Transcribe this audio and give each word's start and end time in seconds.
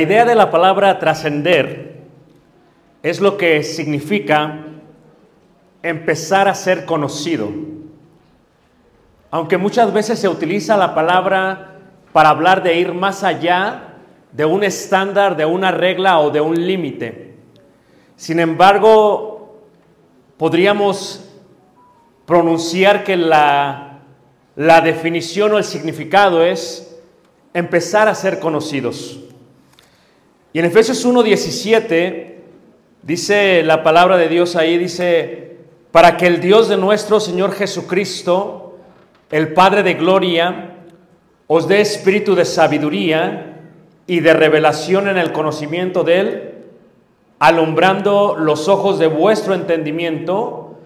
La 0.00 0.04
idea 0.04 0.24
de 0.24 0.34
la 0.34 0.50
palabra 0.50 0.98
trascender 0.98 2.00
es 3.02 3.20
lo 3.20 3.36
que 3.36 3.62
significa 3.62 4.64
empezar 5.82 6.48
a 6.48 6.54
ser 6.54 6.86
conocido. 6.86 7.50
Aunque 9.30 9.58
muchas 9.58 9.92
veces 9.92 10.18
se 10.18 10.26
utiliza 10.26 10.78
la 10.78 10.94
palabra 10.94 11.76
para 12.14 12.30
hablar 12.30 12.62
de 12.62 12.78
ir 12.78 12.94
más 12.94 13.22
allá 13.24 13.96
de 14.32 14.46
un 14.46 14.64
estándar, 14.64 15.36
de 15.36 15.44
una 15.44 15.70
regla 15.70 16.18
o 16.20 16.30
de 16.30 16.40
un 16.40 16.66
límite. 16.66 17.36
Sin 18.16 18.40
embargo, 18.40 19.60
podríamos 20.38 21.30
pronunciar 22.24 23.04
que 23.04 23.18
la, 23.18 23.98
la 24.56 24.80
definición 24.80 25.52
o 25.52 25.58
el 25.58 25.64
significado 25.64 26.42
es 26.42 26.98
empezar 27.52 28.08
a 28.08 28.14
ser 28.14 28.40
conocidos. 28.40 29.26
Y 30.52 30.58
en 30.58 30.64
Efesios 30.64 31.04
1:17 31.04 32.34
dice 33.02 33.62
la 33.62 33.82
palabra 33.82 34.16
de 34.16 34.28
Dios 34.28 34.56
ahí, 34.56 34.78
dice, 34.78 35.58
para 35.92 36.16
que 36.16 36.26
el 36.26 36.40
Dios 36.40 36.68
de 36.68 36.76
nuestro 36.76 37.20
Señor 37.20 37.52
Jesucristo, 37.52 38.78
el 39.30 39.52
Padre 39.52 39.82
de 39.82 39.94
Gloria, 39.94 40.76
os 41.46 41.68
dé 41.68 41.80
espíritu 41.80 42.34
de 42.34 42.44
sabiduría 42.44 43.58
y 44.06 44.20
de 44.20 44.32
revelación 44.32 45.08
en 45.08 45.18
el 45.18 45.32
conocimiento 45.32 46.02
de 46.02 46.20
Él, 46.20 46.54
alumbrando 47.38 48.36
los 48.36 48.68
ojos 48.68 48.98
de 48.98 49.06
vuestro 49.06 49.54
entendimiento, 49.54 50.78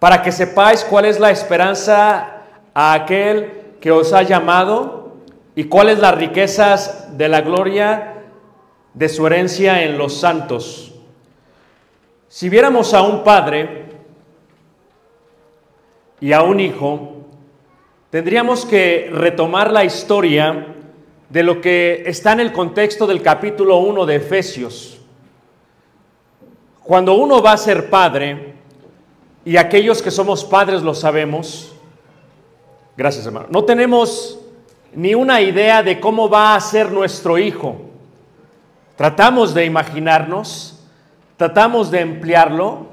para 0.00 0.22
que 0.22 0.32
sepáis 0.32 0.84
cuál 0.84 1.04
es 1.04 1.20
la 1.20 1.30
esperanza 1.30 2.42
a 2.74 2.92
aquel 2.92 3.52
que 3.80 3.92
os 3.92 4.12
ha 4.12 4.22
llamado 4.22 5.14
y 5.54 5.64
cuáles 5.64 6.00
las 6.00 6.16
riquezas 6.16 7.16
de 7.16 7.28
la 7.28 7.40
gloria 7.40 8.13
de 8.94 9.08
su 9.08 9.26
herencia 9.26 9.82
en 9.82 9.98
los 9.98 10.14
santos. 10.14 10.92
Si 12.28 12.48
viéramos 12.48 12.94
a 12.94 13.02
un 13.02 13.22
padre 13.22 13.84
y 16.20 16.32
a 16.32 16.42
un 16.42 16.60
hijo, 16.60 17.16
tendríamos 18.10 18.64
que 18.64 19.10
retomar 19.12 19.72
la 19.72 19.84
historia 19.84 20.68
de 21.28 21.42
lo 21.42 21.60
que 21.60 22.04
está 22.06 22.32
en 22.32 22.40
el 22.40 22.52
contexto 22.52 23.06
del 23.06 23.20
capítulo 23.20 23.78
1 23.78 24.06
de 24.06 24.16
Efesios. 24.16 25.00
Cuando 26.82 27.14
uno 27.14 27.42
va 27.42 27.52
a 27.52 27.56
ser 27.56 27.90
padre, 27.90 28.54
y 29.44 29.56
aquellos 29.56 30.00
que 30.00 30.10
somos 30.10 30.44
padres 30.44 30.82
lo 30.82 30.94
sabemos, 30.94 31.74
gracias 32.96 33.26
hermano, 33.26 33.48
no 33.50 33.64
tenemos 33.64 34.38
ni 34.94 35.14
una 35.14 35.40
idea 35.40 35.82
de 35.82 35.98
cómo 35.98 36.28
va 36.28 36.54
a 36.54 36.60
ser 36.60 36.92
nuestro 36.92 37.36
hijo. 37.38 37.93
Tratamos 38.96 39.54
de 39.54 39.64
imaginarnos, 39.64 40.78
tratamos 41.36 41.90
de 41.90 41.98
emplearlo 41.98 42.86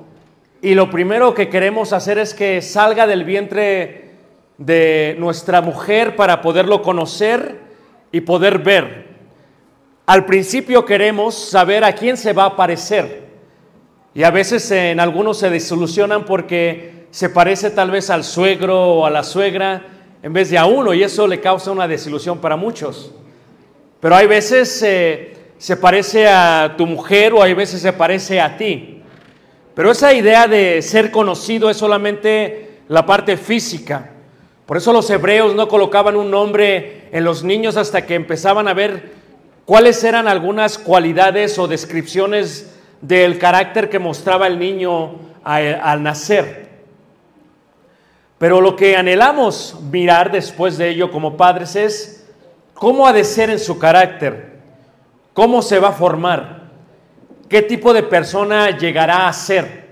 y 0.60 0.74
lo 0.74 0.90
primero 0.90 1.36
que 1.36 1.48
queremos 1.48 1.94
hacer 1.94 2.18
es 2.18 2.34
que 2.34 2.60
salga 2.64 3.06
del 3.06 3.24
vientre 3.24 4.16
de 4.58 5.16
nuestra 5.20 5.62
mujer 5.62 6.16
para 6.16 6.42
poderlo 6.42 6.82
conocer 6.82 7.60
y 8.12 8.22
poder 8.22 8.58
ver. 8.60 9.12
Al 10.08 10.26
principio 10.26 10.86
queremos 10.86 11.36
saber 11.36 11.84
a 11.84 11.94
quién 11.94 12.18
se 12.18 12.34
va 12.34 12.46
a 12.46 12.56
parecer 12.56 13.28
y 14.16 14.24
a 14.24 14.32
veces 14.32 14.72
en 14.72 15.00
algunos 15.00 15.38
se 15.38 15.52
desilusionan 15.52 16.26
porque 16.26 17.06
se 17.12 17.30
parece 17.30 17.70
tal 17.70 17.92
vez 17.92 18.10
al 18.10 18.24
suegro 18.24 18.96
o 18.96 19.06
a 19.06 19.12
la 19.12 19.24
suegra 19.24 19.86
en 20.24 20.34
vez 20.34 20.50
de 20.50 20.58
a 20.58 20.66
uno 20.66 20.96
y 20.96 21.04
eso 21.04 21.28
le 21.28 21.40
causa 21.40 21.70
una 21.70 21.88
desilusión 21.88 22.40
para 22.40 22.56
muchos. 22.56 23.12
Pero 24.00 24.16
hay 24.16 24.26
veces... 24.26 24.82
Eh, 24.82 25.31
se 25.62 25.78
parece 25.78 26.28
a 26.28 26.74
tu 26.76 26.88
mujer 26.88 27.34
o 27.34 27.44
hay 27.44 27.54
veces 27.54 27.84
se 27.84 27.94
parece 27.94 28.42
a 28.42 28.58
ti. 28.58 29.04
Pero 29.76 29.92
esa 29.92 30.12
idea 30.12 30.48
de 30.48 30.82
ser 30.82 31.12
conocido 31.12 31.70
es 31.70 31.78
solamente 31.78 32.80
la 32.88 33.06
parte 33.06 33.38
física. 33.38 34.10
Por 34.66 34.78
eso 34.78 34.92
los 34.92 35.08
hebreos 35.12 35.54
no 35.54 35.68
colocaban 35.68 36.16
un 36.16 36.32
nombre 36.32 37.10
en 37.12 37.24
los 37.24 37.44
niños 37.44 37.78
hasta 37.78 38.08
que 38.08 38.16
empezaban 38.16 38.68
a 38.68 38.74
ver 38.74 39.12
cuáles 39.64 40.04
eran 40.04 40.28
algunas 40.28 40.80
cualidades 40.80 41.60
o 41.60 41.68
descripciones 41.68 42.74
del 43.00 43.38
carácter 43.38 43.88
que 43.88 44.00
mostraba 44.00 44.48
el 44.48 44.58
niño 44.58 45.20
al 45.44 46.02
nacer. 46.02 46.70
Pero 48.40 48.62
lo 48.62 48.76
que 48.76 48.98
anhelamos 48.98 49.78
mirar 49.92 50.32
después 50.32 50.80
de 50.80 50.90
ello 50.90 51.12
como 51.12 51.38
padres 51.38 51.76
es 51.76 52.28
cómo 52.74 53.06
ha 53.06 53.14
de 53.14 53.24
ser 53.24 53.52
en 53.52 53.60
su 53.60 53.78
carácter. 53.78 54.51
¿Cómo 55.34 55.62
se 55.62 55.80
va 55.80 55.90
a 55.90 55.94
formar? 55.94 56.62
¿Qué 57.48 57.62
tipo 57.62 57.94
de 57.94 58.04
persona 58.04 58.78
llegará 58.78 59.28
a 59.28 59.34
ser? 59.34 59.90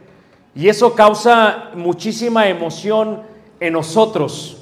Y 0.54 0.68
eso 0.68 0.94
causa 0.96 1.72
muchísima 1.76 2.48
emoción 2.48 3.22
en 3.60 3.74
nosotros. 3.74 4.58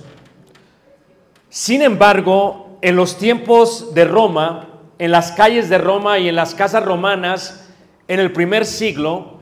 Sin 1.50 1.82
embargo, 1.82 2.78
en 2.82 2.96
los 2.96 3.18
tiempos 3.18 3.94
de 3.96 4.06
Roma, 4.06 4.68
en 5.00 5.12
las 5.12 5.32
calles 5.32 5.70
de 5.70 5.78
Roma 5.78 6.20
y 6.20 6.30
en 6.30 6.36
las 6.36 6.54
casas 6.54 6.84
romanas, 6.84 7.70
en 8.08 8.20
el 8.20 8.32
primer 8.32 8.66
siglo, 8.66 9.40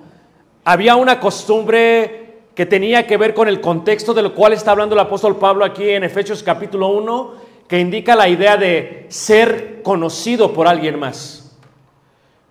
había 0.64 0.96
una 0.96 1.20
costumbre 1.20 2.44
que 2.56 2.66
tenía 2.66 3.06
que 3.06 3.18
ver 3.18 3.34
con 3.34 3.50
el 3.50 3.60
contexto 3.60 4.14
del 4.14 4.32
cual 4.32 4.54
está 4.54 4.72
hablando 4.72 4.96
el 4.96 5.02
apóstol 5.02 5.38
Pablo 5.38 5.66
aquí 5.66 5.90
en 5.90 6.06
Efesios 6.06 6.42
capítulo 6.42 6.88
1 6.88 7.45
que 7.68 7.80
indica 7.80 8.16
la 8.16 8.30
idea 8.30 8.58
de 8.58 9.06
ser 9.10 9.82
conocido 9.82 10.54
por 10.54 10.68
alguien 10.68 11.00
más. 11.00 11.58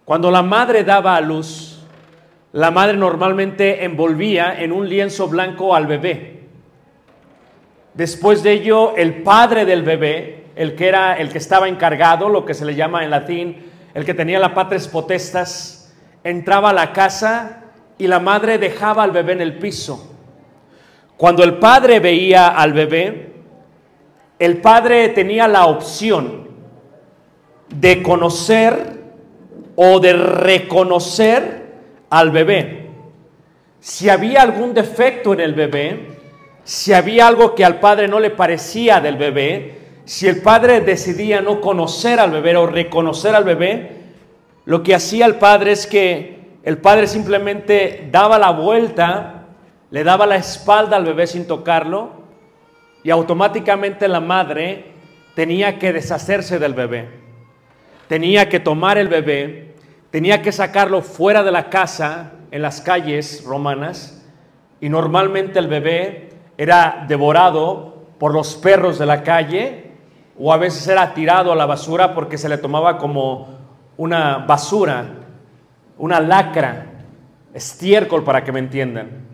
Cuando 0.05 0.31
la 0.31 0.43
madre 0.43 0.85
daba 0.85 1.17
a 1.17 1.21
luz, 1.21 1.83
la 2.53 2.71
madre 2.71 2.97
normalmente 2.97 3.85
envolvía 3.85 4.61
en 4.61 4.73
un 4.73 4.89
lienzo 4.89 5.29
blanco 5.29 5.75
al 5.75 5.87
bebé. 5.87 6.43
Después 7.95 8.43
de 8.43 8.53
ello, 8.53 8.97
el 8.97 9.23
padre 9.23 9.65
del 9.65 9.83
bebé, 9.83 10.47
el 10.57 10.75
que 10.75 10.89
era 10.89 11.17
el 11.17 11.31
que 11.31 11.39
estaba 11.39 11.69
encargado, 11.69 12.29
lo 12.29 12.45
que 12.45 12.55
se 12.55 12.65
le 12.65 12.75
llama 12.75 13.05
en 13.05 13.11
latín, 13.11 13.73
el 13.95 14.05
que 14.05 14.15
tenía 14.15 14.39
la 14.39 14.55
patres 14.55 14.89
potestas, 14.89 15.95
entraba 16.25 16.71
a 16.71 16.75
la 16.75 16.93
casa 16.93 17.63
y 17.99 18.09
la 18.09 18.19
madre 18.19 18.59
dejaba 18.59 19.05
al 19.05 19.13
bebé 19.13 19.35
en 19.35 19.41
el 19.41 19.59
piso. 19.59 20.17
Cuando 21.17 21.45
el 21.45 21.59
padre 21.59 22.01
veía 22.01 22.49
al 22.49 22.73
bebé, 22.73 23.34
el 24.39 24.61
padre 24.61 25.09
tenía 25.11 25.47
la 25.47 25.67
opción 25.67 26.49
de 27.69 28.03
conocer 28.03 29.03
o 29.77 30.01
de 30.01 30.13
reconocer 30.13 31.65
al 32.11 32.31
bebé. 32.31 32.91
Si 33.81 34.09
había 34.09 34.43
algún 34.43 34.75
defecto 34.75 35.33
en 35.33 35.41
el 35.41 35.55
bebé, 35.55 36.09
si 36.65 36.93
había 36.93 37.27
algo 37.29 37.55
que 37.55 37.65
al 37.65 37.81
padre 37.81 38.09
no 38.09 38.19
le 38.19 38.31
parecía 38.31 39.01
del 39.01 39.17
bebé, 39.17 39.79
si 40.05 40.27
el 40.27 40.43
padre 40.43 40.81
decidía 40.81 41.41
no 41.41 41.61
conocer 41.61 42.19
al 42.19 42.31
bebé 42.31 42.57
o 42.57 42.67
reconocer 42.67 43.35
al 43.35 43.45
bebé, 43.45 44.05
lo 44.65 44.83
que 44.83 44.95
hacía 44.95 45.27
el 45.27 45.37
padre 45.37 45.73
es 45.73 45.87
que 45.87 46.59
el 46.63 46.79
padre 46.79 47.07
simplemente 47.07 48.09
daba 48.11 48.39
la 48.39 48.51
vuelta, 48.51 49.45
le 49.91 50.03
daba 50.03 50.27
la 50.27 50.37
espalda 50.37 50.97
al 50.97 51.05
bebé 51.05 51.27
sin 51.27 51.47
tocarlo 51.47 52.24
y 53.05 53.11
automáticamente 53.11 54.09
la 54.09 54.21
madre 54.21 54.93
tenía 55.35 55.79
que 55.79 55.93
deshacerse 55.93 56.59
del 56.59 56.75
bebé. 56.75 57.09
Tenía 58.09 58.49
que 58.49 58.61
tomar 58.61 58.99
el 58.99 59.09
bebé, 59.09 59.75
tenía 60.11 60.43
que 60.43 60.53
sacarlo 60.53 61.03
fuera 61.03 61.45
de 61.45 61.53
la 61.53 61.69
casa 61.69 62.33
en 62.51 62.63
las 62.63 62.81
calles 62.81 63.45
romanas 63.45 64.27
y 64.81 64.89
normalmente 64.89 65.59
el 65.59 65.69
bebé 65.69 66.31
era 66.57 67.05
devorado 67.07 68.07
por 68.19 68.33
los 68.33 68.55
perros 68.57 68.99
de 68.99 69.07
la 69.07 69.23
calle 69.23 69.91
o 70.39 70.53
a 70.53 70.57
veces 70.57 70.87
era 70.89 71.15
tirado 71.15 71.53
a 71.53 71.57
la 71.57 71.67
basura 71.67 72.15
porque 72.15 72.39
se 72.39 72.49
le 72.49 72.59
tomaba 72.59 72.97
como 72.97 73.59
una 73.97 74.39
basura, 74.39 75.05
una 75.99 76.21
lacra, 76.21 76.87
estiércol 77.53 78.25
para 78.25 78.43
que 78.43 78.53
me 78.53 78.61
entiendan. 78.61 79.27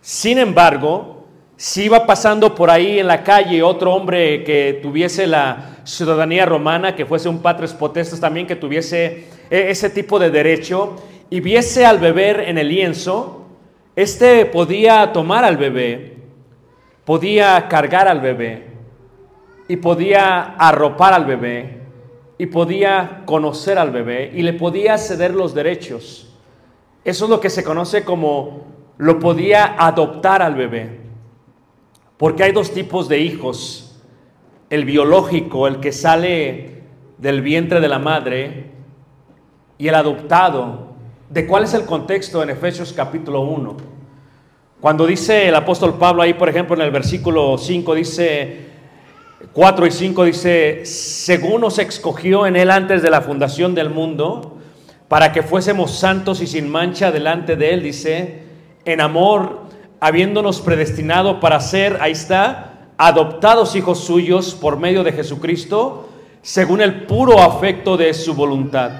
Sin 0.00 0.38
embargo, 0.38 1.13
si 1.56 1.84
iba 1.84 2.04
pasando 2.04 2.54
por 2.54 2.70
ahí 2.70 2.98
en 2.98 3.06
la 3.06 3.22
calle 3.22 3.62
otro 3.62 3.94
hombre 3.94 4.42
que 4.42 4.80
tuviese 4.82 5.26
la 5.26 5.76
ciudadanía 5.84 6.46
romana, 6.46 6.96
que 6.96 7.06
fuese 7.06 7.28
un 7.28 7.40
patres 7.40 7.72
potestas 7.72 8.18
también, 8.20 8.46
que 8.46 8.56
tuviese 8.56 9.28
e, 9.50 9.70
ese 9.70 9.90
tipo 9.90 10.18
de 10.18 10.30
derecho, 10.30 10.96
y 11.30 11.40
viese 11.40 11.86
al 11.86 11.98
bebé 11.98 12.50
en 12.50 12.58
el 12.58 12.68
lienzo, 12.68 13.46
este 13.94 14.46
podía 14.46 15.12
tomar 15.12 15.44
al 15.44 15.56
bebé, 15.56 16.16
podía 17.04 17.68
cargar 17.68 18.08
al 18.08 18.20
bebé, 18.20 18.66
y 19.68 19.76
podía 19.76 20.56
arropar 20.58 21.12
al 21.12 21.24
bebé, 21.24 21.82
y 22.36 22.46
podía 22.46 23.22
conocer 23.26 23.78
al 23.78 23.92
bebé, 23.92 24.32
y 24.34 24.42
le 24.42 24.54
podía 24.54 24.98
ceder 24.98 25.32
los 25.34 25.54
derechos. 25.54 26.34
Eso 27.04 27.24
es 27.26 27.30
lo 27.30 27.38
que 27.38 27.50
se 27.50 27.62
conoce 27.62 28.02
como 28.02 28.66
lo 28.98 29.20
podía 29.20 29.76
adoptar 29.78 30.42
al 30.42 30.54
bebé. 30.54 31.03
Porque 32.24 32.42
hay 32.42 32.52
dos 32.52 32.72
tipos 32.72 33.06
de 33.06 33.18
hijos. 33.18 34.00
El 34.70 34.86
biológico, 34.86 35.68
el 35.68 35.78
que 35.78 35.92
sale 35.92 36.80
del 37.18 37.42
vientre 37.42 37.82
de 37.82 37.88
la 37.88 37.98
madre, 37.98 38.70
y 39.76 39.88
el 39.88 39.94
adoptado. 39.94 40.94
¿De 41.28 41.46
cuál 41.46 41.64
es 41.64 41.74
el 41.74 41.84
contexto 41.84 42.42
en 42.42 42.48
Efesios 42.48 42.94
capítulo 42.94 43.42
1? 43.42 43.76
Cuando 44.80 45.06
dice 45.06 45.48
el 45.48 45.54
apóstol 45.54 45.98
Pablo 45.98 46.22
ahí, 46.22 46.32
por 46.32 46.48
ejemplo, 46.48 46.74
en 46.74 46.80
el 46.80 46.90
versículo 46.90 47.58
5, 47.58 47.94
dice 47.94 48.68
4 49.52 49.86
y 49.86 49.90
5, 49.90 50.24
dice, 50.24 50.86
según 50.86 51.60
nos 51.60 51.78
escogió 51.78 52.46
en 52.46 52.56
él 52.56 52.70
antes 52.70 53.02
de 53.02 53.10
la 53.10 53.20
fundación 53.20 53.74
del 53.74 53.90
mundo, 53.90 54.56
para 55.08 55.30
que 55.30 55.42
fuésemos 55.42 55.90
santos 55.90 56.40
y 56.40 56.46
sin 56.46 56.70
mancha 56.70 57.12
delante 57.12 57.54
de 57.54 57.74
él, 57.74 57.82
dice, 57.82 58.44
en 58.86 59.02
amor, 59.02 59.63
habiéndonos 60.04 60.60
predestinado 60.60 61.40
para 61.40 61.58
ser, 61.60 61.96
ahí 62.02 62.12
está, 62.12 62.90
adoptados 62.98 63.74
hijos 63.74 64.00
suyos 64.04 64.54
por 64.54 64.76
medio 64.76 65.02
de 65.02 65.12
Jesucristo, 65.12 66.10
según 66.42 66.82
el 66.82 67.06
puro 67.06 67.40
afecto 67.40 67.96
de 67.96 68.12
su 68.12 68.34
voluntad. 68.34 68.90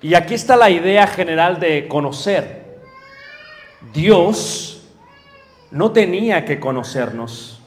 Y 0.00 0.14
aquí 0.14 0.32
está 0.32 0.56
la 0.56 0.70
idea 0.70 1.06
general 1.06 1.60
de 1.60 1.86
conocer. 1.86 2.78
Dios 3.92 4.88
no 5.70 5.92
tenía 5.92 6.46
que 6.46 6.58
conocernos. 6.58 7.60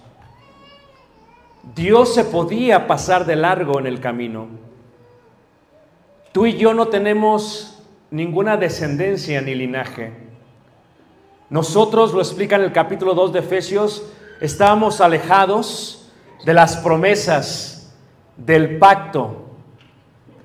Dios 1.75 2.15
se 2.15 2.23
podía 2.23 2.87
pasar 2.87 3.27
de 3.27 3.35
largo 3.35 3.79
en 3.79 3.85
el 3.85 3.99
camino. 3.99 4.47
Tú 6.31 6.47
y 6.47 6.57
yo 6.57 6.73
no 6.73 6.87
tenemos 6.87 7.79
ninguna 8.09 8.57
descendencia 8.57 9.39
ni 9.41 9.53
linaje. 9.53 10.30
Nosotros, 11.51 12.13
lo 12.13 12.21
explica 12.21 12.55
en 12.55 12.61
el 12.61 12.71
capítulo 12.71 13.13
2 13.13 13.33
de 13.33 13.39
Efesios, 13.39 14.05
estábamos 14.39 15.01
alejados 15.01 16.09
de 16.45 16.53
las 16.53 16.77
promesas, 16.77 17.93
del 18.37 18.77
pacto, 18.77 19.47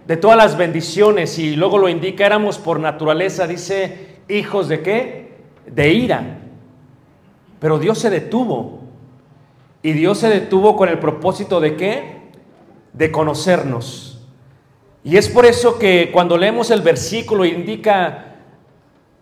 de 0.04 0.16
todas 0.16 0.36
las 0.36 0.56
bendiciones 0.56 1.38
y 1.38 1.54
luego 1.54 1.78
lo 1.78 1.88
indica, 1.88 2.26
éramos 2.26 2.58
por 2.58 2.80
naturaleza, 2.80 3.46
dice, 3.46 4.16
hijos 4.28 4.66
de 4.66 4.82
qué? 4.82 5.36
De 5.68 5.92
ira. 5.92 6.40
Pero 7.60 7.78
Dios 7.78 8.00
se 8.00 8.10
detuvo. 8.10 8.80
Y 9.84 9.92
Dios 9.92 10.18
se 10.18 10.28
detuvo 10.28 10.74
con 10.74 10.88
el 10.88 10.98
propósito 10.98 11.60
de 11.60 11.76
qué? 11.76 12.22
De 12.92 13.12
conocernos. 13.12 14.26
Y 15.04 15.16
es 15.16 15.28
por 15.28 15.46
eso 15.46 15.78
que 15.78 16.10
cuando 16.12 16.36
leemos 16.36 16.72
el 16.72 16.82
versículo 16.82 17.44
indica, 17.44 18.35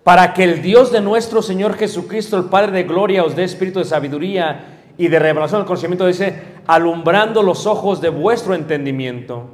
para 0.04 0.34
que 0.34 0.44
el 0.44 0.60
Dios 0.60 0.92
de 0.92 1.00
nuestro 1.00 1.40
Señor 1.40 1.76
Jesucristo, 1.76 2.36
el 2.36 2.44
Padre 2.44 2.72
de 2.72 2.82
gloria, 2.84 3.24
os 3.24 3.34
dé 3.34 3.42
espíritu 3.42 3.78
de 3.78 3.86
sabiduría 3.86 4.92
y 4.98 5.08
de 5.08 5.18
revelación 5.18 5.62
del 5.62 5.66
conocimiento, 5.66 6.06
dice, 6.06 6.34
alumbrando 6.66 7.42
los 7.42 7.66
ojos 7.66 8.02
de 8.02 8.10
vuestro 8.10 8.54
entendimiento. 8.54 9.48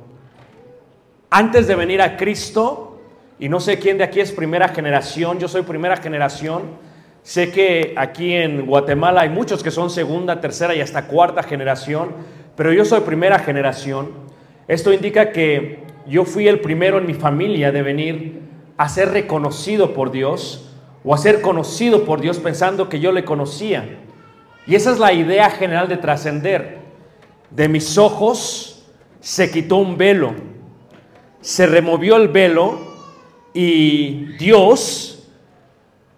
Antes 1.31 1.69
de 1.69 1.77
venir 1.77 2.03
a 2.03 2.17
Cristo, 2.17 2.99
y 3.39 3.49
no 3.49 3.61
sé 3.61 3.79
quién 3.79 3.97
de 3.97 4.05
aquí 4.05 4.19
es 4.19 4.33
primera 4.33 4.69
generación, 4.69 5.39
yo 5.39 5.47
soy 5.47 5.63
primera 5.63 5.97
generación, 5.97 6.63
sé 7.23 7.53
que 7.53 7.95
aquí 7.97 8.35
en 8.35 8.67
Guatemala 8.67 9.21
hay 9.21 9.29
muchos 9.31 9.63
que 9.63 9.71
son 9.71 9.89
segunda, 9.89 10.41
tercera 10.41 10.75
y 10.75 10.81
hasta 10.81 11.07
cuarta 11.07 11.45
generación, 11.45 12.11
pero 12.57 12.73
yo 12.73 12.85
soy 12.85 13.01
primera 13.03 13.39
generación. 13.39 14.11
Esto 14.67 14.93
indica 14.93 15.31
que 15.31 15.85
yo 16.09 16.25
fui 16.25 16.49
el 16.49 16.59
primero 16.59 16.99
en 16.99 17.07
mi 17.07 17.15
familia 17.15 17.71
de 17.71 17.83
venir 17.83 18.50
a 18.81 18.89
ser 18.89 19.11
reconocido 19.11 19.93
por 19.93 20.11
Dios 20.11 20.71
o 21.05 21.13
a 21.15 21.19
ser 21.19 21.43
conocido 21.43 22.07
por 22.07 22.23
Dios 22.23 22.39
pensando 22.39 22.89
que 22.89 22.99
yo 22.99 23.13
le 23.13 23.27
conocía. 23.27 23.99
Y 24.67 24.75
esa 24.75 24.91
es 24.91 24.99
la 24.99 25.13
idea 25.13 25.51
general 25.51 25.87
de 25.87 25.99
trascender. 25.99 26.79
De 27.51 27.69
mis 27.69 27.99
ojos 27.99 28.87
se 29.21 29.51
quitó 29.51 29.77
un 29.77 29.99
velo, 29.99 30.33
se 31.43 31.67
removió 31.67 32.17
el 32.17 32.29
velo 32.29 32.79
y 33.53 34.35
Dios, 34.39 35.29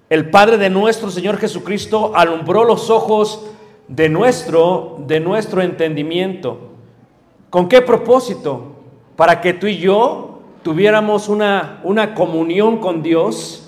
el 0.08 0.30
Padre 0.30 0.56
de 0.56 0.70
nuestro 0.70 1.10
Señor 1.10 1.38
Jesucristo, 1.38 2.12
alumbró 2.14 2.62
los 2.62 2.90
ojos 2.90 3.44
de 3.88 4.08
nuestro, 4.08 4.98
de 5.08 5.18
nuestro 5.18 5.62
entendimiento. 5.62 6.60
¿Con 7.50 7.68
qué 7.68 7.82
propósito? 7.82 8.76
Para 9.16 9.40
que 9.40 9.52
tú 9.52 9.66
y 9.66 9.78
yo 9.78 10.31
tuviéramos 10.62 11.28
una, 11.28 11.80
una 11.84 12.14
comunión 12.14 12.78
con 12.78 13.02
Dios, 13.02 13.62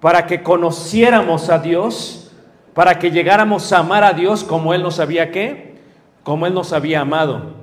para 0.00 0.26
que 0.26 0.42
conociéramos 0.42 1.48
a 1.50 1.58
Dios, 1.58 2.30
para 2.74 2.98
que 2.98 3.10
llegáramos 3.10 3.72
a 3.72 3.78
amar 3.78 4.04
a 4.04 4.12
Dios 4.12 4.44
como 4.44 4.74
Él 4.74 4.82
nos 4.82 5.00
había 5.00 5.30
qué, 5.30 5.78
como 6.22 6.46
Él 6.46 6.54
nos 6.54 6.72
había 6.72 7.00
amado. 7.00 7.54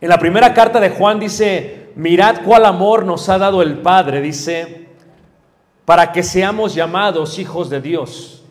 En 0.00 0.08
la 0.08 0.18
primera 0.18 0.52
carta 0.52 0.80
de 0.80 0.90
Juan 0.90 1.20
dice, 1.20 1.92
mirad 1.94 2.42
cuál 2.44 2.66
amor 2.66 3.04
nos 3.04 3.28
ha 3.28 3.38
dado 3.38 3.62
el 3.62 3.78
Padre, 3.78 4.20
dice, 4.20 4.88
para 5.84 6.12
que 6.12 6.22
seamos 6.22 6.74
llamados 6.74 7.38
hijos 7.38 7.70
de 7.70 7.80
Dios. 7.80 8.44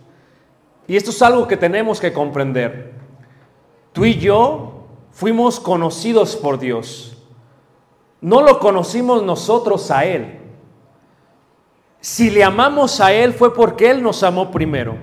Y 0.88 0.96
esto 0.96 1.12
es 1.12 1.22
algo 1.22 1.48
que 1.48 1.58
tenemos 1.58 2.00
que 2.00 2.14
comprender. 2.14 2.94
Tú 3.92 4.06
y 4.06 4.18
yo 4.18 4.88
fuimos 5.12 5.60
conocidos 5.60 6.36
por 6.36 6.60
Dios. 6.60 7.13
No 8.24 8.42
lo 8.42 8.58
conocimos 8.58 9.22
nosotros 9.22 9.92
a 9.92 10.06
Él. 10.06 10.40
Si 12.00 12.30
le 12.30 12.42
amamos 12.42 13.02
a 13.02 13.12
Él 13.12 13.34
fue 13.34 13.54
porque 13.54 13.92
Él 13.92 14.02
nos 14.02 14.24
amó 14.24 14.50
primero. 14.50 14.96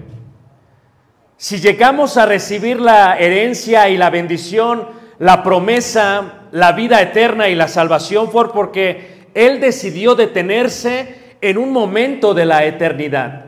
Si 1.36 1.60
llegamos 1.60 2.16
a 2.16 2.24
recibir 2.24 2.80
la 2.80 3.18
herencia 3.18 3.90
y 3.90 3.98
la 3.98 4.08
bendición, 4.08 4.88
la 5.18 5.42
promesa, 5.42 6.46
la 6.50 6.72
vida 6.72 7.02
eterna 7.02 7.50
y 7.50 7.54
la 7.54 7.68
salvación 7.68 8.30
fue 8.30 8.50
porque 8.54 9.28
Él 9.34 9.60
decidió 9.60 10.14
detenerse 10.14 11.36
en 11.42 11.58
un 11.58 11.72
momento 11.72 12.32
de 12.32 12.46
la 12.46 12.64
eternidad 12.64 13.44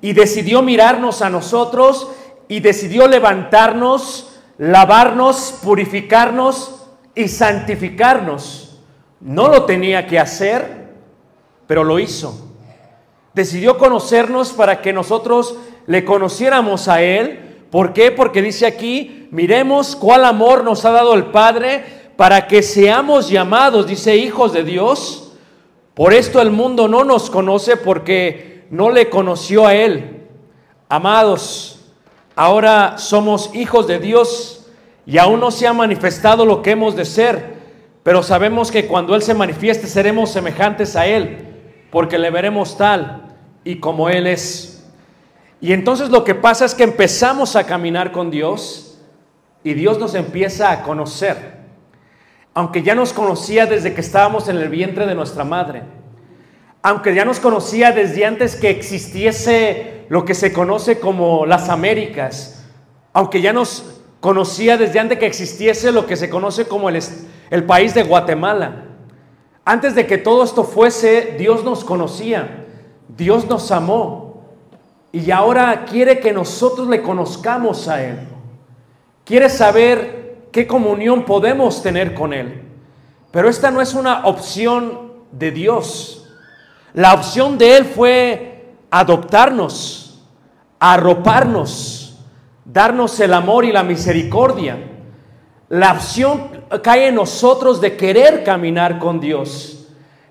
y 0.00 0.12
decidió 0.12 0.62
mirarnos 0.62 1.20
a 1.20 1.30
nosotros 1.30 2.12
y 2.46 2.60
decidió 2.60 3.08
levantarnos, 3.08 4.40
lavarnos, 4.56 5.58
purificarnos 5.64 6.86
y 7.16 7.26
santificarnos. 7.26 8.63
No 9.20 9.48
lo 9.48 9.64
tenía 9.64 10.06
que 10.06 10.18
hacer, 10.18 10.88
pero 11.66 11.84
lo 11.84 11.98
hizo. 11.98 12.48
Decidió 13.32 13.78
conocernos 13.78 14.52
para 14.52 14.80
que 14.80 14.92
nosotros 14.92 15.56
le 15.86 16.04
conociéramos 16.04 16.88
a 16.88 17.02
Él. 17.02 17.66
¿Por 17.70 17.92
qué? 17.92 18.12
Porque 18.12 18.42
dice 18.42 18.66
aquí, 18.66 19.28
miremos 19.30 19.96
cuál 19.96 20.24
amor 20.24 20.62
nos 20.62 20.84
ha 20.84 20.90
dado 20.90 21.14
el 21.14 21.26
Padre 21.26 21.84
para 22.16 22.46
que 22.46 22.62
seamos 22.62 23.28
llamados, 23.28 23.86
dice, 23.86 24.16
hijos 24.16 24.52
de 24.52 24.62
Dios. 24.62 25.32
Por 25.94 26.12
esto 26.12 26.40
el 26.40 26.50
mundo 26.50 26.88
no 26.88 27.04
nos 27.04 27.30
conoce 27.30 27.76
porque 27.76 28.66
no 28.70 28.90
le 28.90 29.10
conoció 29.10 29.66
a 29.66 29.74
Él. 29.74 30.26
Amados, 30.88 31.80
ahora 32.36 32.98
somos 32.98 33.54
hijos 33.54 33.86
de 33.86 33.98
Dios 33.98 34.66
y 35.06 35.18
aún 35.18 35.40
no 35.40 35.50
se 35.50 35.66
ha 35.66 35.72
manifestado 35.72 36.46
lo 36.46 36.62
que 36.62 36.72
hemos 36.72 36.96
de 36.96 37.04
ser, 37.04 37.53
pero 38.04 38.22
sabemos 38.22 38.70
que 38.70 38.86
cuando 38.86 39.16
Él 39.16 39.22
se 39.22 39.34
manifieste 39.34 39.88
seremos 39.88 40.30
semejantes 40.30 40.94
a 40.94 41.06
Él, 41.06 41.38
porque 41.90 42.18
le 42.18 42.30
veremos 42.30 42.76
tal 42.76 43.34
y 43.64 43.76
como 43.80 44.10
Él 44.10 44.26
es. 44.26 44.84
Y 45.60 45.72
entonces 45.72 46.10
lo 46.10 46.22
que 46.22 46.34
pasa 46.34 46.66
es 46.66 46.74
que 46.74 46.84
empezamos 46.84 47.56
a 47.56 47.64
caminar 47.64 48.12
con 48.12 48.30
Dios 48.30 49.00
y 49.64 49.72
Dios 49.72 49.98
nos 49.98 50.14
empieza 50.14 50.70
a 50.70 50.82
conocer, 50.82 51.54
aunque 52.52 52.82
ya 52.82 52.94
nos 52.94 53.14
conocía 53.14 53.64
desde 53.64 53.94
que 53.94 54.02
estábamos 54.02 54.48
en 54.48 54.58
el 54.58 54.68
vientre 54.68 55.06
de 55.06 55.14
nuestra 55.14 55.44
madre, 55.44 55.82
aunque 56.82 57.14
ya 57.14 57.24
nos 57.24 57.40
conocía 57.40 57.92
desde 57.92 58.26
antes 58.26 58.54
que 58.54 58.68
existiese 58.68 60.04
lo 60.10 60.26
que 60.26 60.34
se 60.34 60.52
conoce 60.52 61.00
como 61.00 61.46
las 61.46 61.70
Américas, 61.70 62.66
aunque 63.14 63.40
ya 63.40 63.54
nos 63.54 64.02
conocía 64.20 64.76
desde 64.76 65.00
antes 65.00 65.18
que 65.18 65.26
existiese 65.26 65.90
lo 65.90 66.06
que 66.06 66.16
se 66.16 66.28
conoce 66.28 66.68
como 66.68 66.90
el, 66.90 66.96
el 67.50 67.64
país 67.64 67.94
de 67.94 68.02
Guatemala. 68.02 68.84
Antes 69.64 69.94
de 69.94 70.06
que 70.06 70.18
todo 70.18 70.44
esto 70.44 70.64
fuese, 70.64 71.36
Dios 71.38 71.64
nos 71.64 71.84
conocía, 71.84 72.66
Dios 73.08 73.46
nos 73.46 73.70
amó 73.70 74.44
y 75.12 75.30
ahora 75.30 75.84
quiere 75.84 76.20
que 76.20 76.32
nosotros 76.32 76.88
le 76.88 77.00
conozcamos 77.00 77.88
a 77.88 78.02
Él. 78.02 78.18
Quiere 79.24 79.48
saber 79.48 80.48
qué 80.52 80.66
comunión 80.66 81.24
podemos 81.24 81.82
tener 81.82 82.14
con 82.14 82.32
Él. 82.32 82.62
Pero 83.30 83.48
esta 83.48 83.70
no 83.70 83.80
es 83.80 83.94
una 83.94 84.26
opción 84.26 85.12
de 85.32 85.50
Dios. 85.50 86.28
La 86.92 87.14
opción 87.14 87.58
de 87.58 87.76
Él 87.76 87.84
fue 87.84 88.74
adoptarnos, 88.90 90.24
arroparnos, 90.78 92.20
darnos 92.64 93.18
el 93.18 93.32
amor 93.34 93.64
y 93.64 93.72
la 93.72 93.82
misericordia. 93.82 94.93
La 95.68 95.92
opción 95.92 96.50
cae 96.82 97.08
en 97.08 97.14
nosotros 97.14 97.80
de 97.80 97.96
querer 97.96 98.44
caminar 98.44 98.98
con 98.98 99.20
Dios. 99.20 99.88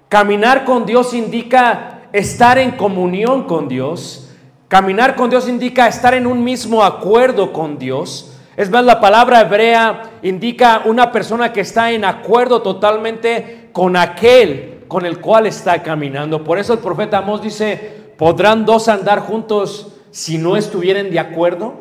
Caminar 0.09 0.63
con 0.65 0.85
Dios 0.85 1.13
indica 1.13 2.01
estar 2.11 2.57
en 2.57 2.71
comunión 2.71 3.43
con 3.43 3.67
Dios. 3.67 4.29
Caminar 4.67 5.15
con 5.15 5.29
Dios 5.29 5.47
indica 5.47 5.87
estar 5.87 6.13
en 6.13 6.27
un 6.27 6.43
mismo 6.43 6.83
acuerdo 6.83 7.51
con 7.51 7.77
Dios. 7.77 8.37
Es 8.55 8.69
más, 8.69 8.85
la 8.85 9.01
palabra 9.01 9.41
hebrea 9.41 10.11
indica 10.21 10.83
una 10.85 11.11
persona 11.11 11.51
que 11.51 11.61
está 11.61 11.91
en 11.91 12.05
acuerdo 12.05 12.61
totalmente 12.61 13.69
con 13.73 13.95
aquel 13.95 14.73
con 14.93 15.07
el 15.07 15.19
cual 15.19 15.47
está 15.47 15.81
caminando. 15.81 16.43
Por 16.43 16.59
eso 16.59 16.73
el 16.73 16.77
profeta 16.77 17.17
Amós 17.17 17.41
dice, 17.41 18.13
¿podrán 18.15 18.63
dos 18.63 18.87
andar 18.87 19.21
juntos 19.21 19.87
si 20.11 20.37
no 20.37 20.55
estuvieran 20.55 21.09
de 21.09 21.17
acuerdo? 21.17 21.73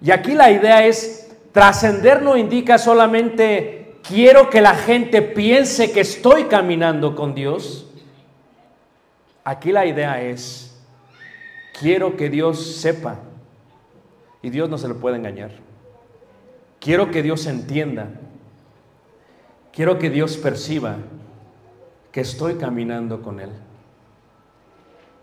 Y 0.00 0.12
aquí 0.12 0.34
la 0.34 0.52
idea 0.52 0.86
es, 0.86 1.19
trascender 1.52 2.22
no 2.22 2.36
indica 2.36 2.78
solamente 2.78 3.98
quiero 4.02 4.50
que 4.50 4.60
la 4.60 4.74
gente 4.74 5.22
piense 5.22 5.92
que 5.92 6.00
estoy 6.00 6.44
caminando 6.44 7.14
con 7.14 7.34
Dios. 7.34 7.86
Aquí 9.44 9.72
la 9.72 9.86
idea 9.86 10.22
es, 10.22 10.80
quiero 11.78 12.16
que 12.16 12.28
Dios 12.28 12.76
sepa, 12.76 13.18
y 14.42 14.50
Dios 14.50 14.68
no 14.68 14.78
se 14.78 14.88
le 14.88 14.94
puede 14.94 15.16
engañar. 15.16 15.50
Quiero 16.78 17.10
que 17.10 17.22
Dios 17.22 17.46
entienda. 17.46 18.08
Quiero 19.72 19.98
que 19.98 20.10
Dios 20.10 20.36
perciba 20.38 20.96
que 22.10 22.22
estoy 22.22 22.54
caminando 22.54 23.22
con 23.22 23.38
Él. 23.38 23.50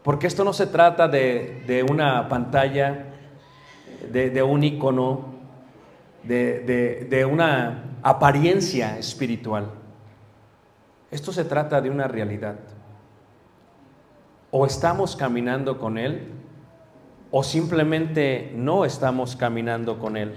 Porque 0.03 0.27
esto 0.27 0.43
no 0.43 0.53
se 0.53 0.67
trata 0.67 1.07
de, 1.07 1.63
de 1.67 1.83
una 1.83 2.29
pantalla, 2.29 3.07
de, 4.09 4.29
de 4.29 4.43
un 4.43 4.63
icono, 4.63 5.36
de, 6.27 6.59
de, 6.59 7.07
de 7.09 7.25
una 7.25 7.97
apariencia 8.03 8.97
espiritual. 8.97 9.71
Esto 11.09 11.31
se 11.31 11.45
trata 11.45 11.81
de 11.81 11.89
una 11.89 12.07
realidad. 12.07 12.55
O 14.51 14.65
estamos 14.65 15.15
caminando 15.15 15.77
con 15.79 15.97
Él 15.97 16.31
o 17.31 17.43
simplemente 17.43 18.51
no 18.55 18.85
estamos 18.85 19.35
caminando 19.35 19.99
con 19.99 20.17
Él. 20.17 20.33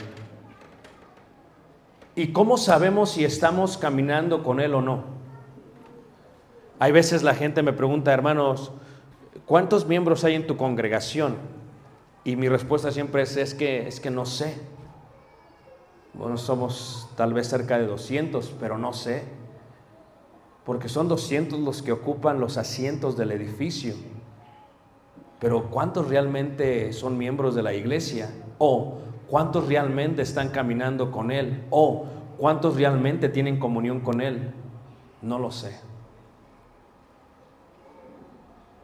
¿Y 2.17 2.33
cómo 2.33 2.59
sabemos 2.59 3.13
si 3.13 3.25
estamos 3.25 3.79
caminando 3.79 4.43
con 4.43 4.61
Él 4.61 4.75
o 4.75 4.83
no? 4.83 5.05
Hay 6.79 6.93
veces 6.93 7.23
la 7.23 7.35
gente 7.35 7.63
me 7.63 7.73
pregunta, 7.73 8.13
hermanos, 8.13 8.73
¿cuántos 9.47 9.87
miembros 9.87 10.25
hay 10.25 10.35
en 10.35 10.47
tu 10.47 10.57
congregación? 10.57 11.37
Y 12.25 12.37
mi 12.37 12.49
respuesta 12.49 12.91
siempre 12.91 13.23
es, 13.23 13.37
es 13.37 13.55
que, 13.55 13.87
es 13.87 14.01
que 14.01 14.11
no 14.11 14.27
sé. 14.27 14.55
Bueno, 16.15 16.37
somos 16.37 17.09
tal 17.17 17.33
vez 17.33 17.49
cerca 17.49 17.79
de 17.79 17.87
200, 17.87 18.55
pero 18.59 18.79
no 18.79 18.93
sé. 18.93 19.23
Porque 20.65 20.89
son 20.89 21.09
200 21.09 21.59
los 21.61 21.83
que 21.83 21.93
ocupan 21.93 22.41
los 22.41 22.57
asientos 22.57 23.17
del 23.17 23.33
edificio. 23.33 23.95
Pero 25.39 25.71
¿cuántos 25.71 26.09
realmente 26.09 26.93
son 26.93 27.17
miembros 27.17 27.55
de 27.55 27.63
la 27.63 27.73
iglesia? 27.73 28.31
¿O 28.59 28.99
cuántos 29.27 29.69
realmente 29.69 30.23
están 30.23 30.51
caminando 30.51 31.11
con 31.11 31.31
Él? 31.31 31.65
¿O 31.71 32.07
cuántos 32.37 32.77
realmente 32.77 33.29
tienen 33.29 33.59
comunión 33.59 34.01
con 34.01 34.21
Él? 34.21 34.53
No 35.23 35.39
lo 35.39 35.51
sé. 35.51 35.79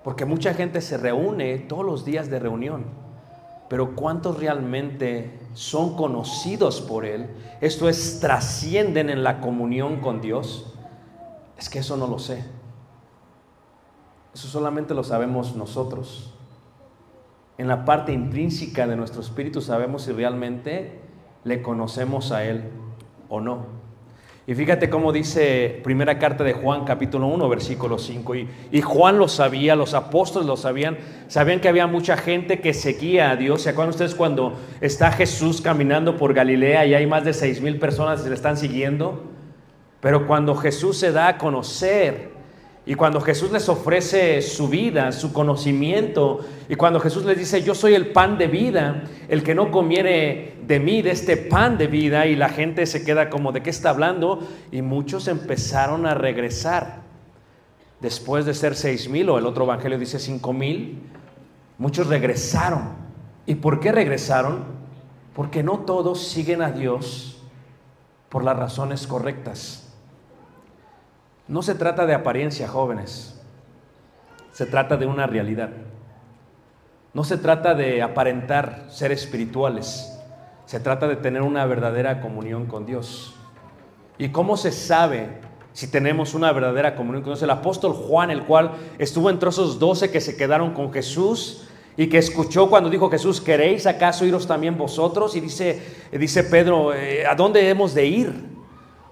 Porque 0.03 0.25
mucha 0.25 0.55
gente 0.55 0.81
se 0.81 0.97
reúne 0.97 1.59
todos 1.59 1.85
los 1.85 2.05
días 2.05 2.31
de 2.31 2.39
reunión, 2.39 2.85
pero 3.69 3.97
¿cuántos 3.97 4.39
realmente 4.39 5.46
son 5.57 5.97
conocidos 5.97 6.83
por 6.83 7.07
Él? 7.07 7.31
Esto 7.63 7.89
es, 7.89 8.21
trascienden 8.21 9.09
en 9.09 9.25
la 9.25 9.41
comunión 9.41 10.01
con 10.01 10.21
Dios. 10.21 10.75
Es 11.57 11.71
que 11.71 11.79
eso 11.79 11.97
no 11.97 12.07
lo 12.07 12.19
sé. 12.19 12.45
Eso 14.35 14.49
solamente 14.49 14.93
lo 14.93 15.03
sabemos 15.03 15.57
nosotros. 15.57 16.35
En 17.57 17.69
la 17.69 17.87
parte 17.87 18.13
intrínseca 18.13 18.87
de 18.87 18.97
nuestro 18.97 19.23
espíritu 19.23 19.63
sabemos 19.63 20.03
si 20.03 20.13
realmente 20.13 21.01
le 21.43 21.63
conocemos 21.63 22.33
a 22.33 22.45
Él 22.45 22.65
o 23.31 23.41
no. 23.41 23.65
Y 24.49 24.55
fíjate 24.55 24.89
cómo 24.89 25.13
dice 25.13 25.81
primera 25.83 26.21
carta 26.21 26.45
de 26.45 26.53
Juan 26.53 26.85
capítulo 26.85 27.27
1 27.27 27.49
versículo 27.49 27.99
5. 27.99 28.35
Y, 28.37 28.49
y, 28.71 28.81
Juan 28.81 29.19
lo 29.19 29.27
sabía, 29.27 29.75
los 29.75 29.93
apóstoles 29.93 30.47
lo 30.47 30.57
sabían, 30.57 30.99
sabían 31.27 31.59
que 31.59 31.69
había 31.69 31.89
mucha 31.89 32.17
gente 32.17 32.61
que 32.61 32.73
seguía 32.73 33.33
a 33.33 33.37
Dios. 33.37 33.63
¿Se 33.63 33.71
acuerdan 33.71 33.91
ustedes 33.91 34.15
cuando 34.15 34.57
está 34.81 35.11
Jesús 35.11 35.61
caminando 35.61 36.17
por 36.17 36.33
Galilea 36.33 36.87
y 36.87 36.95
hay 36.95 37.07
más 37.09 37.25
de 37.25 37.33
seis 37.33 37.61
mil 37.61 37.81
personas 37.81 38.23
que 38.23 38.29
le 38.29 38.37
están 38.37 38.57
siguiendo? 38.57 39.25
Pero 40.01 40.29
cuando 40.29 40.55
Jesús 40.55 40.97
se 40.97 41.11
da 41.11 41.27
a 41.27 41.39
conocer 41.39 42.36
y 42.89 42.95
cuando 42.95 43.21
Jesús 43.21 43.51
les 43.51 43.69
ofrece 43.69 44.41
su 44.41 44.69
vida, 44.69 45.11
su 45.11 45.33
conocimiento, 45.33 46.47
y 46.69 46.77
cuando 46.77 47.01
Jesús 47.01 47.25
les 47.25 47.37
dice, 47.37 47.61
yo 47.63 47.75
soy 47.75 47.95
el 47.95 48.13
pan 48.13 48.39
de 48.39 48.47
vida, 48.47 49.03
el 49.29 49.43
que 49.43 49.57
no 49.57 49.73
comiere 49.73 50.57
de 50.65 50.79
mí, 50.79 51.03
de 51.03 51.11
este 51.11 51.37
pan 51.37 51.79
de 51.79 51.89
vida, 51.89 52.27
y 52.27 52.37
la 52.37 52.49
gente 52.49 52.87
se 52.87 53.05
queda 53.05 53.29
como, 53.29 53.51
¿de 53.51 53.61
qué 53.61 53.71
está 53.71 53.91
hablando? 53.91 54.39
Y 54.71 54.83
muchos 54.83 55.27
empezaron 55.27 56.07
a 56.07 56.15
regresar. 56.15 57.01
Después 58.01 58.47
de 58.47 58.55
ser 58.55 58.77
seis 58.77 59.09
mil, 59.09 59.31
o 59.31 59.39
el 59.39 59.47
otro 59.47 59.65
evangelio 59.65 59.99
dice 59.99 60.21
cinco 60.21 60.53
mil, 60.53 61.03
muchos 61.79 62.07
regresaron. 62.07 62.91
¿Y 63.47 63.57
por 63.57 63.81
qué 63.81 63.91
regresaron? 63.91 64.65
Porque 65.35 65.65
no 65.65 65.81
todos 65.81 66.29
siguen 66.29 66.63
a 66.63 66.71
Dios 66.71 67.43
por 68.29 68.45
las 68.45 68.57
razones 68.57 69.09
correctas. 69.09 69.86
No 71.49 71.63
se 71.63 71.75
trata 71.75 72.07
de 72.07 72.15
apariencia, 72.15 72.67
jóvenes. 72.67 73.41
Se 74.53 74.67
trata 74.67 74.97
de 74.97 75.07
una 75.07 75.27
realidad. 75.27 75.71
No 77.15 77.25
se 77.25 77.39
trata 77.39 77.75
de 77.75 78.03
aparentar 78.03 78.87
ser 78.89 79.13
espirituales. 79.13 80.13
Se 80.65 80.81
trata 80.81 81.07
de 81.07 81.17
tener 81.17 81.43
una 81.43 81.65
verdadera 81.67 82.21
comunión 82.21 82.67
con 82.67 82.85
Dios. 82.85 83.35
¿Y 84.19 84.31
cómo 84.31 84.57
se 84.57 84.73
sabe 84.73 85.29
si 85.73 85.89
tenemos 85.89 86.35
una 86.35 86.51
verdadera 86.51 86.97
comunión 86.97 87.23
con 87.23 87.33
Dios? 87.33 87.43
El 87.43 87.51
apóstol 87.51 87.93
Juan, 87.93 88.31
el 88.31 88.43
cual 88.43 88.73
estuvo 88.99 89.31
entre 89.31 89.51
esos 89.51 89.79
doce 89.79 90.11
que 90.11 90.21
se 90.21 90.37
quedaron 90.37 90.75
con 90.75 90.93
Jesús 90.93 91.69
y 91.97 92.09
que 92.09 92.19
escuchó 92.19 92.69
cuando 92.69 92.91
dijo 92.91 93.09
Jesús, 93.09 93.41
¿queréis 93.41 93.87
acaso 93.87 94.27
iros 94.27 94.47
también 94.47 94.77
vosotros? 94.77 95.37
Y 95.37 95.41
dice, 95.41 95.81
dice 96.11 96.45
Pedro, 96.45 96.93
eh, 96.93 97.25
¿a 97.25 97.35
dónde 97.35 97.69
hemos 97.69 97.95
de 97.95 98.07
ir? 98.07 98.56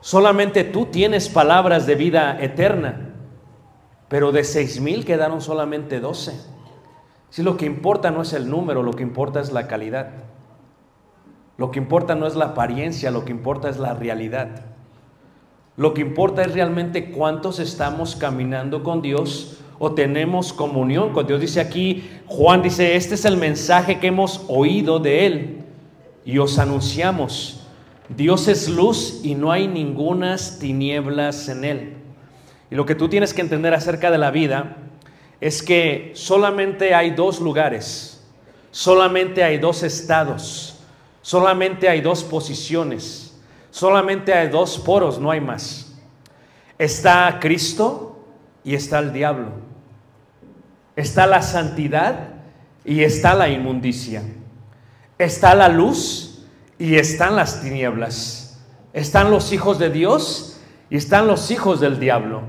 Solamente 0.04 0.64
tú 0.64 0.84
tienes 0.84 1.30
palabras 1.30 1.86
de 1.86 1.94
vida 1.94 2.36
eterna, 2.38 3.14
pero 4.08 4.32
de 4.32 4.44
seis 4.44 4.78
mil 4.78 5.06
quedaron 5.06 5.40
solamente 5.40 5.98
doce. 5.98 6.38
Si 7.30 7.42
lo 7.42 7.56
que 7.56 7.64
importa 7.64 8.10
no 8.10 8.20
es 8.20 8.34
el 8.34 8.50
número, 8.50 8.82
lo 8.82 8.92
que 8.92 9.02
importa 9.02 9.40
es 9.40 9.50
la 9.50 9.66
calidad. 9.66 10.10
Lo 11.56 11.70
que 11.70 11.78
importa 11.78 12.14
no 12.14 12.26
es 12.26 12.36
la 12.36 12.44
apariencia, 12.44 13.10
lo 13.10 13.24
que 13.24 13.32
importa 13.32 13.70
es 13.70 13.78
la 13.78 13.94
realidad. 13.94 14.66
Lo 15.78 15.94
que 15.94 16.02
importa 16.02 16.42
es 16.42 16.52
realmente 16.52 17.10
cuántos 17.10 17.58
estamos 17.58 18.14
caminando 18.14 18.82
con 18.82 19.00
Dios 19.00 19.62
o 19.78 19.92
tenemos 19.94 20.52
comunión 20.52 21.14
con 21.14 21.26
Dios. 21.26 21.40
Dice 21.40 21.62
aquí, 21.62 22.06
Juan 22.26 22.60
dice, 22.60 22.94
este 22.96 23.14
es 23.14 23.24
el 23.24 23.38
mensaje 23.38 24.00
que 24.00 24.08
hemos 24.08 24.44
oído 24.48 24.98
de 24.98 25.24
Él 25.24 25.64
y 26.26 26.36
os 26.36 26.58
anunciamos. 26.58 27.63
Dios 28.08 28.48
es 28.48 28.68
luz 28.68 29.20
y 29.22 29.34
no 29.34 29.50
hay 29.50 29.66
ningunas 29.66 30.58
tinieblas 30.58 31.48
en 31.48 31.64
Él. 31.64 31.96
Y 32.70 32.74
lo 32.74 32.84
que 32.84 32.94
tú 32.94 33.08
tienes 33.08 33.32
que 33.32 33.40
entender 33.40 33.72
acerca 33.72 34.10
de 34.10 34.18
la 34.18 34.30
vida 34.30 34.76
es 35.40 35.62
que 35.62 36.12
solamente 36.14 36.94
hay 36.94 37.10
dos 37.10 37.40
lugares, 37.40 38.24
solamente 38.70 39.42
hay 39.42 39.58
dos 39.58 39.82
estados, 39.82 40.78
solamente 41.22 41.88
hay 41.88 42.00
dos 42.00 42.24
posiciones, 42.24 43.34
solamente 43.70 44.34
hay 44.34 44.48
dos 44.48 44.78
poros, 44.78 45.18
no 45.18 45.30
hay 45.30 45.40
más. 45.40 45.94
Está 46.78 47.38
Cristo 47.40 48.24
y 48.64 48.74
está 48.74 48.98
el 48.98 49.12
diablo. 49.12 49.48
Está 50.96 51.26
la 51.26 51.42
santidad 51.42 52.34
y 52.84 53.02
está 53.02 53.34
la 53.34 53.48
inmundicia. 53.48 54.22
Está 55.18 55.54
la 55.54 55.68
luz 55.68 56.33
y 56.84 56.96
están 56.96 57.34
las 57.34 57.62
tinieblas. 57.62 58.60
Están 58.92 59.30
los 59.30 59.54
hijos 59.54 59.78
de 59.78 59.88
Dios 59.88 60.60
y 60.90 60.98
están 60.98 61.26
los 61.26 61.50
hijos 61.50 61.80
del 61.80 61.98
diablo. 61.98 62.42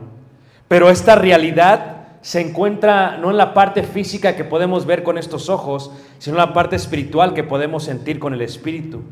Pero 0.67 0.89
esta 0.89 1.15
realidad 1.15 2.07
se 2.19 2.41
encuentra 2.41 3.17
no 3.17 3.31
en 3.31 3.37
la 3.37 3.53
parte 3.53 3.83
física 3.83 4.35
que 4.35 4.43
podemos 4.43 4.85
ver 4.85 5.03
con 5.03 5.17
estos 5.17 5.47
ojos, 5.47 5.89
sino 6.19 6.35
en 6.35 6.41
la 6.41 6.53
parte 6.53 6.75
espiritual 6.75 7.33
que 7.33 7.45
podemos 7.45 7.85
sentir 7.85 8.19
con 8.19 8.33
el 8.33 8.41
espíritu. 8.41 9.03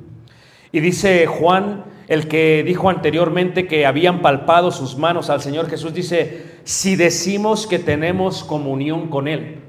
Y 0.74 0.82
dice 0.82 1.26
Juan, 1.26 1.86
el 2.10 2.28
que 2.28 2.62
dijo 2.66 2.90
anteriormente 2.90 3.66
que 3.66 3.86
habían 3.86 4.22
palpado 4.22 4.72
sus 4.72 4.98
manos 4.98 5.30
al 5.30 5.42
Señor 5.42 5.70
Jesús, 5.70 5.94
dice, 5.94 6.60
si 6.66 6.98
decimos 6.98 7.66
que 7.66 7.80
tenemos 7.80 8.44
comunión 8.44 9.08
con 9.08 9.30
Él. 9.30 9.62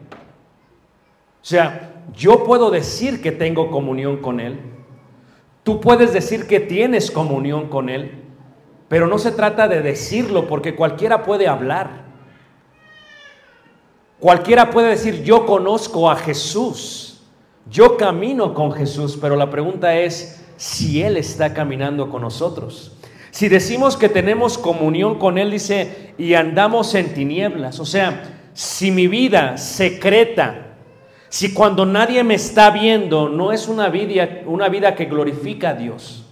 O 1.40 1.46
sea, 1.46 1.92
yo 2.12 2.42
puedo 2.42 2.72
decir 2.72 3.22
que 3.22 3.30
tengo 3.30 3.70
comunión 3.70 4.16
con 4.16 4.40
Él. 4.40 4.73
Tú 5.64 5.80
puedes 5.80 6.12
decir 6.12 6.46
que 6.46 6.60
tienes 6.60 7.10
comunión 7.10 7.68
con 7.68 7.88
Él. 7.88 8.22
Pero 8.88 9.06
no 9.06 9.18
se 9.18 9.32
trata 9.32 9.66
de 9.66 9.80
decirlo 9.82 10.46
porque 10.46 10.76
cualquiera 10.76 11.24
puede 11.24 11.48
hablar. 11.48 12.04
Cualquiera 14.20 14.70
puede 14.70 14.90
decir, 14.90 15.24
yo 15.24 15.46
conozco 15.46 16.10
a 16.10 16.16
Jesús, 16.16 17.22
yo 17.68 17.96
camino 17.96 18.54
con 18.54 18.72
Jesús, 18.72 19.18
pero 19.20 19.36
la 19.36 19.50
pregunta 19.50 19.98
es 19.98 20.44
si 20.56 21.02
Él 21.02 21.16
está 21.16 21.52
caminando 21.52 22.08
con 22.08 22.22
nosotros. 22.22 22.96
Si 23.30 23.48
decimos 23.48 23.96
que 23.96 24.08
tenemos 24.08 24.58
comunión 24.58 25.18
con 25.18 25.38
Él, 25.38 25.50
dice, 25.50 26.14
y 26.16 26.34
andamos 26.34 26.94
en 26.94 27.12
tinieblas, 27.14 27.80
o 27.80 27.84
sea, 27.84 28.40
si 28.52 28.90
mi 28.90 29.08
vida 29.08 29.58
secreta, 29.58 30.73
si 31.34 31.52
cuando 31.52 31.84
nadie 31.84 32.22
me 32.22 32.34
está 32.36 32.70
viendo 32.70 33.28
no 33.28 33.50
es 33.50 33.66
una 33.66 33.88
vida, 33.88 34.42
una 34.46 34.68
vida 34.68 34.94
que 34.94 35.06
glorifica 35.06 35.70
a 35.70 35.74
Dios, 35.74 36.24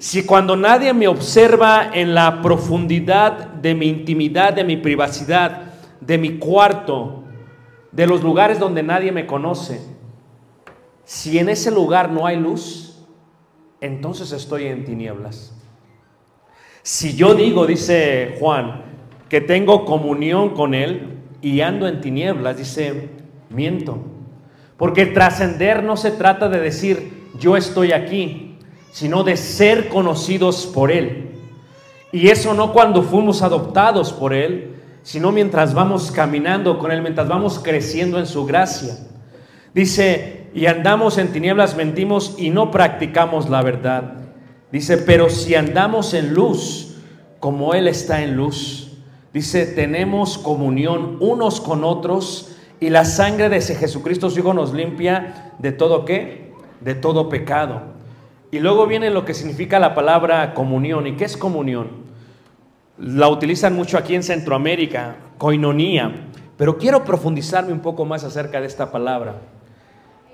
si 0.00 0.26
cuando 0.26 0.56
nadie 0.56 0.92
me 0.92 1.06
observa 1.06 1.92
en 1.94 2.12
la 2.12 2.42
profundidad 2.42 3.46
de 3.46 3.76
mi 3.76 3.86
intimidad, 3.86 4.52
de 4.52 4.64
mi 4.64 4.78
privacidad, 4.78 5.74
de 6.00 6.18
mi 6.18 6.38
cuarto, 6.38 7.22
de 7.92 8.08
los 8.08 8.24
lugares 8.24 8.58
donde 8.58 8.82
nadie 8.82 9.12
me 9.12 9.26
conoce, 9.26 9.80
si 11.04 11.38
en 11.38 11.48
ese 11.48 11.70
lugar 11.70 12.10
no 12.10 12.26
hay 12.26 12.36
luz, 12.36 13.06
entonces 13.80 14.32
estoy 14.32 14.64
en 14.64 14.84
tinieblas. 14.84 15.56
Si 16.82 17.14
yo 17.14 17.36
digo, 17.36 17.64
dice 17.64 18.34
Juan, 18.40 18.82
que 19.28 19.40
tengo 19.40 19.84
comunión 19.84 20.50
con 20.50 20.74
Él 20.74 21.20
y 21.40 21.60
ando 21.60 21.86
en 21.86 22.00
tinieblas, 22.00 22.56
dice, 22.56 23.08
miento. 23.50 24.15
Porque 24.76 25.06
trascender 25.06 25.82
no 25.82 25.96
se 25.96 26.10
trata 26.10 26.48
de 26.48 26.60
decir, 26.60 27.30
yo 27.38 27.56
estoy 27.56 27.92
aquí, 27.92 28.58
sino 28.92 29.24
de 29.24 29.36
ser 29.36 29.88
conocidos 29.88 30.66
por 30.66 30.90
Él. 30.90 31.30
Y 32.12 32.28
eso 32.28 32.54
no 32.54 32.72
cuando 32.72 33.02
fuimos 33.02 33.42
adoptados 33.42 34.12
por 34.12 34.32
Él, 34.32 34.74
sino 35.02 35.32
mientras 35.32 35.74
vamos 35.74 36.10
caminando 36.10 36.78
con 36.78 36.90
Él, 36.90 37.02
mientras 37.02 37.28
vamos 37.28 37.58
creciendo 37.58 38.18
en 38.18 38.26
su 38.26 38.44
gracia. 38.44 38.96
Dice, 39.74 40.48
y 40.54 40.66
andamos 40.66 41.18
en 41.18 41.32
tinieblas, 41.32 41.76
mentimos 41.76 42.34
y 42.38 42.50
no 42.50 42.70
practicamos 42.70 43.48
la 43.50 43.62
verdad. 43.62 44.14
Dice, 44.72 44.98
pero 44.98 45.28
si 45.28 45.54
andamos 45.54 46.14
en 46.14 46.34
luz, 46.34 46.96
como 47.38 47.74
Él 47.74 47.88
está 47.88 48.22
en 48.22 48.36
luz, 48.36 48.92
dice, 49.32 49.66
tenemos 49.66 50.38
comunión 50.38 51.18
unos 51.20 51.60
con 51.60 51.84
otros 51.84 52.55
y 52.78 52.90
la 52.90 53.04
sangre 53.04 53.48
de 53.48 53.56
ese 53.56 53.74
Jesucristo 53.74 54.28
su 54.28 54.40
Hijo 54.40 54.52
nos 54.52 54.74
limpia 54.74 55.52
de 55.58 55.72
todo 55.72 56.04
qué? 56.04 56.52
De 56.80 56.94
todo 56.94 57.28
pecado. 57.28 57.82
Y 58.50 58.58
luego 58.58 58.86
viene 58.86 59.10
lo 59.10 59.24
que 59.24 59.34
significa 59.34 59.78
la 59.78 59.94
palabra 59.94 60.52
comunión. 60.54 61.06
¿Y 61.06 61.16
qué 61.16 61.24
es 61.24 61.36
comunión? 61.36 61.88
La 62.98 63.28
utilizan 63.28 63.74
mucho 63.74 63.98
aquí 63.98 64.14
en 64.14 64.22
Centroamérica, 64.22 65.16
coinonía, 65.38 66.28
pero 66.56 66.76
quiero 66.78 67.04
profundizarme 67.04 67.72
un 67.72 67.80
poco 67.80 68.04
más 68.04 68.24
acerca 68.24 68.60
de 68.60 68.66
esta 68.66 68.92
palabra. 68.92 69.36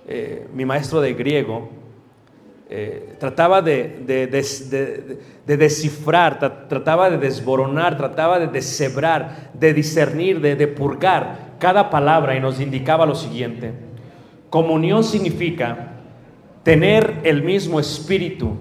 Eh, 0.06 0.48
mi 0.52 0.64
maestro 0.64 1.00
de 1.00 1.14
griego 1.14 1.68
eh, 2.68 3.14
trataba 3.18 3.62
de, 3.62 4.02
de, 4.04 5.56
descifrar, 5.56 6.68
trataba 6.68 7.08
de 7.08 7.18
desboronar, 7.18 7.96
trataba 7.96 8.38
de 8.40 8.48
deshebrar, 8.48 9.50
de 9.54 9.74
discernir, 9.74 10.40
de 10.40 10.66
purgar 10.68 11.51
cada 11.62 11.90
palabra 11.90 12.36
y 12.36 12.40
nos 12.40 12.58
indicaba 12.58 13.06
lo 13.06 13.14
siguiente. 13.14 13.72
Comunión 14.50 15.04
significa 15.04 15.92
tener 16.64 17.20
el 17.22 17.44
mismo 17.44 17.78
espíritu. 17.78 18.56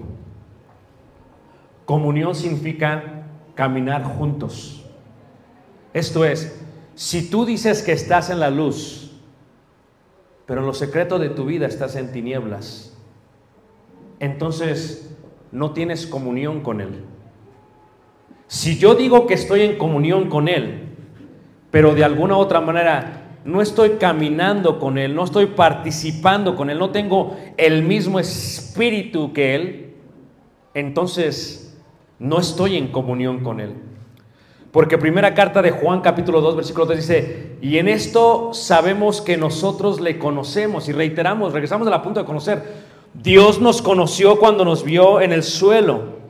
Comunión 1.84 2.36
significa 2.36 3.24
caminar 3.56 4.04
juntos. 4.04 4.86
Esto 5.92 6.24
es, 6.24 6.64
si 6.94 7.28
tú 7.28 7.44
dices 7.44 7.82
que 7.82 7.90
estás 7.90 8.30
en 8.30 8.38
la 8.38 8.50
luz, 8.50 9.10
pero 10.46 10.60
en 10.60 10.68
lo 10.68 10.72
secreto 10.72 11.18
de 11.18 11.30
tu 11.30 11.44
vida 11.44 11.66
estás 11.66 11.96
en 11.96 12.12
tinieblas, 12.12 12.96
entonces 14.20 15.12
no 15.50 15.72
tienes 15.72 16.06
comunión 16.06 16.60
con 16.60 16.80
Él. 16.80 17.04
Si 18.46 18.78
yo 18.78 18.94
digo 18.94 19.26
que 19.26 19.34
estoy 19.34 19.62
en 19.62 19.76
comunión 19.76 20.28
con 20.28 20.46
Él, 20.46 20.81
pero 21.72 21.94
de 21.94 22.04
alguna 22.04 22.36
otra 22.36 22.60
manera 22.60 23.38
no 23.44 23.60
estoy 23.60 23.92
caminando 23.98 24.78
con 24.78 24.98
Él, 24.98 25.16
no 25.16 25.24
estoy 25.24 25.46
participando 25.46 26.54
con 26.54 26.70
Él, 26.70 26.78
no 26.78 26.90
tengo 26.90 27.36
el 27.56 27.82
mismo 27.82 28.20
espíritu 28.20 29.32
que 29.32 29.56
Él, 29.56 29.94
entonces 30.74 31.76
no 32.20 32.38
estoy 32.38 32.76
en 32.76 32.88
comunión 32.88 33.40
con 33.42 33.58
Él. 33.58 33.74
Porque 34.70 34.96
primera 34.96 35.34
carta 35.34 35.60
de 35.60 35.70
Juan 35.70 36.02
capítulo 36.02 36.40
2 36.40 36.56
versículo 36.56 36.86
3 36.86 36.98
dice, 36.98 37.56
y 37.62 37.78
en 37.78 37.88
esto 37.88 38.52
sabemos 38.52 39.22
que 39.22 39.36
nosotros 39.36 40.00
le 40.00 40.18
conocemos 40.18 40.88
y 40.88 40.92
reiteramos, 40.92 41.54
regresamos 41.54 41.88
a 41.88 41.90
la 41.90 42.02
punto 42.02 42.20
de 42.20 42.26
conocer, 42.26 42.62
Dios 43.14 43.60
nos 43.60 43.80
conoció 43.80 44.38
cuando 44.38 44.64
nos 44.64 44.84
vio 44.84 45.22
en 45.22 45.32
el 45.32 45.42
suelo, 45.42 46.20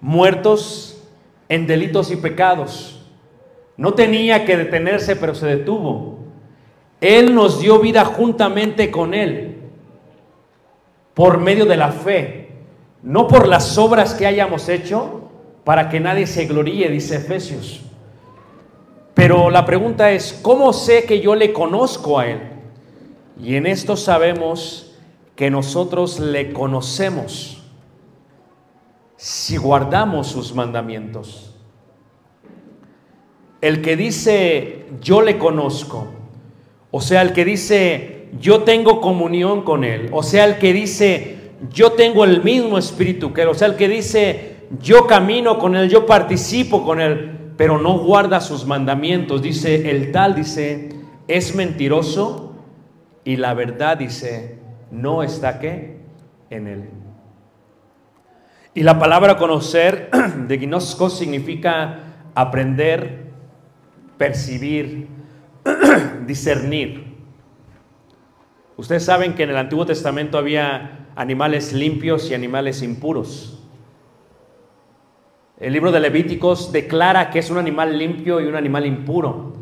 muertos 0.00 1.02
en 1.48 1.68
delitos 1.68 2.10
y 2.10 2.16
pecados. 2.16 2.95
No 3.76 3.94
tenía 3.94 4.44
que 4.44 4.56
detenerse, 4.56 5.16
pero 5.16 5.34
se 5.34 5.46
detuvo. 5.46 6.18
Él 7.00 7.34
nos 7.34 7.60
dio 7.60 7.78
vida 7.78 8.04
juntamente 8.04 8.90
con 8.90 9.14
Él 9.14 9.56
por 11.14 11.38
medio 11.38 11.66
de 11.66 11.76
la 11.76 11.92
fe 11.92 12.46
no 13.06 13.28
por 13.28 13.46
las 13.46 13.78
obras 13.78 14.14
que 14.14 14.26
hayamos 14.26 14.68
hecho, 14.68 15.30
para 15.62 15.88
que 15.88 16.00
nadie 16.00 16.26
se 16.26 16.46
gloríe, 16.46 16.88
dice 16.88 17.16
Efesios. 17.16 17.82
Pero 19.14 19.48
la 19.48 19.64
pregunta 19.64 20.10
es, 20.10 20.32
¿cómo 20.42 20.72
sé 20.72 21.04
que 21.04 21.20
yo 21.20 21.36
le 21.36 21.52
conozco 21.52 22.18
a 22.18 22.26
Él? 22.26 22.40
Y 23.40 23.54
en 23.54 23.66
esto 23.66 23.96
sabemos 23.96 24.96
que 25.36 25.50
nosotros 25.50 26.18
le 26.18 26.52
conocemos 26.52 27.62
si 29.16 29.56
guardamos 29.56 30.26
sus 30.26 30.52
mandamientos. 30.52 31.54
El 33.66 33.82
que 33.82 33.96
dice 33.96 34.84
yo 35.00 35.22
le 35.22 35.38
conozco, 35.38 36.06
o 36.92 37.00
sea, 37.00 37.22
el 37.22 37.32
que 37.32 37.44
dice 37.44 38.28
yo 38.40 38.62
tengo 38.62 39.00
comunión 39.00 39.62
con 39.62 39.82
él, 39.82 40.08
o 40.12 40.22
sea, 40.22 40.44
el 40.44 40.58
que 40.58 40.72
dice 40.72 41.36
yo 41.72 41.92
tengo 41.92 42.22
el 42.22 42.44
mismo 42.44 42.78
espíritu 42.78 43.32
que 43.32 43.42
él, 43.42 43.48
o 43.48 43.54
sea, 43.54 43.66
el 43.66 43.74
que 43.74 43.88
dice 43.88 44.56
yo 44.80 45.08
camino 45.08 45.58
con 45.58 45.74
él, 45.74 45.88
yo 45.88 46.06
participo 46.06 46.84
con 46.84 47.00
él, 47.00 47.52
pero 47.56 47.76
no 47.76 47.98
guarda 47.98 48.40
sus 48.40 48.64
mandamientos, 48.66 49.42
dice 49.42 49.90
el 49.90 50.12
tal, 50.12 50.36
dice, 50.36 50.90
es 51.26 51.54
mentiroso 51.56 52.54
y 53.24 53.36
la 53.36 53.52
verdad 53.54 53.96
dice, 53.96 54.58
no 54.92 55.24
está 55.24 55.58
qué 55.58 55.98
en 56.50 56.68
él. 56.68 56.90
Y 58.74 58.84
la 58.84 58.98
palabra 58.98 59.36
conocer 59.36 60.10
de 60.46 60.56
gnosko 60.56 61.10
significa 61.10 62.30
aprender, 62.34 63.25
percibir, 64.18 65.08
discernir. 66.26 67.16
Ustedes 68.76 69.04
saben 69.04 69.34
que 69.34 69.44
en 69.44 69.50
el 69.50 69.56
Antiguo 69.56 69.86
Testamento 69.86 70.38
había 70.38 71.06
animales 71.16 71.72
limpios 71.72 72.30
y 72.30 72.34
animales 72.34 72.82
impuros. 72.82 73.62
El 75.58 75.72
libro 75.72 75.90
de 75.90 76.00
Levíticos 76.00 76.70
declara 76.72 77.30
que 77.30 77.38
es 77.38 77.50
un 77.50 77.56
animal 77.56 77.98
limpio 77.98 78.40
y 78.40 78.46
un 78.46 78.56
animal 78.56 78.84
impuro. 78.84 79.54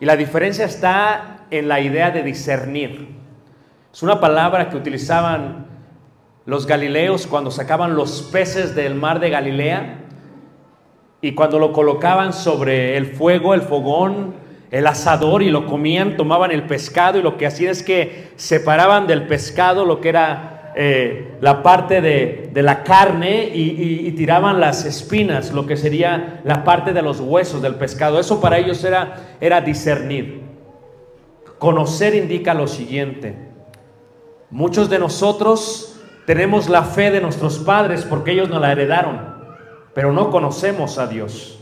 Y 0.00 0.04
la 0.04 0.16
diferencia 0.16 0.64
está 0.64 1.46
en 1.50 1.68
la 1.68 1.80
idea 1.80 2.10
de 2.10 2.24
discernir. 2.24 3.16
Es 3.92 4.02
una 4.02 4.20
palabra 4.20 4.68
que 4.68 4.76
utilizaban 4.76 5.66
los 6.44 6.66
galileos 6.66 7.26
cuando 7.28 7.52
sacaban 7.52 7.94
los 7.94 8.22
peces 8.32 8.74
del 8.74 8.96
mar 8.96 9.20
de 9.20 9.30
Galilea 9.30 10.05
y 11.28 11.34
cuando 11.34 11.58
lo 11.58 11.72
colocaban 11.72 12.32
sobre 12.32 12.96
el 12.96 13.06
fuego, 13.06 13.54
el 13.54 13.62
fogón, 13.62 14.34
el 14.70 14.86
asador 14.86 15.42
y 15.42 15.50
lo 15.50 15.66
comían, 15.66 16.16
tomaban 16.16 16.50
el 16.50 16.64
pescado 16.64 17.18
y 17.18 17.22
lo 17.22 17.36
que 17.36 17.46
hacían 17.46 17.70
es 17.72 17.82
que 17.82 18.28
separaban 18.36 19.06
del 19.06 19.26
pescado 19.26 19.84
lo 19.84 20.00
que 20.00 20.08
era 20.08 20.72
eh, 20.76 21.36
la 21.40 21.62
parte 21.62 22.00
de, 22.02 22.50
la 22.62 22.82
carne 22.82 23.50
y, 23.54 23.60
y- 23.62 24.06
y 24.08 24.12
tiraban 24.12 24.60
las 24.60 24.84
espinas, 24.84 25.52
lo 25.52 25.66
que 25.66 25.76
sería 25.76 26.40
la 26.44 26.64
parte 26.64 26.92
de 26.92 27.00
los 27.00 27.20
huesos 27.20 27.62
del 27.62 27.76
pescado. 27.76 28.18
Eso 28.20 28.40
para 28.40 28.58
ellos 28.58 28.84
era, 28.84 29.16
era 29.40 29.60
discernir. 29.62 30.42
Conocer 31.58 32.14
indica 32.14 32.52
lo 32.52 32.66
siguiente. 32.66 33.34
Muchos 34.50 34.90
de 34.90 34.98
nosotros 34.98 35.98
tenemos 36.26 36.68
la 36.68 36.82
fe 36.82 37.10
de 37.10 37.20
nuestros 37.22 37.58
padres 37.60 38.04
porque 38.04 38.32
ellos 38.32 38.50
nos 38.50 38.60
la 38.60 38.72
heredaron, 38.72 39.35
pero 39.96 40.12
no 40.12 40.30
conocemos 40.30 40.98
a 40.98 41.06
Dios. 41.06 41.58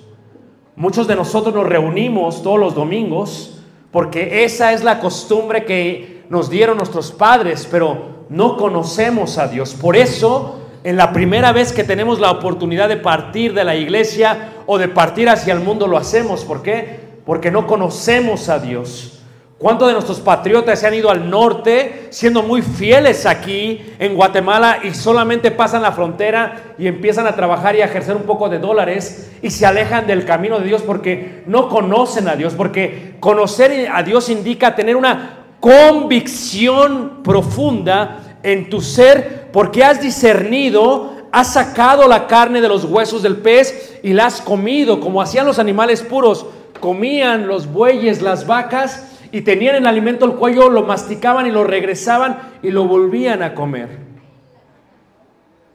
Muchos 0.74 1.06
de 1.06 1.14
nosotros 1.14 1.54
nos 1.54 1.68
reunimos 1.68 2.42
todos 2.42 2.58
los 2.58 2.74
domingos 2.74 3.60
porque 3.92 4.42
esa 4.42 4.72
es 4.72 4.82
la 4.82 4.98
costumbre 4.98 5.64
que 5.64 6.24
nos 6.28 6.50
dieron 6.50 6.78
nuestros 6.78 7.12
padres, 7.12 7.68
pero 7.70 8.24
no 8.28 8.56
conocemos 8.56 9.38
a 9.38 9.46
Dios. 9.46 9.74
Por 9.74 9.96
eso, 9.96 10.62
en 10.82 10.96
la 10.96 11.12
primera 11.12 11.52
vez 11.52 11.72
que 11.72 11.84
tenemos 11.84 12.18
la 12.18 12.32
oportunidad 12.32 12.88
de 12.88 12.96
partir 12.96 13.54
de 13.54 13.62
la 13.62 13.76
iglesia 13.76 14.50
o 14.66 14.78
de 14.78 14.88
partir 14.88 15.28
hacia 15.28 15.52
el 15.52 15.60
mundo, 15.60 15.86
lo 15.86 15.96
hacemos. 15.96 16.44
¿Por 16.44 16.60
qué? 16.60 17.20
Porque 17.24 17.52
no 17.52 17.68
conocemos 17.68 18.48
a 18.48 18.58
Dios. 18.58 19.13
¿Cuántos 19.56 19.86
de 19.86 19.94
nuestros 19.94 20.18
patriotas 20.18 20.80
se 20.80 20.86
han 20.86 20.94
ido 20.94 21.10
al 21.10 21.30
norte 21.30 22.08
siendo 22.10 22.42
muy 22.42 22.60
fieles 22.60 23.24
aquí 23.24 23.80
en 24.00 24.16
Guatemala 24.16 24.80
y 24.82 24.92
solamente 24.94 25.52
pasan 25.52 25.82
la 25.82 25.92
frontera 25.92 26.74
y 26.76 26.88
empiezan 26.88 27.28
a 27.28 27.36
trabajar 27.36 27.76
y 27.76 27.80
a 27.80 27.84
ejercer 27.84 28.16
un 28.16 28.24
poco 28.24 28.48
de 28.48 28.58
dólares 28.58 29.30
y 29.42 29.50
se 29.50 29.64
alejan 29.64 30.08
del 30.08 30.24
camino 30.24 30.58
de 30.58 30.66
Dios 30.66 30.82
porque 30.82 31.44
no 31.46 31.68
conocen 31.68 32.26
a 32.26 32.34
Dios? 32.34 32.54
Porque 32.54 33.14
conocer 33.20 33.88
a 33.92 34.02
Dios 34.02 34.28
indica 34.28 34.74
tener 34.74 34.96
una 34.96 35.44
convicción 35.60 37.22
profunda 37.22 38.38
en 38.42 38.68
tu 38.68 38.80
ser 38.80 39.50
porque 39.52 39.84
has 39.84 40.02
discernido, 40.02 41.12
has 41.30 41.52
sacado 41.52 42.08
la 42.08 42.26
carne 42.26 42.60
de 42.60 42.68
los 42.68 42.84
huesos 42.84 43.22
del 43.22 43.36
pez 43.36 44.00
y 44.02 44.14
la 44.14 44.26
has 44.26 44.40
comido 44.40 44.98
como 44.98 45.22
hacían 45.22 45.46
los 45.46 45.60
animales 45.60 46.02
puros. 46.02 46.44
Comían 46.80 47.46
los 47.46 47.72
bueyes, 47.72 48.20
las 48.20 48.46
vacas 48.48 49.13
y 49.34 49.42
tenían 49.42 49.74
el 49.74 49.86
alimento 49.88 50.24
al 50.26 50.36
cuello, 50.36 50.68
lo 50.70 50.84
masticaban 50.84 51.44
y 51.48 51.50
lo 51.50 51.64
regresaban 51.64 52.52
y 52.62 52.70
lo 52.70 52.86
volvían 52.86 53.42
a 53.42 53.52
comer. 53.52 53.88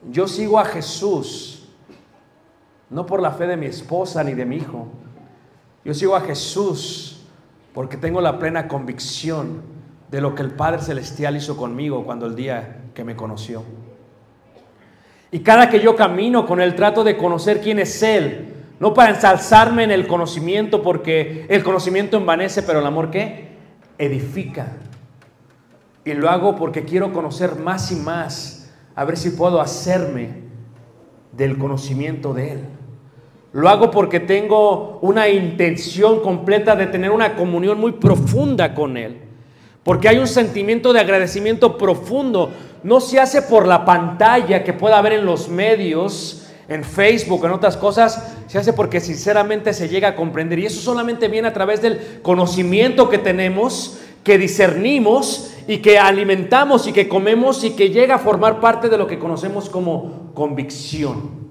Yo 0.10 0.30
sigo 0.30 0.62
a 0.62 0.64
Jesús, 0.64 1.68
no 2.90 3.06
por 3.06 3.22
la 3.22 3.32
fe 3.32 3.48
de 3.48 3.58
mi 3.58 3.66
esposa 3.66 4.24
ni 4.24 4.34
de 4.34 4.46
mi 4.46 4.56
hijo. 4.56 4.88
Yo 5.84 5.94
sigo 5.94 6.16
a 6.16 6.22
Jesús 6.22 7.26
porque 7.74 7.98
tengo 7.98 8.22
la 8.22 8.40
plena 8.40 8.70
convicción 8.70 9.62
de 10.10 10.22
lo 10.22 10.36
que 10.36 10.44
el 10.44 10.52
Padre 10.52 10.82
Celestial 10.82 11.36
hizo 11.36 11.58
conmigo 11.58 12.06
cuando 12.06 12.28
el 12.28 12.38
día 12.38 12.84
que 12.94 13.04
me 13.04 13.18
conoció. 13.18 13.66
Y 15.32 15.40
cada 15.40 15.70
que 15.70 15.82
yo 15.82 15.98
camino 15.98 16.46
con 16.46 16.62
Él 16.62 16.76
trato 16.76 17.04
de 17.04 17.18
conocer 17.18 17.60
quién 17.60 17.80
es 17.80 18.02
Él, 18.04 18.54
no 18.80 18.94
para 18.94 19.10
ensalzarme 19.10 19.84
en 19.84 19.92
el 19.92 20.08
conocimiento, 20.08 20.82
porque 20.82 21.46
el 21.50 21.62
conocimiento 21.62 22.16
envanece, 22.16 22.64
pero 22.64 22.80
el 22.80 22.86
amor 22.86 23.12
qué? 23.12 23.49
Edifica. 24.00 24.78
Y 26.04 26.14
lo 26.14 26.30
hago 26.30 26.56
porque 26.56 26.86
quiero 26.86 27.14
conocer 27.14 27.58
más 27.58 27.92
y 27.92 27.96
más, 27.96 28.72
a 28.96 29.06
ver 29.06 29.18
si 29.18 29.30
puedo 29.30 29.62
hacerme 29.62 30.30
del 31.34 31.60
conocimiento 31.60 32.34
de 32.34 32.54
Él. 32.54 32.60
Lo 33.52 33.68
hago 33.70 33.92
porque 33.92 34.20
tengo 34.20 35.00
una 35.02 35.28
intención 35.30 36.22
completa 36.22 36.76
de 36.76 36.88
tener 36.88 37.12
una 37.12 37.36
comunión 37.36 37.80
muy 37.80 37.92
profunda 37.94 38.74
con 38.74 38.98
Él. 38.98 39.22
Porque 39.84 40.08
hay 40.08 40.18
un 40.18 40.28
sentimiento 40.28 40.94
de 40.94 41.00
agradecimiento 41.00 41.78
profundo. 41.78 42.52
No 42.84 43.00
se 43.00 43.20
hace 43.20 43.42
por 43.42 43.68
la 43.68 43.86
pantalla 43.86 44.64
que 44.64 44.74
pueda 44.74 44.98
haber 44.98 45.14
en 45.14 45.26
los 45.26 45.50
medios, 45.50 46.49
en 46.70 46.84
Facebook, 46.84 47.44
en 47.46 47.52
otras 47.52 47.76
cosas. 47.76 48.36
Se 48.48 48.58
hace 48.58 48.72
porque 48.72 49.02
sinceramente 49.02 49.74
se 49.74 49.90
llega 49.90 50.10
a 50.10 50.16
comprender. 50.16 50.60
Y 50.60 50.68
eso 50.68 50.80
solamente 50.80 51.28
viene 51.28 51.48
a 51.48 51.54
través 51.54 51.82
del 51.82 52.20
conocimiento 52.22 53.10
que 53.10 53.18
tenemos, 53.18 54.00
que 54.24 54.38
discernimos 54.38 55.56
y 55.68 55.80
que 55.80 56.00
alimentamos 56.00 56.88
y 56.88 56.94
que 56.94 57.10
comemos 57.10 57.64
y 57.64 57.72
que 57.72 57.90
llega 57.90 58.16
a 58.16 58.20
formar 58.20 58.60
parte 58.60 58.88
de 58.88 58.98
lo 58.98 59.08
que 59.08 59.20
conocemos 59.20 59.70
como 59.70 60.32
convicción. 60.34 61.50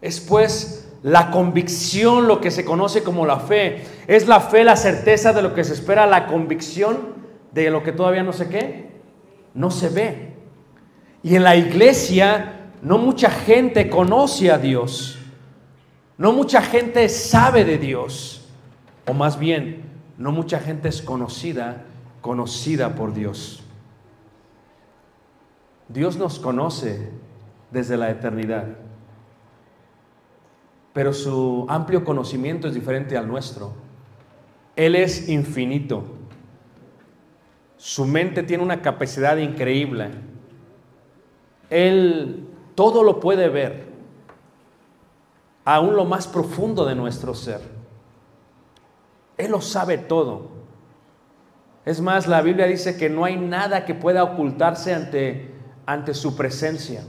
Es 0.00 0.20
pues 0.20 0.88
la 1.02 1.30
convicción 1.30 2.28
lo 2.28 2.40
que 2.40 2.50
se 2.50 2.64
conoce 2.64 3.02
como 3.02 3.26
la 3.26 3.40
fe. 3.40 3.84
Es 4.06 4.28
la 4.28 4.40
fe, 4.40 4.62
la 4.62 4.76
certeza 4.76 5.32
de 5.32 5.42
lo 5.42 5.54
que 5.54 5.64
se 5.64 5.74
espera, 5.74 6.06
la 6.06 6.26
convicción 6.26 7.18
de 7.52 7.70
lo 7.70 7.82
que 7.82 7.92
todavía 7.92 8.22
no 8.22 8.32
sé 8.32 8.48
qué, 8.48 8.90
no 9.54 9.70
se 9.70 9.88
ve. 9.88 10.34
Y 11.22 11.34
en 11.34 11.42
la 11.42 11.56
iglesia 11.56 12.57
no 12.82 12.98
mucha 12.98 13.30
gente 13.30 13.88
conoce 13.88 14.50
a 14.50 14.58
Dios. 14.58 15.18
No 16.16 16.32
mucha 16.32 16.62
gente 16.62 17.08
sabe 17.08 17.64
de 17.64 17.78
Dios. 17.78 18.48
O 19.06 19.14
más 19.14 19.38
bien, 19.38 19.82
no 20.18 20.32
mucha 20.32 20.58
gente 20.58 20.88
es 20.88 21.00
conocida, 21.00 21.84
conocida 22.20 22.94
por 22.94 23.14
Dios. 23.14 23.62
Dios 25.88 26.16
nos 26.16 26.38
conoce 26.38 27.10
desde 27.70 27.96
la 27.96 28.10
eternidad 28.10 28.66
pero 30.98 31.12
su 31.12 31.64
amplio 31.68 32.02
conocimiento 32.02 32.66
es 32.66 32.74
diferente 32.74 33.16
al 33.16 33.28
nuestro. 33.28 33.72
Él 34.74 34.96
es 34.96 35.28
infinito. 35.28 36.02
Su 37.76 38.04
mente 38.04 38.42
tiene 38.42 38.64
una 38.64 38.82
capacidad 38.82 39.36
increíble. 39.36 40.10
Él 41.70 42.47
todo 42.78 43.02
lo 43.02 43.18
puede 43.18 43.48
ver, 43.48 43.86
aún 45.64 45.96
lo 45.96 46.04
más 46.04 46.28
profundo 46.28 46.84
de 46.84 46.94
nuestro 46.94 47.34
ser. 47.34 47.60
Él 49.36 49.50
lo 49.50 49.60
sabe 49.60 49.98
todo. 49.98 50.42
Es 51.84 52.00
más, 52.00 52.28
la 52.28 52.40
Biblia 52.40 52.66
dice 52.66 52.96
que 52.96 53.10
no 53.10 53.24
hay 53.24 53.36
nada 53.36 53.84
que 53.84 53.96
pueda 53.96 54.22
ocultarse 54.22 54.94
ante, 54.94 55.56
ante 55.86 56.14
su 56.14 56.36
presencia. 56.36 57.02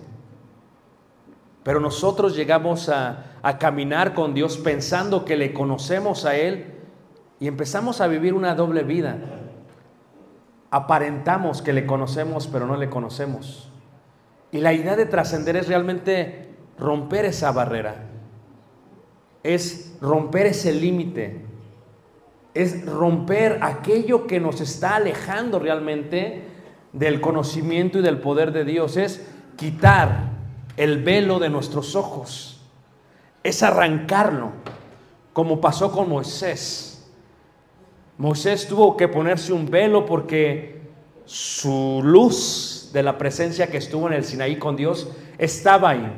Pero 1.61 1.79
nosotros 1.79 2.35
llegamos 2.35 2.89
a, 2.89 3.25
a, 3.43 3.59
caminar 3.59 4.15
con 4.15 4.33
Dios 4.33 4.57
pensando 4.57 5.23
que 5.23 5.37
le 5.37 5.53
conocemos 5.53 6.25
a 6.25 6.35
Él 6.35 6.79
y 7.39 7.47
empezamos 7.47 8.01
a 8.01 8.07
vivir 8.07 8.33
una 8.33 8.55
doble 8.55 8.81
vida. 8.81 9.19
Aparentamos 10.71 11.61
que 11.61 11.73
le 11.73 11.85
conocemos, 11.85 12.47
pero 12.47 12.65
no 12.65 12.75
le 12.75 12.89
conocemos. 12.89 13.68
Y 14.51 14.59
la 14.59 14.73
idea 14.73 14.95
de 14.95 15.05
trascender 15.05 15.55
es 15.55 15.67
realmente 15.67 16.49
romper 16.77 17.25
esa 17.25 17.51
barrera, 17.51 17.95
es 19.43 19.95
romper 20.01 20.47
ese 20.47 20.73
límite, 20.73 21.41
es 22.53 22.85
romper 22.85 23.59
aquello 23.61 24.25
que 24.25 24.39
nos 24.39 24.59
está 24.61 24.95
alejando 24.95 25.59
realmente 25.59 26.43
del 26.93 27.21
conocimiento 27.21 27.99
y 27.99 28.01
del 28.01 28.19
poder 28.19 28.51
de 28.51 28.65
Dios, 28.65 28.97
es 28.97 29.27
quitar 29.55 30.31
el 30.77 31.03
velo 31.03 31.39
de 31.39 31.49
nuestros 31.49 31.95
ojos, 31.95 32.61
es 33.43 33.61
arrancarlo, 33.61 34.51
como 35.33 35.61
pasó 35.61 35.91
con 35.91 36.09
Moisés. 36.09 37.07
Moisés 38.17 38.67
tuvo 38.67 38.97
que 38.97 39.07
ponerse 39.07 39.53
un 39.53 39.69
velo 39.69 40.05
porque 40.05 40.81
su 41.25 42.01
luz 42.03 42.78
de 42.91 43.03
la 43.03 43.17
presencia 43.17 43.67
que 43.67 43.77
estuvo 43.77 44.07
en 44.07 44.13
el 44.13 44.23
Sinaí 44.23 44.57
con 44.57 44.75
Dios 44.75 45.11
estaba 45.37 45.91
ahí. 45.91 46.11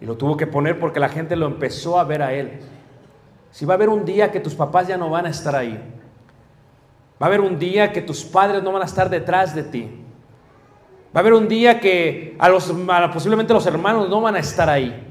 Y 0.00 0.06
lo 0.06 0.16
tuvo 0.16 0.36
que 0.36 0.46
poner 0.46 0.78
porque 0.78 1.00
la 1.00 1.08
gente 1.08 1.36
lo 1.36 1.46
empezó 1.46 1.98
a 1.98 2.04
ver 2.04 2.22
a 2.22 2.32
él. 2.32 2.60
Si 3.50 3.66
va 3.66 3.74
a 3.74 3.76
haber 3.76 3.88
un 3.88 4.04
día 4.04 4.30
que 4.30 4.40
tus 4.40 4.54
papás 4.54 4.88
ya 4.88 4.96
no 4.96 5.10
van 5.10 5.26
a 5.26 5.30
estar 5.30 5.54
ahí. 5.54 5.78
Va 7.20 7.26
a 7.26 7.28
haber 7.28 7.40
un 7.40 7.58
día 7.58 7.92
que 7.92 8.00
tus 8.00 8.24
padres 8.24 8.62
no 8.62 8.72
van 8.72 8.82
a 8.82 8.86
estar 8.86 9.10
detrás 9.10 9.54
de 9.54 9.62
ti. 9.64 9.90
Va 11.14 11.18
a 11.18 11.20
haber 11.20 11.34
un 11.34 11.48
día 11.48 11.80
que 11.80 12.36
a 12.38 12.48
los, 12.48 12.72
posiblemente 13.12 13.52
los 13.52 13.66
hermanos 13.66 14.08
no 14.08 14.20
van 14.20 14.36
a 14.36 14.38
estar 14.38 14.70
ahí. 14.70 15.06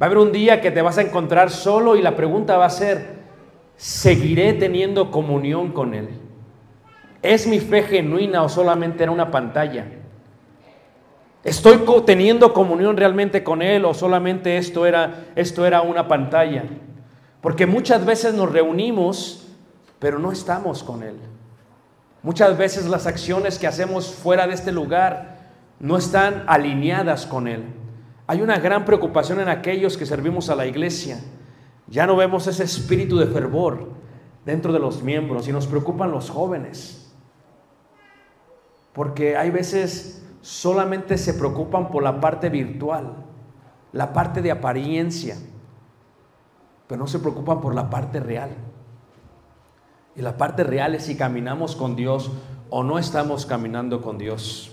Va 0.00 0.06
a 0.06 0.06
haber 0.06 0.18
un 0.18 0.32
día 0.32 0.60
que 0.60 0.70
te 0.70 0.82
vas 0.82 0.98
a 0.98 1.02
encontrar 1.02 1.50
solo 1.50 1.96
y 1.96 2.02
la 2.02 2.16
pregunta 2.16 2.58
va 2.58 2.66
a 2.66 2.70
ser, 2.70 3.20
¿seguiré 3.76 4.52
teniendo 4.54 5.10
comunión 5.12 5.70
con 5.70 5.94
Él? 5.94 6.08
¿Es 7.24 7.46
mi 7.46 7.58
fe 7.58 7.82
genuina 7.84 8.42
o 8.42 8.50
solamente 8.50 9.02
era 9.02 9.10
una 9.10 9.30
pantalla? 9.30 9.86
¿Estoy 11.42 11.82
teniendo 12.04 12.52
comunión 12.52 12.98
realmente 12.98 13.42
con 13.42 13.62
Él 13.62 13.86
o 13.86 13.94
solamente 13.94 14.58
esto 14.58 14.84
era, 14.84 15.24
esto 15.34 15.64
era 15.64 15.80
una 15.80 16.06
pantalla? 16.06 16.64
Porque 17.40 17.64
muchas 17.64 18.04
veces 18.04 18.34
nos 18.34 18.52
reunimos, 18.52 19.48
pero 19.98 20.18
no 20.18 20.32
estamos 20.32 20.82
con 20.82 21.02
Él. 21.02 21.16
Muchas 22.22 22.58
veces 22.58 22.84
las 22.90 23.06
acciones 23.06 23.58
que 23.58 23.66
hacemos 23.66 24.14
fuera 24.14 24.46
de 24.46 24.52
este 24.52 24.70
lugar 24.70 25.38
no 25.80 25.96
están 25.96 26.44
alineadas 26.46 27.24
con 27.24 27.48
Él. 27.48 27.64
Hay 28.26 28.42
una 28.42 28.58
gran 28.58 28.84
preocupación 28.84 29.40
en 29.40 29.48
aquellos 29.48 29.96
que 29.96 30.04
servimos 30.04 30.50
a 30.50 30.56
la 30.56 30.66
iglesia. 30.66 31.20
Ya 31.86 32.06
no 32.06 32.16
vemos 32.16 32.46
ese 32.48 32.64
espíritu 32.64 33.16
de 33.16 33.28
fervor 33.28 33.92
dentro 34.44 34.74
de 34.74 34.78
los 34.78 35.02
miembros 35.02 35.48
y 35.48 35.52
nos 35.52 35.66
preocupan 35.66 36.10
los 36.10 36.28
jóvenes. 36.28 37.03
Porque 38.94 39.36
hay 39.36 39.50
veces 39.50 40.24
solamente 40.40 41.18
se 41.18 41.34
preocupan 41.34 41.90
por 41.90 42.02
la 42.02 42.20
parte 42.20 42.48
virtual, 42.48 43.16
la 43.92 44.12
parte 44.12 44.40
de 44.40 44.50
apariencia, 44.50 45.36
pero 46.86 47.00
no 47.00 47.06
se 47.06 47.18
preocupan 47.18 47.60
por 47.60 47.74
la 47.74 47.90
parte 47.90 48.20
real. 48.20 48.50
Y 50.16 50.22
la 50.22 50.36
parte 50.36 50.62
real 50.62 50.94
es 50.94 51.04
si 51.04 51.16
caminamos 51.16 51.74
con 51.74 51.96
Dios 51.96 52.30
o 52.70 52.84
no 52.84 52.98
estamos 52.98 53.46
caminando 53.46 54.00
con 54.00 54.16
Dios. 54.16 54.70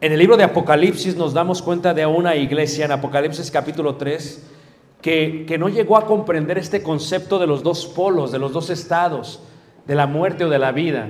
En 0.00 0.12
el 0.12 0.18
libro 0.18 0.36
de 0.36 0.44
Apocalipsis 0.44 1.16
nos 1.16 1.32
damos 1.32 1.62
cuenta 1.62 1.94
de 1.94 2.06
una 2.06 2.36
iglesia, 2.36 2.84
en 2.84 2.92
Apocalipsis 2.92 3.50
capítulo 3.50 3.96
3, 3.96 4.46
que, 5.02 5.46
que 5.48 5.58
no 5.58 5.68
llegó 5.68 5.96
a 5.96 6.06
comprender 6.06 6.58
este 6.58 6.82
concepto 6.82 7.40
de 7.40 7.46
los 7.46 7.62
dos 7.64 7.86
polos, 7.86 8.30
de 8.30 8.38
los 8.38 8.52
dos 8.52 8.70
estados, 8.70 9.42
de 9.86 9.94
la 9.94 10.06
muerte 10.06 10.44
o 10.44 10.48
de 10.48 10.58
la 10.58 10.70
vida, 10.70 11.08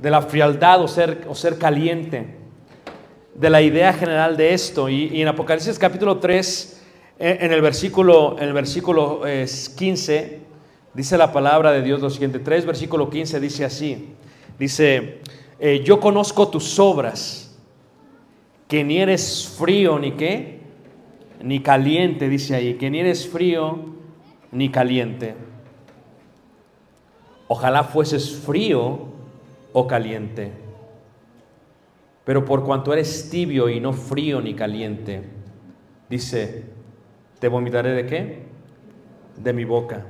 de 0.00 0.10
la 0.10 0.22
frialdad 0.22 0.82
o 0.82 0.88
ser, 0.88 1.26
o 1.28 1.34
ser 1.34 1.58
caliente, 1.58 2.36
de 3.34 3.50
la 3.50 3.62
idea 3.62 3.92
general 3.92 4.36
de 4.36 4.54
esto. 4.54 4.88
Y, 4.88 5.20
en 5.20 5.28
Apocalipsis 5.28 5.78
capítulo 5.78 6.18
3, 6.18 6.82
en, 7.18 7.52
el 7.52 7.60
versículo, 7.60 8.36
el 8.38 8.52
versículo 8.52 9.26
eh, 9.26 9.46
15, 9.76 10.40
dice 10.94 11.18
la 11.18 11.32
palabra 11.32 11.72
de 11.72 11.82
Dios 11.82 12.00
lo 12.00 12.10
siguiente. 12.10 12.38
3, 12.38 12.66
versículo 12.66 13.10
15 13.10 13.40
dice 13.40 13.64
así. 13.64 14.14
Dice, 14.58 15.20
eh, 15.58 15.82
yo 15.84 16.00
conozco 16.00 16.48
tus 16.48 16.78
obras, 16.78 17.58
que 18.68 18.84
ni 18.84 18.98
eres 18.98 19.54
frío 19.58 19.98
ni 19.98 20.12
qué, 20.12 20.60
ni 21.42 21.60
caliente, 21.60 22.28
dice 22.28 22.54
ahí, 22.54 22.74
que 22.74 22.90
ni 22.90 23.00
eres 23.00 23.28
frío 23.28 23.78
ni 24.52 24.70
caliente. 24.70 25.34
Ojalá 27.48 27.84
fueses 27.84 28.30
frío 28.30 29.09
o 29.72 29.86
caliente. 29.86 30.52
Pero 32.24 32.44
por 32.44 32.64
cuanto 32.64 32.92
eres 32.92 33.30
tibio 33.30 33.68
y 33.68 33.80
no 33.80 33.92
frío 33.92 34.40
ni 34.40 34.54
caliente, 34.54 35.22
dice, 36.08 36.64
te 37.38 37.48
vomitaré 37.48 37.90
de 37.92 38.06
qué? 38.06 38.42
De 39.36 39.52
mi 39.52 39.64
boca. 39.64 40.06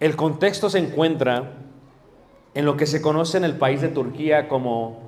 El 0.00 0.16
contexto 0.16 0.68
se 0.68 0.78
encuentra 0.78 1.52
en 2.52 2.64
lo 2.64 2.76
que 2.76 2.86
se 2.86 3.00
conoce 3.00 3.38
en 3.38 3.44
el 3.44 3.56
país 3.56 3.80
de 3.80 3.88
Turquía 3.88 4.48
como 4.48 5.00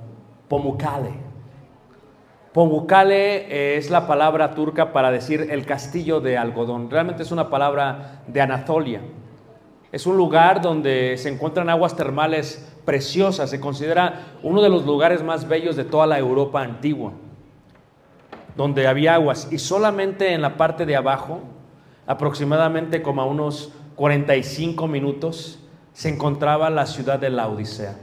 Pomukale. 0.48 1.26
Pomukale 2.52 3.76
es 3.76 3.90
la 3.90 4.06
palabra 4.06 4.54
turca 4.54 4.92
para 4.92 5.10
decir 5.10 5.48
el 5.50 5.66
castillo 5.66 6.20
de 6.20 6.38
algodón. 6.38 6.90
Realmente 6.90 7.22
es 7.22 7.30
una 7.30 7.50
palabra 7.50 8.22
de 8.26 8.40
Anatolia. 8.40 9.02
Es 9.92 10.06
un 10.06 10.16
lugar 10.16 10.62
donde 10.62 11.16
se 11.18 11.28
encuentran 11.28 11.68
aguas 11.68 11.94
termales 11.94 12.75
preciosas. 12.86 13.50
Se 13.50 13.60
considera 13.60 14.38
uno 14.42 14.62
de 14.62 14.70
los 14.70 14.86
lugares 14.86 15.22
más 15.22 15.46
bellos 15.46 15.76
de 15.76 15.84
toda 15.84 16.06
la 16.06 16.18
Europa 16.18 16.62
antigua, 16.62 17.12
donde 18.56 18.86
había 18.86 19.14
aguas. 19.14 19.48
Y 19.50 19.58
solamente 19.58 20.32
en 20.32 20.40
la 20.40 20.56
parte 20.56 20.86
de 20.86 20.96
abajo, 20.96 21.42
aproximadamente 22.06 23.02
como 23.02 23.20
a 23.20 23.26
unos 23.26 23.72
45 23.96 24.88
minutos, 24.88 25.58
se 25.92 26.08
encontraba 26.08 26.70
la 26.70 26.86
ciudad 26.86 27.18
de 27.18 27.28
la 27.28 27.48
Odisea. 27.48 27.96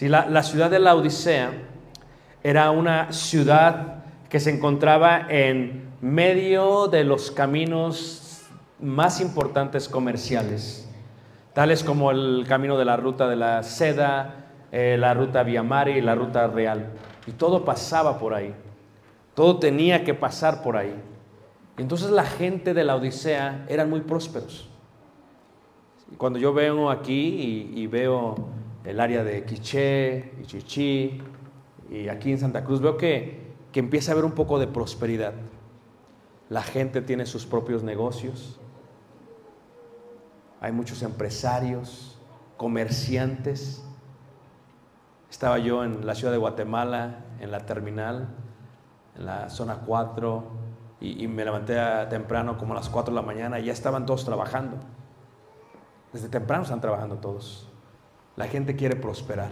La, 0.00 0.26
la 0.28 0.42
ciudad 0.44 0.70
de 0.70 0.78
la 0.78 0.94
Odisea 0.94 1.50
era 2.42 2.70
una 2.70 3.12
ciudad 3.12 4.04
que 4.28 4.38
se 4.38 4.50
encontraba 4.50 5.26
en 5.28 5.88
medio 6.00 6.88
de 6.88 7.04
los 7.04 7.30
caminos 7.30 8.42
más 8.80 9.20
importantes 9.20 9.88
comerciales, 9.88 10.88
tales 11.54 11.84
como 11.84 12.10
el 12.10 12.44
camino 12.46 12.76
de 12.76 12.84
la 12.84 12.96
ruta 12.96 13.28
de 13.28 13.36
la 13.36 13.62
seda, 13.62 14.50
eh, 14.72 14.96
la 14.98 15.14
ruta 15.14 15.42
Via 15.44 15.62
Mari 15.62 15.92
y 15.92 16.00
la 16.00 16.14
ruta 16.14 16.48
real. 16.48 16.90
Y 17.26 17.32
todo 17.32 17.64
pasaba 17.64 18.18
por 18.18 18.34
ahí. 18.34 18.54
Todo 19.34 19.58
tenía 19.58 20.04
que 20.04 20.14
pasar 20.14 20.62
por 20.62 20.76
ahí. 20.76 20.94
Entonces 21.78 22.10
la 22.10 22.24
gente 22.24 22.74
de 22.74 22.84
la 22.84 22.96
Odisea 22.96 23.64
eran 23.68 23.88
muy 23.88 24.00
prósperos. 24.00 24.68
Y 26.12 26.16
Cuando 26.16 26.38
yo 26.38 26.52
vengo 26.52 26.90
aquí 26.90 27.70
y, 27.74 27.80
y 27.80 27.86
veo 27.86 28.34
el 28.84 29.00
área 29.00 29.24
de 29.24 29.44
Quiché 29.44 30.32
y 30.42 30.46
Chichí 30.46 31.22
y 31.90 32.08
aquí 32.08 32.32
en 32.32 32.38
Santa 32.38 32.64
Cruz, 32.64 32.80
veo 32.80 32.96
que, 32.96 33.54
que 33.72 33.80
empieza 33.80 34.10
a 34.10 34.12
haber 34.12 34.24
un 34.24 34.32
poco 34.32 34.58
de 34.58 34.66
prosperidad. 34.66 35.34
La 36.48 36.62
gente 36.62 37.00
tiene 37.00 37.26
sus 37.26 37.46
propios 37.46 37.82
negocios. 37.82 38.58
Hay 40.64 40.72
muchos 40.72 41.02
empresarios, 41.02 42.18
comerciantes. 42.56 43.84
Estaba 45.30 45.58
yo 45.58 45.84
en 45.84 46.06
la 46.06 46.14
ciudad 46.14 46.32
de 46.32 46.38
Guatemala, 46.38 47.18
en 47.38 47.50
la 47.50 47.66
terminal, 47.66 48.28
en 49.14 49.26
la 49.26 49.50
zona 49.50 49.80
4, 49.84 50.42
y, 51.02 51.28
me 51.28 51.44
levanté 51.44 51.76
temprano, 52.08 52.56
como 52.56 52.72
a 52.72 52.76
las 52.76 52.88
4 52.88 53.12
de 53.12 53.20
la 53.20 53.26
mañana, 53.26 53.60
y 53.60 53.66
ya 53.66 53.74
estaban 53.74 54.06
todos 54.06 54.24
trabajando. 54.24 54.78
Desde 56.14 56.30
temprano 56.30 56.62
están 56.62 56.80
trabajando 56.80 57.16
todos. 57.16 57.68
La 58.34 58.46
gente 58.46 58.74
quiere 58.74 58.96
prosperar. 58.96 59.50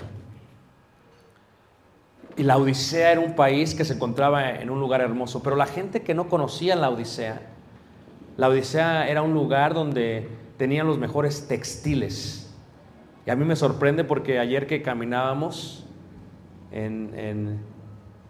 Y 2.38 2.42
la 2.42 2.56
Odisea 2.56 3.12
era 3.12 3.20
un 3.20 3.34
país 3.34 3.74
que 3.74 3.84
se 3.84 3.92
encontraba 3.92 4.48
en 4.48 4.70
un 4.70 4.80
lugar 4.80 5.02
hermoso, 5.02 5.42
pero 5.42 5.56
la 5.56 5.66
gente 5.66 6.00
que 6.00 6.14
no 6.14 6.30
conocía 6.30 6.74
la 6.74 6.88
Odisea, 6.88 7.50
la 8.38 8.48
Odisea 8.48 9.10
era 9.10 9.20
un 9.20 9.34
lugar 9.34 9.74
donde 9.74 10.40
tenían 10.56 10.86
los 10.86 10.98
mejores 10.98 11.48
textiles. 11.48 12.54
Y 13.26 13.30
a 13.30 13.36
mí 13.36 13.44
me 13.44 13.56
sorprende 13.56 14.04
porque 14.04 14.38
ayer 14.38 14.66
que 14.66 14.82
caminábamos 14.82 15.86
en, 16.70 17.12
en 17.16 17.60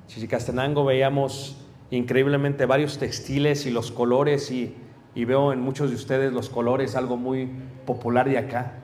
Chichicastenango 0.07 0.85
veíamos 0.85 1.59
increíblemente 1.91 2.67
varios 2.67 2.99
textiles 2.99 3.67
y 3.67 3.71
los 3.71 3.91
colores 3.91 4.51
y, 4.51 4.75
y 5.15 5.25
veo 5.25 5.53
en 5.53 5.61
muchos 5.61 5.91
de 5.91 5.97
ustedes 5.97 6.33
los 6.33 6.49
colores, 6.49 6.97
algo 6.97 7.17
muy 7.17 7.49
popular 7.87 8.29
de 8.29 8.39
acá. 8.39 8.79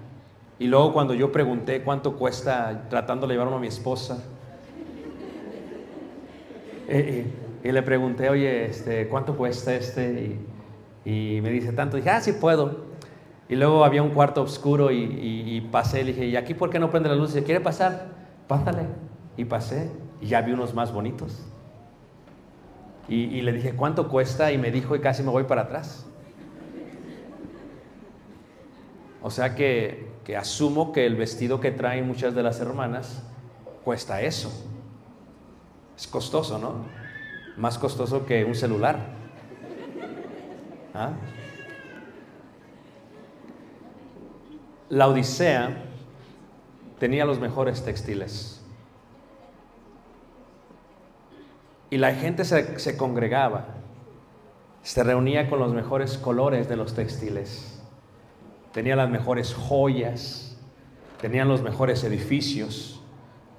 Y 0.58 0.66
luego 0.66 0.92
cuando 0.92 1.14
yo 1.14 1.30
pregunté 1.30 1.82
cuánto 1.82 2.16
cuesta 2.16 2.86
tratando 2.90 3.26
de 3.26 3.34
llevarme 3.34 3.56
a 3.56 3.58
mi 3.58 3.68
esposa, 3.68 4.14
eh, 6.88 7.26
eh, 7.26 7.68
y 7.68 7.72
le 7.72 7.82
pregunté, 7.82 8.28
oye, 8.28 8.66
este, 8.66 9.08
¿cuánto 9.08 9.36
cuesta 9.36 9.74
este? 9.74 10.36
Y, 11.04 11.40
me 11.40 11.50
dice 11.50 11.72
tanto. 11.72 11.96
Dije, 11.96 12.10
ah, 12.10 12.20
sí 12.20 12.32
puedo. 12.32 12.87
Y 13.48 13.56
luego 13.56 13.84
había 13.84 14.02
un 14.02 14.10
cuarto 14.10 14.42
oscuro 14.42 14.90
y, 14.90 14.98
y- 15.04 15.56
y 15.56 15.60
pasé. 15.62 16.04
Le 16.04 16.12
dije, 16.12 16.26
¿y 16.26 16.36
aquí 16.36 16.54
por 16.54 16.68
qué 16.70 16.78
no 16.78 16.90
prende 16.90 17.08
la 17.08 17.14
luz? 17.14 17.32
Dice, 17.32 17.44
¿quiere 17.44 17.60
pasar? 17.60 18.06
Pásale. 18.46 18.82
Y 19.36 19.44
pasé. 19.46 19.90
Y 20.20 20.26
ya 20.26 20.40
vi 20.42 20.52
unos 20.52 20.74
más 20.74 20.92
bonitos. 20.92 21.46
Y, 23.08 23.22
y 23.24 23.40
le 23.40 23.52
dije, 23.52 23.72
¿cuánto 23.74 24.08
cuesta? 24.08 24.52
Y 24.52 24.58
me 24.58 24.70
dijo, 24.70 24.94
y 24.94 25.00
casi 25.00 25.22
me 25.22 25.30
voy 25.30 25.44
para 25.44 25.62
atrás. 25.62 26.04
O 29.22 29.30
sea 29.30 29.54
que, 29.54 30.10
que 30.24 30.36
asumo 30.36 30.92
que 30.92 31.06
el 31.06 31.16
vestido 31.16 31.58
que 31.60 31.70
traen 31.70 32.06
muchas 32.06 32.34
de 32.34 32.42
las 32.42 32.60
hermanas 32.60 33.22
cuesta 33.84 34.20
eso. 34.22 34.50
Es 35.96 36.06
costoso, 36.06 36.58
¿no? 36.58 36.86
más 37.56 37.76
costoso 37.76 38.24
que 38.24 38.44
un 38.44 38.54
celular. 38.54 38.98
¿Ah? 40.94 41.10
La 44.90 45.06
Odisea 45.06 45.84
tenía 46.98 47.26
los 47.26 47.38
mejores 47.38 47.84
textiles. 47.84 48.62
Y 51.90 51.98
la 51.98 52.14
gente 52.14 52.44
se, 52.44 52.96
congregaba, 52.96 53.66
se 54.82 55.02
reunía 55.02 55.48
con 55.48 55.58
los 55.58 55.72
mejores 55.72 56.18
colores 56.18 56.68
de 56.68 56.76
los 56.76 56.94
textiles, 56.94 57.82
tenía 58.72 58.94
las 58.94 59.08
mejores 59.08 59.54
joyas, 59.54 60.58
tenían 61.20 61.48
los 61.48 61.62
mejores 61.62 62.04
edificios, 62.04 63.00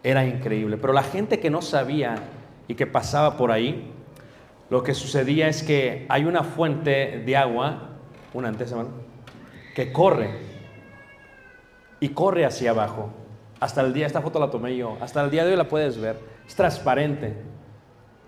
era 0.03 0.25
increíble. 0.25 0.77
Pero 0.77 0.93
la 0.93 1.03
gente 1.03 1.39
que 1.39 1.49
no 1.49 1.61
sabía 1.61 2.15
y 2.67 2.75
que 2.75 2.85
pasaba 2.85 3.35
por 3.35 3.51
ahí, 3.51 3.91
lo 4.69 4.83
que 4.83 4.93
sucedía 4.93 5.47
es 5.47 5.63
que 5.63 6.05
hay 6.09 6.25
una 6.25 6.43
fuente 6.43 7.23
de 7.25 7.35
agua, 7.35 7.97
una 8.33 8.49
antes, 8.49 8.73
que 9.73 9.91
corre 9.91 10.48
y 11.99 12.09
corre 12.09 12.45
hacia 12.45 12.71
abajo. 12.71 13.09
Hasta 13.59 13.81
el 13.81 13.93
día, 13.93 14.07
esta 14.07 14.21
foto 14.21 14.39
la 14.39 14.49
tomé 14.49 14.75
yo, 14.77 14.97
hasta 15.01 15.21
el 15.21 15.31
día 15.31 15.43
de 15.43 15.51
hoy 15.51 15.57
la 15.57 15.67
puedes 15.67 15.99
ver, 15.99 16.17
es 16.47 16.55
transparente. 16.55 17.35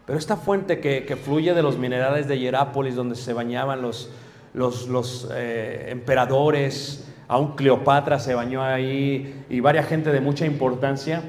Pero 0.05 0.19
esta 0.19 0.35
fuente 0.35 0.79
que, 0.79 1.05
que 1.05 1.15
fluye 1.15 1.53
de 1.53 1.61
los 1.61 1.77
minerales 1.77 2.27
de 2.27 2.37
Hierápolis, 2.37 2.95
donde 2.95 3.15
se 3.15 3.33
bañaban 3.33 3.81
los, 3.81 4.09
los, 4.53 4.87
los 4.87 5.29
eh, 5.33 5.87
emperadores, 5.89 7.07
aún 7.27 7.55
Cleopatra 7.55 8.19
se 8.19 8.33
bañó 8.33 8.61
ahí 8.61 9.45
y 9.49 9.59
varias 9.61 9.87
gente 9.87 10.11
de 10.11 10.19
mucha 10.19 10.45
importancia, 10.45 11.21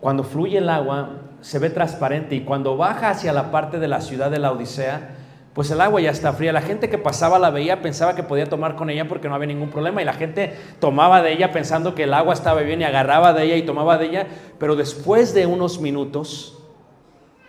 cuando 0.00 0.24
fluye 0.24 0.58
el 0.58 0.68
agua 0.68 1.20
se 1.40 1.58
ve 1.58 1.70
transparente 1.70 2.34
y 2.34 2.40
cuando 2.40 2.76
baja 2.76 3.10
hacia 3.10 3.32
la 3.32 3.50
parte 3.50 3.78
de 3.78 3.86
la 3.86 4.00
ciudad 4.00 4.30
de 4.30 4.38
la 4.38 4.50
Odisea, 4.50 5.14
pues 5.54 5.70
el 5.70 5.80
agua 5.80 6.00
ya 6.00 6.10
está 6.10 6.32
fría. 6.32 6.52
La 6.52 6.62
gente 6.62 6.90
que 6.90 6.98
pasaba 6.98 7.38
la 7.38 7.50
veía 7.50 7.80
pensaba 7.80 8.16
que 8.16 8.24
podía 8.24 8.48
tomar 8.48 8.74
con 8.74 8.90
ella 8.90 9.06
porque 9.06 9.28
no 9.28 9.36
había 9.36 9.46
ningún 9.46 9.70
problema 9.70 10.02
y 10.02 10.04
la 10.04 10.12
gente 10.12 10.54
tomaba 10.80 11.22
de 11.22 11.32
ella 11.32 11.52
pensando 11.52 11.94
que 11.94 12.04
el 12.04 12.14
agua 12.14 12.34
estaba 12.34 12.60
bien 12.62 12.80
y 12.80 12.84
agarraba 12.84 13.32
de 13.32 13.44
ella 13.44 13.56
y 13.56 13.62
tomaba 13.62 13.96
de 13.96 14.06
ella, 14.06 14.26
pero 14.58 14.74
después 14.74 15.32
de 15.32 15.46
unos 15.46 15.80
minutos 15.80 16.58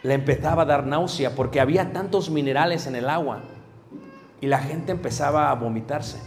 le 0.03 0.13
empezaba 0.13 0.61
a 0.61 0.65
dar 0.65 0.85
náusea 0.85 1.31
porque 1.31 1.59
había 1.59 1.91
tantos 1.93 2.29
minerales 2.29 2.85
en 2.85 2.95
el 2.95 3.09
agua 3.09 3.41
y 4.39 4.45
la 4.45 4.59
gente 4.59 4.91
empezaba 4.91 5.49
a 5.49 5.55
vomitarse. 5.55 6.19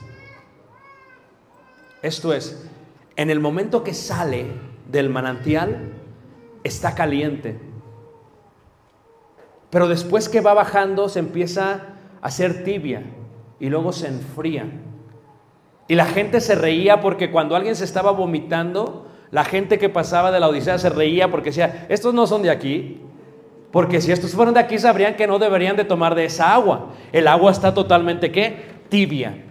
Esto 2.03 2.33
es, 2.33 2.69
en 3.15 3.31
el 3.31 3.39
momento 3.39 3.85
que 3.85 3.95
sale 3.95 4.47
del 4.91 5.11
manantial, 5.11 5.93
está 6.65 6.97
caliente. 6.97 7.68
Pero 9.71 9.89
después 9.89 10.29
que 10.29 10.41
va 10.41 10.55
bajando 10.55 11.09
se 11.09 11.19
empieza 11.19 11.73
a 12.23 12.27
hacer 12.27 12.65
tibia 12.65 13.03
y 13.61 13.69
luego 13.69 13.93
se 13.93 14.09
enfría. 14.09 14.67
Y 15.89 15.95
la 15.95 16.07
gente 16.07 16.41
se 16.41 16.55
reía 16.55 17.01
porque 17.01 17.31
cuando 17.31 17.57
alguien 17.57 17.77
se 17.77 17.85
estaba 17.85 18.11
vomitando, 18.11 19.07
la 19.31 19.45
gente 19.45 19.79
que 19.79 19.89
pasaba 19.89 20.31
de 20.31 20.41
la 20.41 20.49
Odisea 20.49 20.79
se 20.79 20.91
reía 20.91 21.31
porque 21.31 21.51
decía, 21.51 21.87
estos 21.89 22.15
no 22.15 22.27
son 22.27 22.43
de 22.43 22.51
aquí. 22.51 23.01
Porque 23.71 24.01
si 24.01 24.13
estos 24.13 24.33
fueron 24.33 24.55
de 24.55 24.61
aquí 24.61 24.79
sabrían 24.79 25.17
que 25.17 25.27
no 25.27 25.39
deberían 25.39 25.77
de 25.77 25.85
tomar 25.85 26.15
de 26.15 26.25
esa 26.25 26.55
agua. 26.55 26.91
El 27.13 27.29
agua 27.29 27.51
está 27.51 27.75
totalmente 27.75 28.33
¿qué? 28.33 28.65
Tibia. 28.89 29.45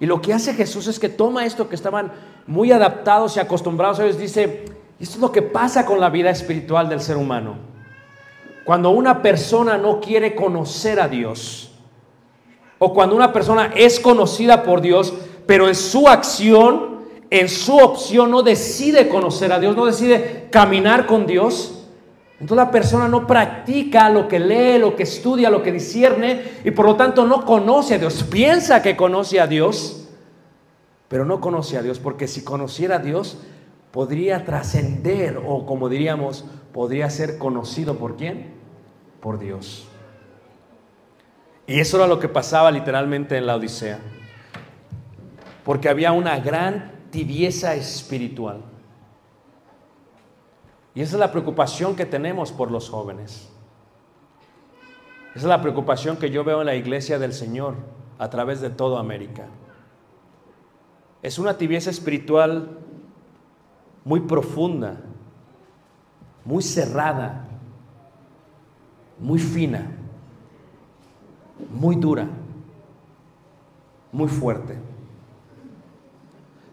Y 0.00 0.06
lo 0.06 0.22
que 0.22 0.32
hace 0.32 0.54
Jesús 0.54 0.86
es 0.86 0.98
que 0.98 1.08
toma 1.08 1.44
esto 1.44 1.68
que 1.68 1.74
estaban 1.74 2.12
muy 2.46 2.72
adaptados 2.72 3.36
y 3.36 3.40
acostumbrados 3.40 3.98
a 3.98 4.04
ellos, 4.04 4.18
dice, 4.18 4.64
esto 4.98 5.16
es 5.16 5.20
lo 5.20 5.32
que 5.32 5.42
pasa 5.42 5.84
con 5.84 6.00
la 6.00 6.08
vida 6.08 6.30
espiritual 6.30 6.88
del 6.88 7.00
ser 7.00 7.16
humano. 7.16 7.56
Cuando 8.68 8.90
una 8.90 9.22
persona 9.22 9.78
no 9.78 9.98
quiere 9.98 10.34
conocer 10.34 11.00
a 11.00 11.08
Dios, 11.08 11.70
o 12.78 12.92
cuando 12.92 13.16
una 13.16 13.32
persona 13.32 13.72
es 13.74 13.98
conocida 13.98 14.62
por 14.62 14.82
Dios, 14.82 15.14
pero 15.46 15.68
en 15.68 15.74
su 15.74 16.06
acción, 16.06 16.98
en 17.30 17.48
su 17.48 17.78
opción 17.78 18.30
no 18.30 18.42
decide 18.42 19.08
conocer 19.08 19.54
a 19.54 19.58
Dios, 19.58 19.74
no 19.74 19.86
decide 19.86 20.48
caminar 20.50 21.06
con 21.06 21.26
Dios, 21.26 21.86
entonces 22.32 22.58
la 22.58 22.70
persona 22.70 23.08
no 23.08 23.26
practica 23.26 24.10
lo 24.10 24.28
que 24.28 24.38
lee, 24.38 24.78
lo 24.78 24.96
que 24.96 25.04
estudia, 25.04 25.48
lo 25.48 25.62
que 25.62 25.72
discierne 25.72 26.42
y 26.62 26.70
por 26.70 26.84
lo 26.84 26.94
tanto 26.94 27.24
no 27.24 27.46
conoce 27.46 27.94
a 27.94 27.98
Dios. 27.98 28.22
Piensa 28.24 28.82
que 28.82 28.98
conoce 28.98 29.40
a 29.40 29.46
Dios, 29.46 30.10
pero 31.08 31.24
no 31.24 31.40
conoce 31.40 31.78
a 31.78 31.82
Dios 31.82 31.98
porque 32.00 32.28
si 32.28 32.44
conociera 32.44 32.96
a 32.96 32.98
Dios 32.98 33.38
podría 33.92 34.44
trascender 34.44 35.40
o 35.42 35.64
como 35.64 35.88
diríamos, 35.88 36.44
podría 36.74 37.08
ser 37.08 37.38
conocido 37.38 37.96
por 37.96 38.18
quién? 38.18 38.57
Por 39.20 39.38
Dios. 39.38 39.86
Y 41.66 41.80
eso 41.80 41.98
era 41.98 42.06
lo 42.06 42.18
que 42.18 42.28
pasaba 42.28 42.70
literalmente 42.70 43.36
en 43.36 43.46
la 43.46 43.56
Odisea. 43.56 43.98
Porque 45.64 45.88
había 45.88 46.12
una 46.12 46.38
gran 46.38 46.92
tibieza 47.10 47.74
espiritual. 47.74 48.62
Y 50.94 51.02
esa 51.02 51.16
es 51.16 51.20
la 51.20 51.30
preocupación 51.30 51.94
que 51.94 52.06
tenemos 52.06 52.52
por 52.52 52.70
los 52.70 52.88
jóvenes. 52.88 53.50
Esa 55.30 55.40
es 55.40 55.44
la 55.44 55.60
preocupación 55.60 56.16
que 56.16 56.30
yo 56.30 56.42
veo 56.42 56.60
en 56.60 56.66
la 56.66 56.74
iglesia 56.74 57.18
del 57.18 57.32
Señor 57.32 57.74
a 58.18 58.30
través 58.30 58.60
de 58.60 58.70
toda 58.70 58.98
América. 58.98 59.46
Es 61.22 61.38
una 61.38 61.56
tibieza 61.56 61.90
espiritual 61.90 62.78
muy 64.04 64.20
profunda, 64.20 64.96
muy 66.44 66.62
cerrada, 66.62 67.47
muy 69.20 69.38
fina, 69.38 69.86
muy 71.70 71.96
dura, 71.96 72.28
muy 74.12 74.28
fuerte. 74.28 74.76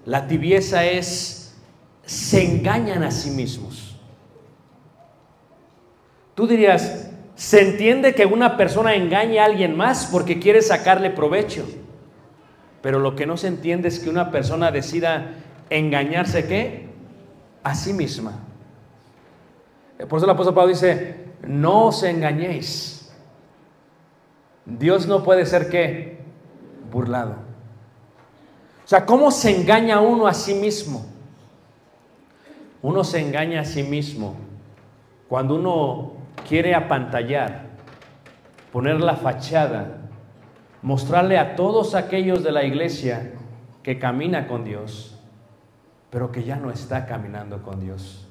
La 0.05 0.27
tibieza 0.27 0.85
es, 0.85 1.57
se 2.05 2.43
engañan 2.43 3.03
a 3.03 3.11
sí 3.11 3.31
mismos. 3.31 3.95
Tú 6.35 6.45
dirías, 6.47 7.09
se 7.35 7.61
entiende 7.61 8.13
que 8.13 8.25
una 8.25 8.57
persona 8.57 8.93
engañe 8.93 9.39
a 9.39 9.45
alguien 9.45 9.75
más 9.75 10.07
porque 10.11 10.39
quiere 10.39 10.61
sacarle 10.61 11.09
provecho. 11.09 11.65
Pero 12.81 12.99
lo 12.99 13.15
que 13.15 13.25
no 13.25 13.35
se 13.35 13.47
entiende 13.47 13.87
es 13.87 13.99
que 13.99 14.09
una 14.09 14.29
persona 14.29 14.71
decida 14.71 15.33
engañarse 15.69 16.47
qué? 16.47 16.89
A 17.63 17.73
sí 17.73 17.93
misma. 17.93 18.43
Por 20.07 20.17
eso 20.17 20.25
el 20.25 20.31
apóstol 20.31 20.53
Pablo 20.53 20.69
dice, 20.69 21.24
no 21.47 21.87
os 21.87 22.03
engañéis. 22.03 23.13
Dios 24.65 25.07
no 25.07 25.23
puede 25.23 25.45
ser 25.45 25.69
qué? 25.69 26.19
Burlado. 26.91 27.35
O 28.83 28.87
sea, 28.87 29.05
¿cómo 29.05 29.31
se 29.31 29.55
engaña 29.55 29.99
uno 29.99 30.27
a 30.27 30.33
sí 30.33 30.53
mismo? 30.53 31.05
Uno 32.81 33.03
se 33.03 33.19
engaña 33.19 33.61
a 33.61 33.65
sí 33.65 33.83
mismo 33.83 34.35
cuando 35.27 35.55
uno 35.55 36.13
quiere 36.47 36.75
apantallar, 36.75 37.65
poner 38.71 39.01
la 39.01 39.15
fachada, 39.15 40.09
mostrarle 40.81 41.37
a 41.37 41.55
todos 41.55 41.95
aquellos 41.95 42.43
de 42.43 42.51
la 42.51 42.63
iglesia 42.63 43.33
que 43.81 43.97
camina 43.97 44.47
con 44.47 44.63
Dios, 44.63 45.19
pero 46.11 46.31
que 46.31 46.43
ya 46.43 46.57
no 46.57 46.69
está 46.69 47.07
caminando 47.07 47.63
con 47.63 47.79
Dios. 47.79 48.24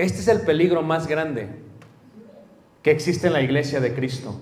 Este 0.00 0.20
es 0.20 0.28
el 0.28 0.40
peligro 0.42 0.82
más 0.82 1.06
grande 1.06 1.48
que 2.82 2.90
existe 2.90 3.26
en 3.26 3.34
la 3.34 3.42
iglesia 3.42 3.80
de 3.80 3.94
Cristo. 3.94 4.40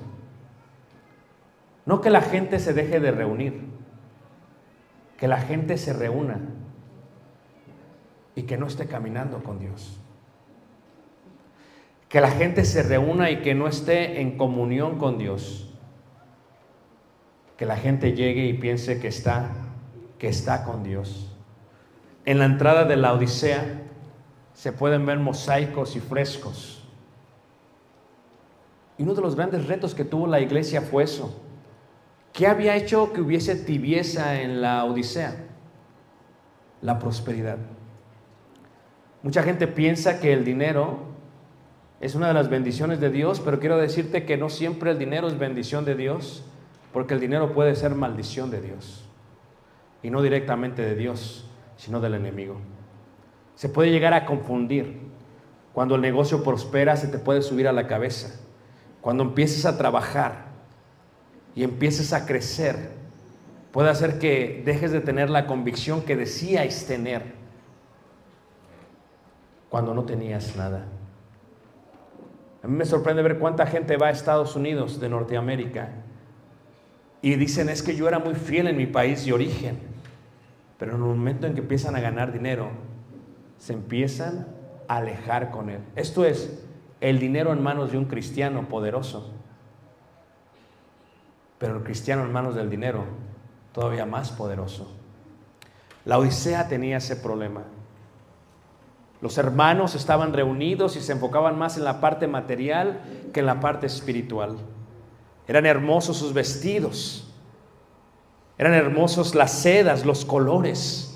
No 1.85 2.01
que 2.01 2.11
la 2.11 2.21
gente 2.21 2.59
se 2.59 2.73
deje 2.73 3.01
de 3.01 3.11
reunir, 3.11 3.63
que 5.19 5.29
la 5.29 5.41
gente 5.41 5.79
se 5.79 5.93
reúna 5.93 6.41
y 8.35 8.43
que 8.43 8.57
no 8.57 8.67
esté 8.67 8.87
caminando 8.87 9.43
con 9.43 9.59
Dios 9.59 9.99
que 12.09 12.21
la 12.21 12.31
gente 12.31 12.65
se 12.65 12.83
reúna 12.83 13.31
y 13.31 13.43
que 13.43 13.55
no 13.55 13.69
esté 13.69 14.21
en 14.21 14.39
comunión 14.39 14.99
con 14.99 15.19
Dios. 15.19 15.71
Que 17.57 17.67
la 17.67 17.77
gente 17.77 18.15
llegue 18.15 18.47
y 18.47 18.55
piense 18.55 18.99
que 18.99 19.09
está, 19.09 19.51
que 20.19 20.29
está 20.29 20.65
con 20.65 20.83
Dios. 20.83 21.37
En 22.25 22.39
la 22.39 22.47
entrada 22.47 22.85
de 22.85 22.97
la 22.97 23.13
Odisea 23.13 23.83
se 24.59 24.73
pueden 24.73 25.07
ver 25.07 25.21
mosaicos 25.21 25.95
y 25.95 26.01
frescos. 26.01 26.83
Y 28.99 29.05
uno 29.05 29.15
de 29.15 29.21
los 29.21 29.37
grandes 29.37 29.69
retos 29.69 29.95
que 29.95 30.05
tuvo 30.05 30.27
la 30.27 30.41
iglesia 30.41 30.83
fue 30.83 31.05
eso. 31.05 31.41
¿Qué 32.33 32.49
había 32.49 32.75
hecho 32.75 33.13
que 33.13 33.21
hubiese 33.21 33.55
tibieza 33.55 34.43
en 34.43 34.61
la 34.61 34.85
Odisea? 34.85 35.47
La 36.83 36.99
prosperidad. 36.99 37.59
Mucha 39.23 39.45
gente 39.45 39.69
piensa 39.69 40.19
que 40.19 40.33
el 40.33 40.45
dinero 40.45 41.05
es 42.01 42.17
una 42.17 42.27
de 42.27 42.35
las 42.35 42.51
bendiciones 42.51 42.99
de 42.99 43.11
Dios, 43.11 43.39
pero 43.39 43.61
quiero 43.61 43.79
decirte 43.79 44.25
que 44.25 44.37
no 44.37 44.49
siempre 44.49 44.91
el 44.91 44.99
dinero 44.99 45.29
es 45.29 45.39
bendición 45.39 45.85
de 45.85 45.95
Dios, 45.95 46.45
porque 46.93 47.15
el 47.15 47.21
dinero 47.21 47.55
puede 47.55 47.77
ser 47.77 47.95
maldición 47.95 48.51
de 48.51 48.61
Dios. 48.61 49.09
Y 50.03 50.11
no 50.11 50.21
directamente 50.21 50.83
de 50.83 50.97
Dios, 50.97 51.49
sino 51.77 52.01
del 52.01 52.15
enemigo. 52.15 52.57
Se 53.59 53.69
puede 53.69 53.91
llegar 53.91 54.15
a 54.15 54.25
confundir. 54.25 55.01
Cuando 55.73 55.97
el 55.97 56.01
negocio 56.01 56.45
prospera, 56.45 56.97
se 56.97 57.09
te 57.09 57.19
puede 57.19 57.43
subir 57.43 57.67
a 57.67 57.73
la 57.73 57.89
cabeza. 57.89 58.39
cuando 59.01 59.25
empieces 59.25 59.67
a 59.67 59.77
trabajar 59.77 60.47
y 61.57 61.65
empieces 61.65 62.13
a 62.13 62.25
crecer, 62.25 62.91
puede 63.73 63.91
hacer 63.91 64.21
que 64.21 64.63
dejes 64.65 64.93
de 64.93 65.01
tener 65.01 65.29
la 65.29 65.49
convicción 65.49 66.03
que 66.03 66.15
decíais 66.15 66.87
tener 66.87 67.35
cuando 69.69 69.93
no 69.93 70.05
tenías 70.05 70.55
nada. 70.55 70.85
A 72.63 72.69
mí 72.69 72.77
me 72.77 72.85
sorprende 72.85 73.23
ver 73.23 73.41
cuánta 73.41 73.67
gente 73.67 73.97
va 73.97 74.07
a 74.07 74.11
Estados 74.11 74.55
Unidos 74.55 75.01
de 75.01 75.09
Norteamérica 75.09 75.89
y 77.23 77.35
dicen 77.35 77.71
es 77.71 77.83
que 77.83 77.97
yo 77.97 78.07
era 78.07 78.21
muy 78.21 78.35
fiel 78.35 78.69
en 78.69 78.77
mi 78.77 78.87
país 78.87 79.25
de 79.25 79.33
origen, 79.33 79.81
pero 80.79 80.93
en 80.93 80.99
el 80.99 81.09
momento 81.09 81.49
en 81.49 81.55
que 81.55 81.61
empiezan 81.61 81.97
a 81.97 82.01
ganar 82.01 82.33
dinero, 82.33 82.71
se 83.59 83.73
empiezan 83.73 84.47
a 84.89 84.97
alejar 84.97 85.51
con 85.51 85.71
él. 85.71 85.81
Esto 85.97 86.25
es 86.25 86.63
el 87.01 87.19
dinero 87.19 87.53
en 87.53 87.63
manos 87.63 87.93
de 87.93 87.99
un 87.99 88.07
cristiano 88.07 88.69
poderoso, 88.69 89.31
pero 91.59 91.77
el 91.77 91.83
cristiano 91.83 92.25
en 92.25 92.33
manos 92.33 92.55
del 92.55 92.71
dinero 92.71 93.05
todavía 93.73 94.07
más 94.07 94.31
poderoso. 94.31 94.93
La 96.05 96.19
Odisea 96.19 96.69
tenía 96.69 96.97
ese 96.97 97.17
problema. 97.17 97.65
Los 99.21 99.37
hermanos 99.37 99.95
estaban 99.95 100.33
reunidos 100.33 100.97
y 100.97 101.01
se 101.01 101.13
enfocaban 101.13 101.59
más 101.59 101.77
en 101.77 101.85
la 101.85 102.01
parte 102.01 102.29
material 102.29 103.01
que 103.33 103.41
en 103.41 103.47
la 103.47 103.61
parte 103.61 103.87
espiritual. 103.87 104.57
Eran 105.49 105.67
hermosos 105.67 106.19
sus 106.19 106.33
vestidos, 106.33 107.33
eran 108.59 108.75
hermosos 108.75 109.35
las 109.35 109.53
sedas, 109.53 110.05
los 110.05 110.25
colores, 110.25 111.08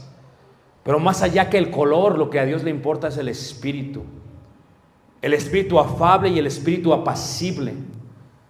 pero 0.82 0.98
más 0.98 1.22
allá 1.22 1.48
que 1.48 1.58
el 1.58 1.70
color, 1.70 2.18
lo 2.18 2.28
que 2.28 2.40
a 2.40 2.44
Dios 2.44 2.64
le 2.64 2.70
importa 2.70 3.08
es 3.08 3.16
el 3.16 3.28
espíritu. 3.28 4.02
El 5.20 5.34
espíritu 5.34 5.78
afable 5.78 6.28
y 6.28 6.38
el 6.38 6.46
espíritu 6.46 6.92
apacible. 6.92 7.74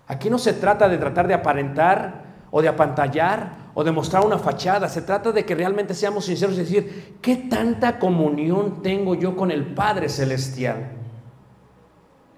Aquí 0.07 0.31
no 0.31 0.39
se 0.39 0.55
trata 0.55 0.89
de 0.89 0.99
tratar 0.99 1.29
de 1.29 1.35
aparentar 1.35 2.25
o 2.51 2.63
de 2.63 2.69
apantallar 2.69 3.71
o 3.75 3.85
demostrar 3.85 4.25
una 4.25 4.39
fachada. 4.39 4.89
Se 4.89 5.03
trata 5.03 5.33
de 5.33 5.45
que 5.45 5.55
realmente 5.55 5.93
seamos 5.93 6.25
sinceros 6.25 6.57
y 6.57 6.61
decir, 6.61 7.17
¿qué 7.21 7.37
tanta 7.37 7.99
comunión 7.99 8.83
tengo 8.83 9.15
yo 9.15 9.37
con 9.37 9.51
el 9.51 9.67
Padre 9.67 10.09
Celestial? 10.09 10.93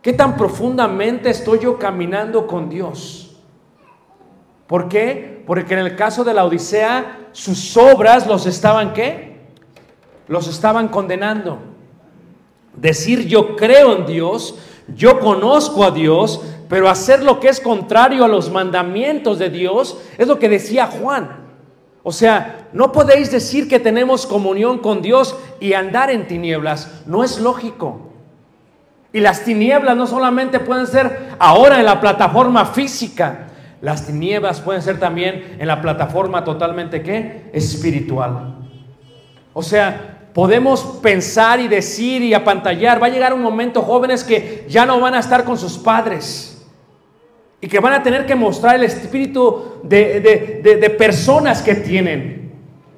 ¿Qué 0.03 0.13
tan 0.13 0.37
profundamente 0.37 1.31
estoy 1.31 1.61
yo 1.61 1.79
caminando 1.79 2.47
con 2.47 2.69
Dios? 2.69 3.41
¿Por 4.67 4.89
qué? 4.89 5.43
Porque 5.47 5.75
en 5.75 5.81
el 5.81 5.97
caso 5.97 6.25
de 6.25 6.35
la 6.35 6.45
Odisea, 6.45 7.29
sus 7.33 7.77
obras 7.77 8.27
los 8.27 8.47
estaban 8.47 8.93
qué? 8.93 9.34
Los 10.29 10.49
estaban 10.49 10.89
condenando. 10.89 11.59
Decir 12.75 13.27
yo 13.27 13.57
creo 13.57 13.97
en 13.97 14.07
Dios, 14.07 14.57
yo 14.95 15.20
conozco 15.20 15.85
a 15.85 15.91
Dios, 15.91 16.43
pero 16.68 16.89
hacer 16.89 17.22
lo 17.22 17.41
que 17.41 17.49
es 17.49 17.61
contrario 17.61 18.25
a 18.25 18.29
los 18.29 18.51
mandamientos 18.51 19.39
de 19.39 19.51
Dios 19.51 19.99
es 20.18 20.27
lo 20.27 20.39
que 20.39 20.49
decía 20.49 20.87
Juan. 20.87 21.45
O 22.03 22.12
sea, 22.12 22.68
no 22.72 22.93
podéis 22.93 23.31
decir 23.31 23.68
que 23.68 23.81
tenemos 23.81 24.27
comunión 24.27 24.79
con 24.79 25.01
Dios 25.01 25.37
y 25.61 25.72
andar 25.72 26.11
en 26.11 26.27
tinieblas. 26.27 27.03
No 27.07 27.25
es 27.25 27.41
lógico. 27.41 28.12
Y 29.12 29.20
las 29.20 29.45
tinieblas 29.45 29.97
no 29.97 30.07
solamente 30.07 30.59
pueden 30.61 30.87
ser 30.87 31.37
ahora 31.39 31.79
en 31.79 31.87
la 31.87 32.01
plataforma 32.01 32.66
física, 32.66 33.47
las 33.81 34.07
tinieblas 34.07 34.61
pueden 34.61 34.83
ser 34.83 34.99
también 34.99 35.57
en 35.59 35.66
la 35.66 35.81
plataforma 35.81 36.43
totalmente 36.43 37.03
qué? 37.03 37.51
Espiritual. 37.53 38.57
O 39.53 39.62
sea, 39.62 40.14
podemos 40.35 40.82
pensar 41.01 41.61
y 41.61 41.68
decir 41.68 42.20
y 42.22 42.35
apantallar. 42.35 43.01
Va 43.01 43.07
a 43.07 43.11
llegar 43.11 43.32
un 43.32 43.41
momento, 43.41 43.80
jóvenes, 43.80 44.24
que 44.24 44.66
ya 44.68 44.85
no 44.85 45.01
van 45.01 45.14
a 45.14 45.20
estar 45.20 45.45
con 45.45 45.57
sus 45.57 45.78
padres 45.78 46.51
y 47.61 47.68
que 47.68 47.80
van 47.80 47.95
a 47.95 48.03
tener 48.03 48.26
que 48.26 48.35
mostrar 48.35 48.74
el 48.74 48.85
espíritu 48.85 49.80
de, 49.85 50.95
personas 50.99 51.62
que 51.62 51.76
tienen. 51.76 52.53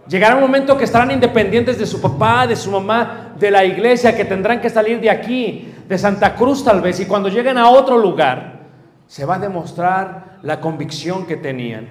Llegará 0.09 0.35
un 0.37 0.41
momento 0.41 0.77
que 0.77 0.85
estarán 0.85 1.11
independientes 1.11 1.79
de 1.79 1.87
su 1.87 2.01
papá, 2.01 2.47
de 2.47 2.57
su 2.57 2.71
mamá, 2.71 3.35
de 3.39 3.51
la 3.51 3.65
iglesia, 3.65 4.17
que 4.17 4.25
tendrán 4.25 4.61
que 4.61 4.71
salir 4.71 5.01
de 5.01 5.11
aquí, 5.11 5.73
de 5.87 5.99
Santa 5.99 6.35
Cruz 6.35 6.65
tal 6.65 6.81
vez, 6.81 6.99
y 7.01 7.07
cuando 7.07 7.29
lleguen 7.29 7.59
a 7.59 7.69
otro 7.69 7.99
lugar, 7.99 8.67
se 9.07 9.25
va 9.25 9.37
a 9.37 9.39
demostrar 9.39 10.39
la 10.43 10.61
convicción 10.61 11.27
que 11.27 11.37
tenían. 11.37 11.89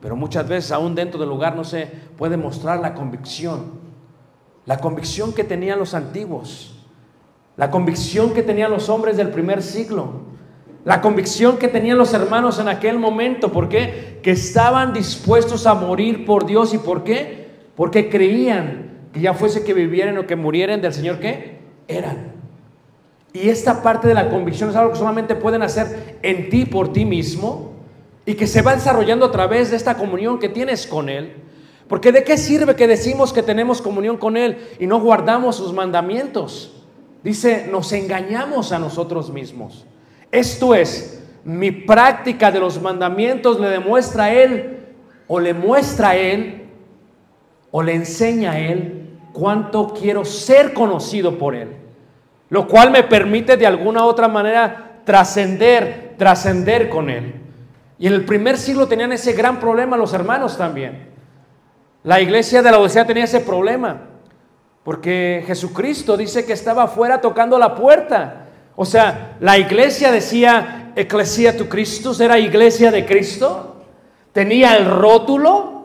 Pero 0.00 0.16
muchas 0.16 0.46
veces 0.48 0.70
aún 0.72 0.94
dentro 0.94 1.18
del 1.18 1.28
lugar 1.28 1.56
no 1.56 1.64
se 1.64 1.86
puede 2.16 2.36
mostrar 2.36 2.78
la 2.80 2.94
convicción. 2.94 3.89
La 4.70 4.78
convicción 4.78 5.32
que 5.32 5.42
tenían 5.42 5.80
los 5.80 5.94
antiguos. 5.94 6.76
La 7.56 7.72
convicción 7.72 8.32
que 8.32 8.44
tenían 8.44 8.70
los 8.70 8.88
hombres 8.88 9.16
del 9.16 9.30
primer 9.30 9.64
siglo. 9.64 10.20
La 10.84 11.00
convicción 11.00 11.58
que 11.58 11.66
tenían 11.66 11.98
los 11.98 12.14
hermanos 12.14 12.60
en 12.60 12.68
aquel 12.68 12.96
momento, 12.96 13.50
¿por 13.50 13.68
qué? 13.68 14.20
Que 14.22 14.30
estaban 14.30 14.92
dispuestos 14.92 15.66
a 15.66 15.74
morir 15.74 16.24
por 16.24 16.46
Dios. 16.46 16.72
¿Y 16.72 16.78
por 16.78 17.02
qué? 17.02 17.48
Porque 17.74 18.08
creían 18.08 19.08
que 19.12 19.18
ya 19.18 19.34
fuese 19.34 19.64
que 19.64 19.74
vivieran 19.74 20.16
o 20.18 20.28
que 20.28 20.36
murieran 20.36 20.80
del 20.80 20.94
Señor 20.94 21.18
que 21.18 21.58
eran. 21.88 22.30
Y 23.32 23.48
esta 23.48 23.82
parte 23.82 24.06
de 24.06 24.14
la 24.14 24.30
convicción 24.30 24.70
es 24.70 24.76
algo 24.76 24.92
que 24.92 24.98
solamente 24.98 25.34
pueden 25.34 25.62
hacer 25.62 26.18
en 26.22 26.48
ti 26.48 26.64
por 26.64 26.92
ti 26.92 27.04
mismo 27.04 27.72
y 28.24 28.34
que 28.34 28.46
se 28.46 28.62
va 28.62 28.76
desarrollando 28.76 29.26
a 29.26 29.32
través 29.32 29.72
de 29.72 29.76
esta 29.76 29.96
comunión 29.96 30.38
que 30.38 30.48
tienes 30.48 30.86
con 30.86 31.08
Él. 31.08 31.49
Porque 31.90 32.12
de 32.12 32.22
qué 32.22 32.38
sirve 32.38 32.76
que 32.76 32.86
decimos 32.86 33.32
que 33.32 33.42
tenemos 33.42 33.82
comunión 33.82 34.16
con 34.16 34.36
Él 34.36 34.58
y 34.78 34.86
no 34.86 35.00
guardamos 35.00 35.56
sus 35.56 35.72
mandamientos? 35.72 36.72
Dice, 37.24 37.66
nos 37.68 37.92
engañamos 37.92 38.70
a 38.70 38.78
nosotros 38.78 39.32
mismos. 39.32 39.84
Esto 40.30 40.76
es, 40.76 41.20
mi 41.42 41.72
práctica 41.72 42.52
de 42.52 42.60
los 42.60 42.80
mandamientos 42.80 43.58
le 43.58 43.68
demuestra 43.70 44.26
a 44.26 44.32
Él 44.32 44.86
o 45.26 45.40
le 45.40 45.52
muestra 45.52 46.10
a 46.10 46.16
Él 46.16 46.68
o 47.72 47.82
le 47.82 47.96
enseña 47.96 48.52
a 48.52 48.60
Él 48.60 49.18
cuánto 49.32 49.92
quiero 49.92 50.24
ser 50.24 50.72
conocido 50.72 51.38
por 51.38 51.56
Él. 51.56 51.70
Lo 52.50 52.68
cual 52.68 52.92
me 52.92 53.02
permite 53.02 53.56
de 53.56 53.66
alguna 53.66 54.04
u 54.04 54.06
otra 54.06 54.28
manera 54.28 55.00
trascender, 55.04 56.14
trascender 56.16 56.88
con 56.88 57.10
Él. 57.10 57.34
Y 57.98 58.06
en 58.06 58.12
el 58.12 58.24
primer 58.24 58.58
siglo 58.58 58.86
tenían 58.86 59.10
ese 59.10 59.32
gran 59.32 59.58
problema 59.58 59.96
los 59.96 60.14
hermanos 60.14 60.56
también. 60.56 61.09
La 62.02 62.20
iglesia 62.20 62.62
de 62.62 62.70
la 62.70 62.78
Odisea 62.78 63.06
tenía 63.06 63.24
ese 63.24 63.40
problema. 63.40 64.10
Porque 64.82 65.44
Jesucristo 65.46 66.16
dice 66.16 66.44
que 66.46 66.52
estaba 66.52 66.84
afuera 66.84 67.20
tocando 67.20 67.58
la 67.58 67.74
puerta. 67.74 68.46
O 68.76 68.84
sea, 68.84 69.36
la 69.40 69.58
iglesia 69.58 70.10
decía 70.10 70.92
Eclesia 70.96 71.56
tu 71.56 71.68
Cristo, 71.68 72.12
era 72.18 72.38
iglesia 72.38 72.90
de 72.90 73.04
Cristo, 73.06 73.76
tenía 74.32 74.76
el 74.76 74.86
rótulo, 74.86 75.84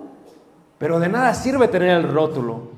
pero 0.77 0.99
de 0.99 1.09
nada 1.09 1.33
sirve 1.33 1.67
tener 1.67 1.89
el 1.89 2.03
rótulo. 2.03 2.71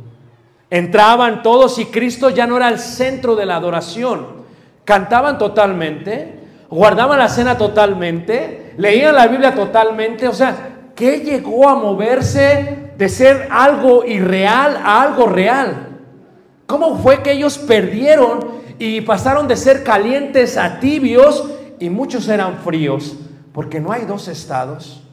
Entraban 0.70 1.44
todos 1.44 1.80
y 1.80 1.86
Cristo 1.86 2.30
ya 2.30 2.48
no 2.48 2.58
era 2.58 2.70
el 2.70 2.80
centro 2.80 3.36
de 3.36 3.46
la 3.46 3.56
adoración. 3.56 4.38
Cantaban 4.84 5.38
totalmente, 5.38 6.40
guardaban 6.70 7.20
la 7.20 7.30
cena 7.30 7.58
totalmente, 7.58 8.74
leían 8.78 9.16
la 9.16 9.28
Biblia 9.28 9.54
totalmente. 9.54 10.28
O 10.28 10.34
sea, 10.34 10.90
¿qué 10.96 11.20
llegó 11.20 11.70
a 11.70 11.76
moverse 11.76 12.87
de 12.98 13.10
ser 13.10 13.48
algo 13.52 14.04
irreal 14.06 14.78
a 14.84 15.02
algo 15.04 15.28
real? 15.28 16.00
¿Cómo 16.66 16.98
fue 16.98 17.24
que 17.24 17.32
ellos 17.32 17.58
perdieron 17.58 18.58
y 18.80 19.02
pasaron 19.02 19.48
de 19.48 19.56
ser 19.56 19.84
calientes 19.84 20.58
a 20.58 20.80
tibios 20.80 21.50
y 21.80 21.90
muchos 21.90 22.28
eran 22.28 22.58
fríos, 22.60 23.16
porque 23.54 23.80
no 23.80 23.92
hay 23.92 24.06
dos 24.06 24.28
estados. 24.28 25.04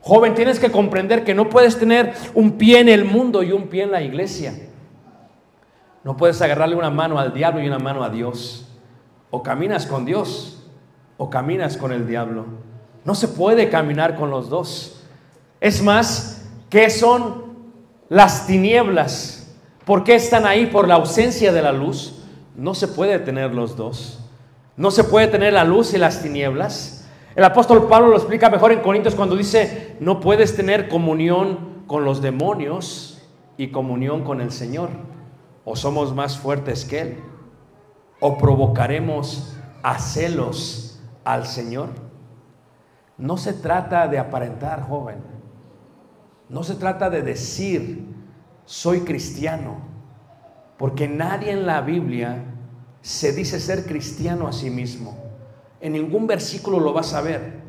Joven, 0.00 0.34
tienes 0.34 0.58
que 0.58 0.70
comprender 0.70 1.24
que 1.24 1.34
no 1.34 1.48
puedes 1.48 1.78
tener 1.78 2.14
un 2.34 2.52
pie 2.52 2.80
en 2.80 2.88
el 2.88 3.04
mundo 3.04 3.42
y 3.42 3.52
un 3.52 3.68
pie 3.68 3.84
en 3.84 3.92
la 3.92 4.02
iglesia. 4.02 4.54
No 6.02 6.16
puedes 6.16 6.42
agarrarle 6.42 6.74
una 6.74 6.90
mano 6.90 7.18
al 7.18 7.32
diablo 7.32 7.62
y 7.62 7.68
una 7.68 7.78
mano 7.78 8.02
a 8.02 8.10
Dios. 8.10 8.68
O 9.30 9.42
caminas 9.42 9.86
con 9.86 10.04
Dios 10.04 10.66
o 11.16 11.30
caminas 11.30 11.76
con 11.76 11.92
el 11.92 12.06
diablo. 12.06 12.46
No 13.04 13.14
se 13.14 13.28
puede 13.28 13.70
caminar 13.70 14.16
con 14.16 14.30
los 14.30 14.48
dos. 14.48 15.04
Es 15.60 15.82
más, 15.82 16.41
¿qué 16.72 16.88
son 16.88 17.52
las 18.08 18.46
tinieblas? 18.46 19.54
¿Por 19.84 20.04
qué 20.04 20.14
están 20.14 20.46
ahí? 20.46 20.64
Por 20.64 20.88
la 20.88 20.94
ausencia 20.94 21.52
de 21.52 21.60
la 21.60 21.70
luz. 21.70 22.24
No 22.56 22.74
se 22.74 22.88
puede 22.88 23.18
tener 23.18 23.52
los 23.52 23.76
dos. 23.76 24.24
No 24.78 24.90
se 24.90 25.04
puede 25.04 25.26
tener 25.26 25.52
la 25.52 25.64
luz 25.64 25.92
y 25.92 25.98
las 25.98 26.22
tinieblas. 26.22 27.06
El 27.36 27.44
apóstol 27.44 27.88
Pablo 27.88 28.08
lo 28.08 28.16
explica 28.16 28.48
mejor 28.48 28.72
en 28.72 28.80
Corintios 28.80 29.14
cuando 29.14 29.36
dice, 29.36 29.98
no 30.00 30.18
puedes 30.20 30.56
tener 30.56 30.88
comunión 30.88 31.82
con 31.86 32.06
los 32.06 32.22
demonios 32.22 33.22
y 33.58 33.68
comunión 33.68 34.24
con 34.24 34.40
el 34.40 34.50
Señor. 34.50 34.88
O 35.66 35.76
somos 35.76 36.14
más 36.14 36.38
fuertes 36.38 36.86
que 36.86 37.00
Él. 37.02 37.18
O 38.18 38.38
provocaremos 38.38 39.58
a 39.82 39.98
celos 39.98 41.02
al 41.22 41.46
Señor. 41.46 41.90
No 43.18 43.36
se 43.36 43.52
trata 43.52 44.08
de 44.08 44.18
aparentar, 44.18 44.88
joven. 44.88 45.31
No 46.52 46.62
se 46.62 46.74
trata 46.74 47.08
de 47.08 47.22
decir, 47.22 48.04
soy 48.66 49.00
cristiano. 49.00 49.78
Porque 50.76 51.08
nadie 51.08 51.50
en 51.50 51.64
la 51.66 51.80
Biblia 51.80 52.44
se 53.00 53.32
dice 53.32 53.58
ser 53.58 53.86
cristiano 53.86 54.46
a 54.46 54.52
sí 54.52 54.68
mismo. 54.68 55.16
En 55.80 55.94
ningún 55.94 56.26
versículo 56.26 56.78
lo 56.78 56.92
vas 56.92 57.14
a 57.14 57.22
ver. 57.22 57.62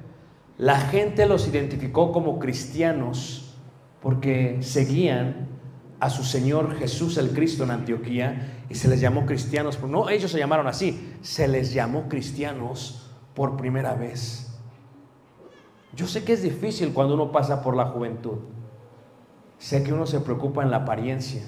La 0.58 0.82
gente 0.82 1.26
los 1.26 1.48
identificó 1.48 2.12
como 2.12 2.40
cristianos 2.40 3.56
porque 4.02 4.58
seguían 4.60 5.48
a 6.02 6.10
su 6.10 6.26
Señor 6.26 6.76
Jesús 6.76 7.18
el 7.18 7.30
Cristo 7.30 7.64
en 7.64 7.72
Antioquía 7.72 8.66
y 8.68 8.76
se 8.76 8.90
les 8.90 9.00
llamó 9.00 9.26
cristianos. 9.26 9.82
No, 9.82 10.10
ellos 10.10 10.30
se 10.30 10.40
llamaron 10.40 10.68
así, 10.68 11.16
se 11.22 11.48
les 11.48 11.74
llamó 11.74 12.10
cristianos 12.10 13.10
por 13.34 13.56
primera 13.56 13.96
vez. 13.96 14.54
Yo 15.96 16.06
sé 16.06 16.26
que 16.26 16.34
es 16.34 16.44
difícil 16.44 16.92
cuando 16.92 17.14
uno 17.14 17.32
pasa 17.32 17.64
por 17.64 17.78
la 17.78 17.86
juventud. 17.86 18.40
Sé 19.64 19.82
que 19.82 19.94
uno 19.94 20.06
se 20.06 20.20
preocupa 20.20 20.62
en 20.62 20.72
la 20.72 20.78
apariencia. 20.80 21.42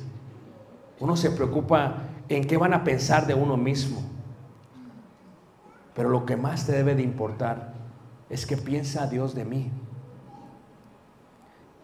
Uno 1.02 1.18
se 1.18 1.32
preocupa 1.32 2.04
en 2.30 2.48
qué 2.48 2.56
van 2.56 2.74
a 2.74 2.86
pensar 2.86 3.28
de 3.28 3.34
uno 3.34 3.58
mismo. 3.58 4.02
Pero 5.94 6.08
lo 6.08 6.26
que 6.26 6.38
más 6.38 6.66
te 6.66 6.72
debe 6.72 6.96
de 6.96 7.04
importar 7.04 7.74
es 8.30 8.46
qué 8.46 8.56
piensa 8.56 9.08
Dios 9.08 9.36
de 9.36 9.44
mí. 9.44 9.70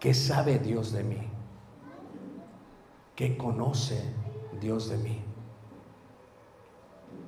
¿Qué 0.00 0.14
sabe 0.14 0.58
Dios 0.58 0.92
de 0.92 1.04
mí? 1.04 1.18
¿Qué 3.14 3.36
conoce 3.36 4.02
Dios 4.58 4.88
de 4.88 4.96
mí? 4.96 5.22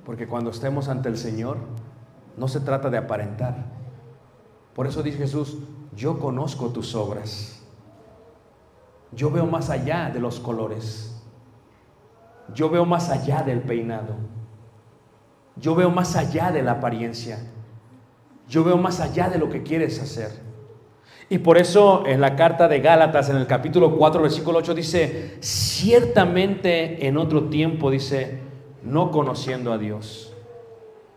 Porque 0.06 0.26
cuando 0.26 0.48
estemos 0.48 0.88
ante 0.88 1.10
el 1.10 1.18
Señor, 1.18 1.58
no 2.38 2.48
se 2.48 2.60
trata 2.60 2.88
de 2.88 2.96
aparentar. 2.96 3.66
Por 4.74 4.86
eso 4.86 5.02
dice 5.02 5.18
Jesús, 5.18 5.58
yo 5.94 6.18
conozco 6.18 6.70
tus 6.70 6.94
obras. 6.94 7.53
Yo 9.14 9.30
veo 9.30 9.46
más 9.46 9.70
allá 9.70 10.10
de 10.10 10.20
los 10.20 10.40
colores. 10.40 11.22
Yo 12.52 12.68
veo 12.68 12.84
más 12.84 13.10
allá 13.10 13.42
del 13.42 13.60
peinado. 13.60 14.16
Yo 15.56 15.74
veo 15.74 15.90
más 15.90 16.16
allá 16.16 16.50
de 16.50 16.62
la 16.62 16.72
apariencia. 16.72 17.38
Yo 18.48 18.64
veo 18.64 18.76
más 18.76 19.00
allá 19.00 19.28
de 19.28 19.38
lo 19.38 19.48
que 19.48 19.62
quieres 19.62 20.00
hacer. 20.00 20.42
Y 21.28 21.38
por 21.38 21.56
eso 21.56 22.04
en 22.06 22.20
la 22.20 22.36
carta 22.36 22.68
de 22.68 22.80
Gálatas, 22.80 23.30
en 23.30 23.36
el 23.36 23.46
capítulo 23.46 23.96
4, 23.96 24.22
versículo 24.22 24.58
8, 24.58 24.74
dice, 24.74 25.36
ciertamente 25.40 27.06
en 27.06 27.16
otro 27.16 27.48
tiempo, 27.48 27.90
dice, 27.90 28.40
no 28.82 29.10
conociendo 29.10 29.72
a 29.72 29.78
Dios. 29.78 30.34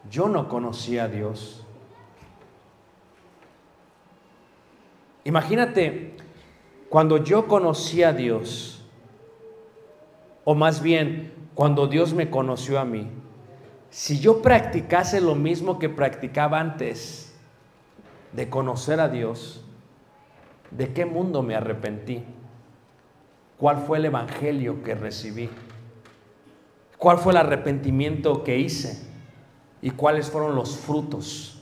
Yo 0.09 0.29
no 0.29 0.47
conocía 0.47 1.05
a 1.05 1.07
Dios. 1.09 1.65
Imagínate, 5.25 6.15
cuando 6.89 7.23
yo 7.23 7.47
conocí 7.47 8.03
a 8.03 8.13
Dios, 8.13 8.83
o 10.43 10.55
más 10.55 10.81
bien, 10.81 11.33
cuando 11.53 11.87
Dios 11.87 12.13
me 12.13 12.29
conoció 12.29 12.79
a 12.79 12.85
mí, 12.85 13.09
si 13.89 14.19
yo 14.19 14.41
practicase 14.41 15.19
lo 15.21 15.35
mismo 15.35 15.79
que 15.79 15.89
practicaba 15.89 16.59
antes 16.59 17.35
de 18.31 18.49
conocer 18.49 18.99
a 18.99 19.09
Dios, 19.09 19.63
¿de 20.71 20.93
qué 20.93 21.05
mundo 21.05 21.41
me 21.41 21.55
arrepentí? 21.55 22.23
¿Cuál 23.57 23.77
fue 23.77 23.97
el 23.97 24.05
evangelio 24.05 24.83
que 24.83 24.95
recibí? 24.95 25.49
¿Cuál 26.97 27.17
fue 27.17 27.33
el 27.33 27.37
arrepentimiento 27.37 28.43
que 28.43 28.59
hice? 28.59 29.07
¿Y 29.81 29.91
cuáles 29.91 30.29
fueron 30.29 30.55
los 30.55 30.77
frutos? 30.77 31.56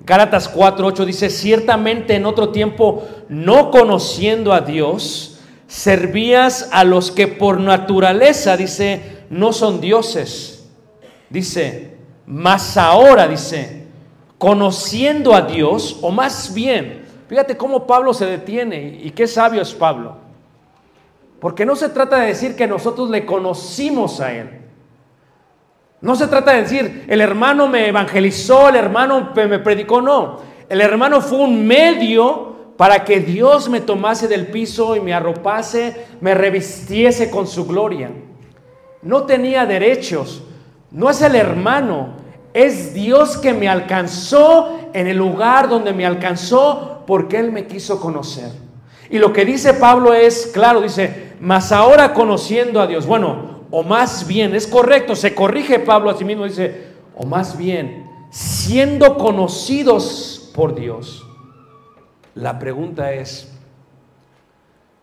Gálatas 0.00 0.52
4:8 0.52 1.04
dice, 1.04 1.30
ciertamente 1.30 2.14
en 2.14 2.26
otro 2.26 2.50
tiempo, 2.50 3.06
no 3.28 3.70
conociendo 3.70 4.52
a 4.52 4.62
Dios, 4.62 5.40
servías 5.66 6.68
a 6.72 6.84
los 6.84 7.10
que 7.10 7.28
por 7.28 7.60
naturaleza, 7.60 8.56
dice, 8.56 9.24
no 9.30 9.52
son 9.52 9.80
dioses. 9.80 10.68
Dice, 11.28 11.96
más 12.26 12.76
ahora, 12.76 13.28
dice, 13.28 13.86
conociendo 14.38 15.34
a 15.34 15.42
Dios, 15.42 15.98
o 16.00 16.10
más 16.10 16.52
bien, 16.54 17.04
fíjate 17.28 17.56
cómo 17.56 17.86
Pablo 17.86 18.14
se 18.14 18.26
detiene 18.26 18.98
y 19.02 19.10
qué 19.10 19.26
sabio 19.26 19.62
es 19.62 19.74
Pablo. 19.74 20.16
Porque 21.40 21.64
no 21.64 21.76
se 21.76 21.88
trata 21.88 22.18
de 22.18 22.28
decir 22.28 22.56
que 22.56 22.66
nosotros 22.66 23.10
le 23.10 23.24
conocimos 23.24 24.20
a 24.20 24.32
Él. 24.32 24.59
No 26.02 26.16
se 26.16 26.28
trata 26.28 26.52
de 26.52 26.62
decir, 26.62 27.04
el 27.08 27.20
hermano 27.20 27.68
me 27.68 27.88
evangelizó, 27.88 28.68
el 28.68 28.76
hermano 28.76 29.32
me 29.34 29.58
predicó, 29.58 30.00
no. 30.00 30.38
El 30.68 30.80
hermano 30.80 31.20
fue 31.20 31.38
un 31.38 31.66
medio 31.66 32.74
para 32.76 33.04
que 33.04 33.20
Dios 33.20 33.68
me 33.68 33.80
tomase 33.80 34.26
del 34.26 34.46
piso 34.46 34.96
y 34.96 35.00
me 35.00 35.12
arropase, 35.12 36.06
me 36.20 36.32
revistiese 36.32 37.30
con 37.30 37.46
su 37.46 37.66
gloria. 37.66 38.10
No 39.02 39.24
tenía 39.24 39.66
derechos, 39.66 40.42
no 40.90 41.10
es 41.10 41.20
el 41.20 41.34
hermano, 41.34 42.14
es 42.54 42.94
Dios 42.94 43.36
que 43.36 43.52
me 43.52 43.68
alcanzó 43.68 44.78
en 44.94 45.06
el 45.06 45.18
lugar 45.18 45.68
donde 45.68 45.92
me 45.92 46.06
alcanzó 46.06 47.04
porque 47.06 47.38
Él 47.38 47.52
me 47.52 47.66
quiso 47.66 48.00
conocer. 48.00 48.50
Y 49.10 49.18
lo 49.18 49.32
que 49.32 49.44
dice 49.44 49.74
Pablo 49.74 50.14
es, 50.14 50.50
claro, 50.54 50.80
dice, 50.80 51.34
mas 51.40 51.72
ahora 51.72 52.14
conociendo 52.14 52.80
a 52.80 52.86
Dios. 52.86 53.06
Bueno, 53.06 53.49
o 53.70 53.82
más 53.82 54.26
bien, 54.26 54.54
es 54.54 54.66
correcto, 54.66 55.14
se 55.14 55.34
corrige 55.34 55.78
Pablo 55.78 56.10
a 56.10 56.16
sí 56.16 56.24
mismo, 56.24 56.44
dice, 56.44 56.88
o 57.16 57.24
más 57.24 57.56
bien, 57.56 58.08
siendo 58.30 59.16
conocidos 59.16 60.50
por 60.54 60.74
Dios. 60.74 61.24
La 62.34 62.58
pregunta 62.58 63.12
es, 63.12 63.52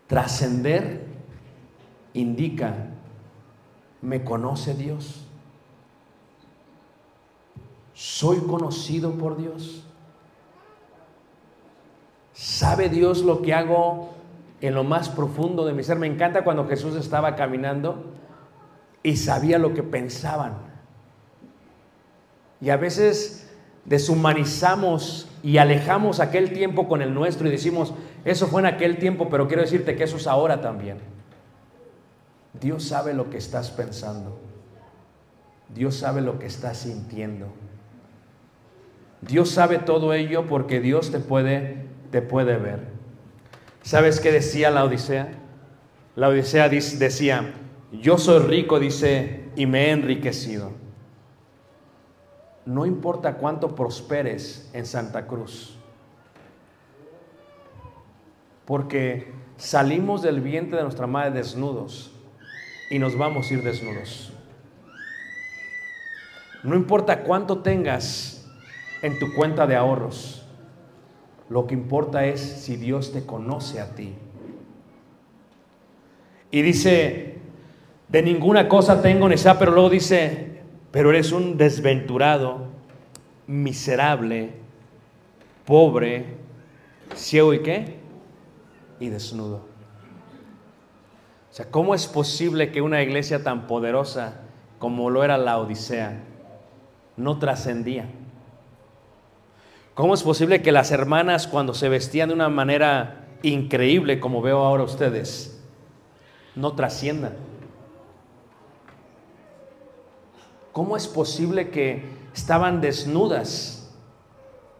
trascender 0.07 1.05
indica, 2.13 2.73
¿me 4.01 4.23
conoce 4.23 4.73
Dios? 4.73 5.23
¿Soy 7.93 8.37
conocido 8.39 9.13
por 9.13 9.37
Dios? 9.37 9.83
¿Sabe 12.33 12.89
Dios 12.89 13.23
lo 13.23 13.41
que 13.41 13.53
hago 13.53 14.09
en 14.61 14.75
lo 14.75 14.83
más 14.83 15.09
profundo 15.09 15.65
de 15.65 15.73
mi 15.73 15.83
ser? 15.83 15.97
Me 15.97 16.07
encanta 16.07 16.43
cuando 16.43 16.67
Jesús 16.67 16.95
estaba 16.95 17.35
caminando 17.35 18.16
y 19.03 19.17
sabía 19.17 19.57
lo 19.57 19.73
que 19.73 19.83
pensaban. 19.83 20.53
Y 22.59 22.69
a 22.69 22.77
veces 22.77 23.49
deshumanizamos 23.85 25.29
y 25.43 25.57
alejamos 25.57 26.19
aquel 26.19 26.51
tiempo 26.51 26.87
con 26.87 27.01
el 27.01 27.13
nuestro 27.13 27.47
y 27.47 27.51
decimos, 27.51 27.93
eso 28.25 28.47
fue 28.47 28.61
en 28.61 28.67
aquel 28.67 28.97
tiempo, 28.97 29.29
pero 29.29 29.47
quiero 29.47 29.61
decirte 29.61 29.95
que 29.95 30.03
eso 30.03 30.17
es 30.17 30.27
ahora 30.27 30.61
también. 30.61 30.97
Dios 32.59 32.83
sabe 32.83 33.13
lo 33.13 33.29
que 33.29 33.37
estás 33.37 33.69
pensando. 33.71 34.39
Dios 35.73 35.95
sabe 35.95 36.21
lo 36.21 36.39
que 36.39 36.47
estás 36.47 36.79
sintiendo. 36.79 37.47
Dios 39.21 39.49
sabe 39.49 39.79
todo 39.79 40.13
ello 40.13 40.47
porque 40.47 40.79
Dios 40.79 41.11
te 41.11 41.19
puede, 41.19 41.85
te 42.11 42.21
puede 42.21 42.57
ver. 42.57 42.79
¿Sabes 43.81 44.19
qué 44.19 44.31
decía 44.31 44.69
la 44.69 44.83
Odisea? 44.83 45.29
La 46.15 46.29
Odisea 46.29 46.69
decía, 46.69 47.53
yo 47.91 48.17
soy 48.17 48.39
rico, 48.39 48.79
dice, 48.79 49.49
y 49.55 49.65
me 49.65 49.85
he 49.85 49.91
enriquecido. 49.91 50.71
No 52.65 52.85
importa 52.85 53.37
cuánto 53.37 53.75
prosperes 53.75 54.69
en 54.73 54.85
Santa 54.85 55.25
Cruz, 55.25 55.77
porque 58.65 59.31
salimos 59.55 60.21
del 60.21 60.41
vientre 60.41 60.77
de 60.77 60.83
nuestra 60.83 61.07
madre 61.07 61.31
desnudos 61.31 62.11
y 62.89 62.99
nos 62.99 63.17
vamos 63.17 63.49
a 63.49 63.53
ir 63.53 63.63
desnudos. 63.63 64.33
No 66.63 66.75
importa 66.75 67.23
cuánto 67.23 67.59
tengas 67.59 68.45
en 69.01 69.17
tu 69.19 69.33
cuenta 69.33 69.65
de 69.65 69.77
ahorros, 69.77 70.45
lo 71.49 71.65
que 71.65 71.73
importa 71.73 72.25
es 72.25 72.41
si 72.41 72.75
Dios 72.75 73.13
te 73.13 73.25
conoce 73.25 73.79
a 73.79 73.95
ti. 73.95 74.15
Y 76.51 76.61
dice 76.61 77.36
de 78.09 78.21
ninguna 78.21 78.69
cosa 78.69 79.01
tengo 79.01 79.27
necesidad, 79.27 79.59
pero 79.59 79.71
luego 79.71 79.89
dice, 79.89 80.61
pero 80.91 81.09
eres 81.09 81.31
un 81.31 81.57
desventurado, 81.57 82.67
miserable, 83.47 84.51
pobre, 85.65 86.37
ciego 87.15 87.53
y 87.53 87.59
qué? 87.59 87.99
Y 88.99 89.09
desnudo. 89.09 89.65
O 91.51 91.53
sea, 91.57 91.69
¿cómo 91.69 91.95
es 91.95 92.07
posible 92.07 92.71
que 92.71 92.81
una 92.81 93.01
iglesia 93.01 93.43
tan 93.43 93.67
poderosa 93.67 94.41
como 94.79 95.09
lo 95.09 95.23
era 95.23 95.37
la 95.37 95.57
Odisea 95.57 96.21
no 97.17 97.39
trascendía? 97.39 98.05
¿Cómo 99.95 100.13
es 100.13 100.21
posible 100.21 100.61
que 100.61 100.71
las 100.71 100.91
hermanas 100.91 101.47
cuando 101.47 101.73
se 101.73 101.89
vestían 101.89 102.29
de 102.29 102.35
una 102.35 102.49
manera 102.49 103.25
increíble 103.41 104.19
como 104.19 104.41
veo 104.41 104.59
ahora 104.63 104.83
ustedes, 104.83 105.59
no 106.55 106.73
trasciendan? 106.73 107.46
¿Cómo 110.77 110.95
es 110.95 111.07
posible 111.07 111.71
que 111.71 112.03
estaban 112.35 112.81
desnudas 112.81 113.89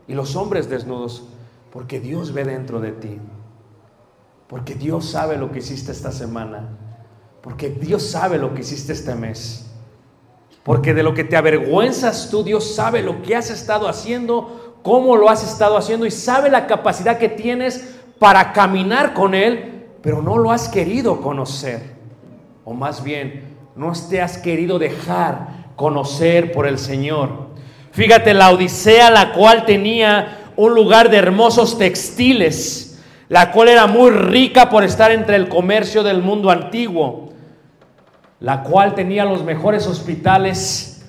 y 0.07 0.13
los 0.13 0.35
hombres 0.35 0.69
desnudos? 0.69 1.23
Porque 1.71 1.99
Dios 1.99 2.33
ve 2.33 2.43
dentro 2.43 2.79
de 2.79 2.91
ti. 2.91 3.17
Porque 4.45 4.75
Dios 4.75 5.09
sabe 5.09 5.37
lo 5.37 5.51
que 5.51 5.57
hiciste 5.57 5.91
esta 5.91 6.11
semana. 6.11 6.69
Porque 7.41 7.71
Dios 7.71 8.03
sabe 8.03 8.37
lo 8.37 8.53
que 8.53 8.61
hiciste 8.61 8.93
este 8.93 9.15
mes. 9.15 9.71
Porque 10.61 10.93
de 10.93 11.01
lo 11.01 11.15
que 11.15 11.23
te 11.23 11.35
avergüenzas 11.35 12.29
tú, 12.29 12.43
Dios 12.43 12.75
sabe 12.75 13.01
lo 13.01 13.23
que 13.23 13.35
has 13.35 13.49
estado 13.49 13.87
haciendo, 13.87 14.77
cómo 14.83 15.15
lo 15.15 15.31
has 15.31 15.43
estado 15.43 15.77
haciendo 15.77 16.05
y 16.05 16.11
sabe 16.11 16.51
la 16.51 16.67
capacidad 16.67 17.17
que 17.17 17.29
tienes 17.29 17.95
para 18.19 18.53
caminar 18.53 19.15
con 19.15 19.33
Él, 19.33 19.87
pero 20.03 20.21
no 20.21 20.37
lo 20.37 20.51
has 20.51 20.69
querido 20.69 21.21
conocer. 21.21 21.95
O 22.65 22.75
más 22.75 23.03
bien, 23.03 23.57
no 23.75 23.93
te 24.07 24.21
has 24.21 24.37
querido 24.37 24.77
dejar 24.77 25.56
conocer 25.77 26.51
por 26.51 26.67
el 26.67 26.77
Señor. 26.77 27.47
Fíjate 27.91 28.33
la 28.33 28.51
Odisea, 28.51 29.09
la 29.09 29.31
cual 29.31 29.63
tenía 29.65 30.51
un 30.57 30.75
lugar 30.75 31.09
de 31.09 31.17
hermosos 31.17 31.77
textiles, 31.77 33.01
la 33.29 33.51
cual 33.51 33.69
era 33.69 33.87
muy 33.87 34.09
rica 34.09 34.69
por 34.69 34.83
estar 34.83 35.11
entre 35.11 35.37
el 35.37 35.47
comercio 35.47 36.03
del 36.03 36.21
mundo 36.21 36.49
antiguo, 36.49 37.29
la 38.41 38.63
cual 38.63 38.95
tenía 38.95 39.23
los 39.23 39.43
mejores 39.43 39.87
hospitales 39.87 41.05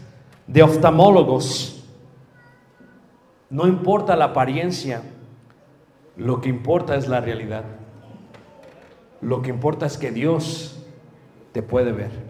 de 0.46 0.62
oftalmólogos. 0.62 1.84
No 3.50 3.66
importa 3.66 4.14
la 4.14 4.26
apariencia, 4.26 5.02
lo 6.16 6.40
que 6.40 6.48
importa 6.50 6.94
es 6.94 7.08
la 7.08 7.20
realidad. 7.20 7.64
Lo 9.20 9.40
que 9.42 9.50
importa 9.50 9.86
es 9.86 9.96
que 9.96 10.10
Dios 10.10 10.84
te 11.52 11.62
puede 11.62 11.92
ver. 11.92 12.27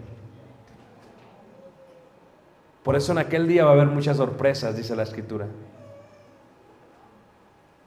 Por 2.83 2.95
eso 2.95 3.11
en 3.11 3.17
aquel 3.17 3.47
día 3.47 3.65
va 3.65 3.71
a 3.71 3.73
haber 3.73 3.87
muchas 3.87 4.17
sorpresas, 4.17 4.75
dice 4.75 4.95
la 4.95 5.03
escritura. 5.03 5.47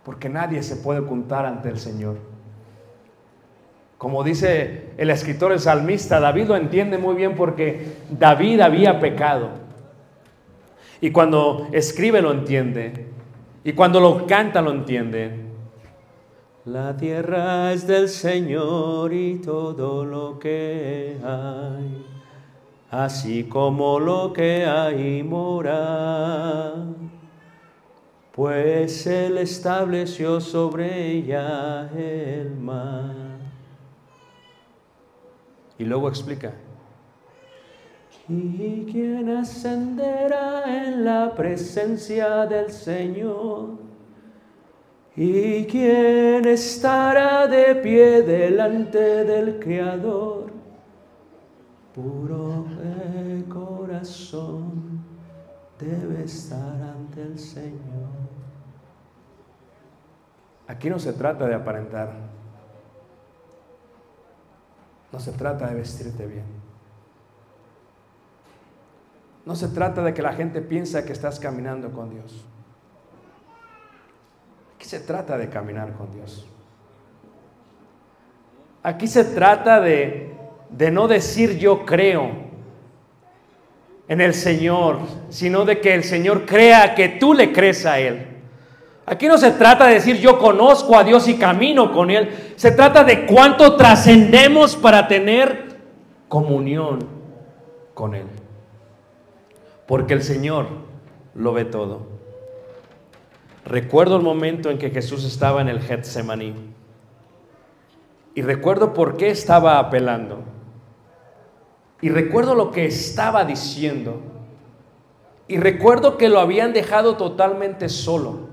Porque 0.05 0.29
nadie 0.29 0.63
se 0.63 0.77
puede 0.77 1.01
ocultar 1.01 1.47
ante 1.47 1.69
el 1.69 1.79
Señor. 1.79 2.17
Como 3.99 4.25
dice 4.25 4.91
el 4.97 5.11
escritor, 5.11 5.53
el 5.53 5.61
salmista, 5.61 6.19
David 6.19 6.49
lo 6.49 6.57
entiende 6.57 6.99
muy 6.99 7.15
bien 7.15 7.37
porque 7.37 7.99
David 8.11 8.61
había 8.61 8.99
pecado. 8.99 9.51
Y 11.01 11.11
cuando 11.13 11.69
escribe 11.73 12.21
lo 12.21 12.33
entiende. 12.33 13.07
Y 13.65 13.73
cuando 13.75 14.01
lo 14.01 14.27
canta 14.27 14.61
lo 14.61 14.73
entiende. 14.73 15.43
La 16.65 16.97
tierra 16.97 17.73
es 17.73 17.89
del 17.89 18.09
Señor 18.09 19.13
y 19.13 19.39
todo 19.39 20.05
lo 20.05 20.39
que 20.39 21.17
hay, 21.25 22.07
así 22.93 23.45
como 23.45 23.99
lo 23.99 24.35
que 24.35 24.67
hay 24.67 25.23
mora, 25.23 26.75
pues 28.33 29.07
Él 29.07 29.39
estableció 29.39 30.41
sobre 30.41 31.07
ella 31.11 31.91
el 31.97 32.55
mar. 32.55 33.15
Y 35.79 35.85
luego 35.85 36.09
explica. 36.09 36.53
¿Y 38.29 38.87
quién 38.93 39.37
ascenderá 39.39 40.87
en 40.87 41.05
la 41.05 41.35
presencia 41.35 42.45
del 42.47 42.71
Señor? 42.71 43.71
¿Y 45.17 45.65
quién 45.65 46.47
estará 46.47 47.47
de 47.47 47.75
pie 47.77 48.23
delante 48.23 49.25
del 49.25 49.59
Creador? 49.59 50.52
Puro 51.95 52.65
de 52.65 53.45
corazón 53.49 55.05
debe 55.79 56.25
estar 56.25 56.83
ante 56.83 57.23
el 57.23 57.39
Señor. 57.39 58.09
Aquí 60.69 60.89
no 60.89 60.99
se 60.99 61.13
trata 61.13 61.47
de 61.47 61.55
aparentar. 61.55 62.13
No 65.13 65.21
se 65.21 65.33
trata 65.33 65.67
de 65.67 65.75
vestirte 65.75 66.27
bien. 66.27 66.47
No 69.45 69.55
se 69.55 69.69
trata 69.69 70.03
de 70.03 70.15
que 70.15 70.23
la 70.23 70.33
gente 70.33 70.63
piense 70.63 71.05
que 71.05 71.13
estás 71.13 71.39
caminando 71.39 71.93
con 71.93 72.09
Dios. 72.11 72.47
Aquí 74.77 74.87
se 74.87 75.01
trata 75.01 75.37
de 75.37 75.51
caminar 75.51 75.93
con 75.93 76.11
Dios. 76.13 76.49
Aquí 78.83 79.07
se 79.07 79.25
trata 79.25 79.81
de, 79.81 80.32
de 80.77 80.91
no 80.91 81.09
decir 81.09 81.59
yo 81.59 81.85
creo 81.85 82.31
en 84.09 84.21
el 84.21 84.35
Señor, 84.35 84.99
sino 85.31 85.65
de 85.65 85.81
que 85.81 85.95
el 85.95 86.05
Señor 86.05 86.45
crea 86.45 86.95
que 86.95 87.09
tú 87.09 87.35
le 87.35 87.53
crees 87.53 87.87
a 87.87 87.99
Él. 87.99 88.27
Aquí 89.05 89.27
no 89.27 89.37
se 89.37 89.51
trata 89.53 89.87
de 89.87 89.95
decir 89.95 90.17
yo 90.19 90.39
conozco 90.39 90.97
a 90.97 91.05
Dios 91.05 91.29
y 91.29 91.37
camino 91.37 91.93
con 91.93 92.11
Él. 92.11 92.55
Se 92.57 92.71
trata 92.71 93.05
de 93.05 93.27
cuánto 93.27 93.77
trascendemos 93.77 94.77
para 94.77 95.09
tener 95.09 95.77
comunión 96.29 97.01
con 97.95 98.15
Él. 98.15 98.27
Porque 99.87 100.15
el 100.15 100.23
Señor 100.23 100.67
lo 101.35 101.53
ve 101.53 101.65
todo. 101.65 102.07
Recuerdo 103.65 104.17
el 104.17 104.23
momento 104.23 104.71
en 104.71 104.79
que 104.79 104.91
Jesús 104.91 105.25
estaba 105.25 105.61
en 105.61 105.69
el 105.69 105.81
Getsemaní. 105.81 106.55
Y 108.35 108.43
recuerdo 108.43 108.95
por 108.95 109.17
qué 109.17 109.31
estaba 109.31 109.79
apelando. 109.79 110.52
Y 112.03 112.11
recuerdo 112.11 112.55
lo 112.55 112.73
que 112.73 112.85
estaba 112.85 113.45
diciendo. 113.45 114.21
Y 115.49 115.57
recuerdo 115.57 116.19
que 116.19 116.29
lo 116.29 116.41
habían 116.41 116.73
dejado 116.73 117.17
totalmente 117.17 117.89
solo. 117.89 118.49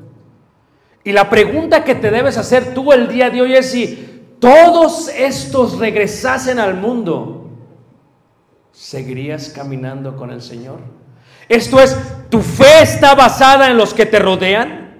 Y 1.04 1.12
la 1.12 1.30
pregunta 1.30 1.84
que 1.84 1.95
te 1.95 2.12
debes 2.12 2.38
hacer 2.38 2.74
tú 2.74 2.93
el 2.93 3.08
día 3.08 3.30
de 3.30 3.41
hoy 3.41 3.54
es 3.56 3.72
si 3.72 4.36
todos 4.39 5.10
estos 5.10 5.80
regresasen 5.80 6.60
al 6.60 6.76
mundo, 6.76 7.50
¿seguirías 8.72 9.50
caminando 9.50 10.16
con 10.16 10.30
el 10.32 10.41
Señor? 10.41 10.80
Esto 11.47 11.82
es, 11.82 11.97
¿tu 12.30 12.41
fe 12.41 12.84
está 12.84 13.16
basada 13.16 13.72
en 13.72 13.78
los 13.78 13.95
que 13.95 14.06
te 14.06 14.20
rodean? 14.20 14.95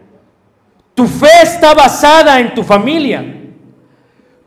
Tu 0.96 1.06
fe 1.06 1.44
está 1.44 1.76
basada 1.76 2.40
en 2.40 2.56
tu 2.56 2.64
familia. 2.64 3.24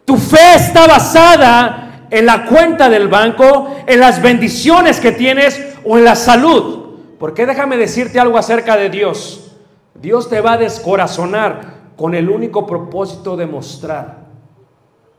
Tu 0.04 0.16
fe 0.16 0.54
está 0.56 0.88
basada 0.88 1.91
en 2.12 2.26
la 2.26 2.44
cuenta 2.44 2.90
del 2.90 3.08
banco, 3.08 3.74
en 3.86 3.98
las 3.98 4.20
bendiciones 4.20 5.00
que 5.00 5.12
tienes 5.12 5.78
o 5.82 5.96
en 5.96 6.04
la 6.04 6.14
salud. 6.14 6.98
Porque 7.18 7.46
déjame 7.46 7.78
decirte 7.78 8.20
algo 8.20 8.36
acerca 8.36 8.76
de 8.76 8.90
Dios. 8.90 9.56
Dios 9.94 10.28
te 10.28 10.42
va 10.42 10.52
a 10.52 10.58
descorazonar 10.58 11.92
con 11.96 12.14
el 12.14 12.28
único 12.28 12.66
propósito 12.66 13.34
de 13.34 13.46
mostrar 13.46 14.26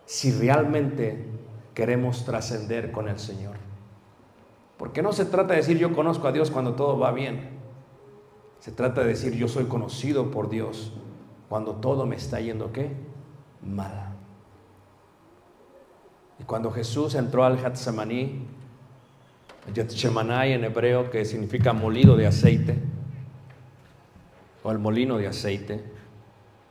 si 0.06 0.32
realmente 0.34 1.26
queremos 1.74 2.26
trascender 2.26 2.91
con 2.91 3.10
el 3.10 3.18
Señor. 3.18 3.56
Porque 4.78 5.02
no 5.02 5.14
se 5.14 5.26
trata 5.26 5.54
de 5.54 5.62
decir 5.62 5.80
yo 5.80 5.96
conozco 5.96 6.28
a 6.28 6.32
Dios 6.32 6.52
cuando 6.52 6.74
todo 6.74 7.00
va 7.00 7.12
bien. 7.12 7.58
Se 8.60 8.72
trata 8.72 9.02
de 9.02 9.08
decir 9.08 9.34
yo 9.34 9.48
soy 9.48 9.66
conocido 9.66 10.30
por 10.30 10.48
Dios 10.48 10.94
cuando 11.50 11.74
todo 11.74 12.06
me 12.06 12.18
está 12.18 12.39
yendo 12.39 12.72
qué? 12.72 12.91
Mal. 13.64 14.12
Y 16.40 16.44
cuando 16.44 16.72
Jesús 16.72 17.16
entró 17.16 17.44
al 17.46 17.60
Getsemaní, 17.60 18.48
Getsemaní 19.74 20.54
en 20.54 20.64
hebreo, 20.64 21.10
que 21.10 21.26
significa 21.26 21.74
molido 21.74 22.16
de 22.16 22.28
aceite, 22.28 22.78
o 24.64 24.72
el 24.72 24.80
molino 24.80 25.18
de 25.18 25.28
aceite, 25.28 25.84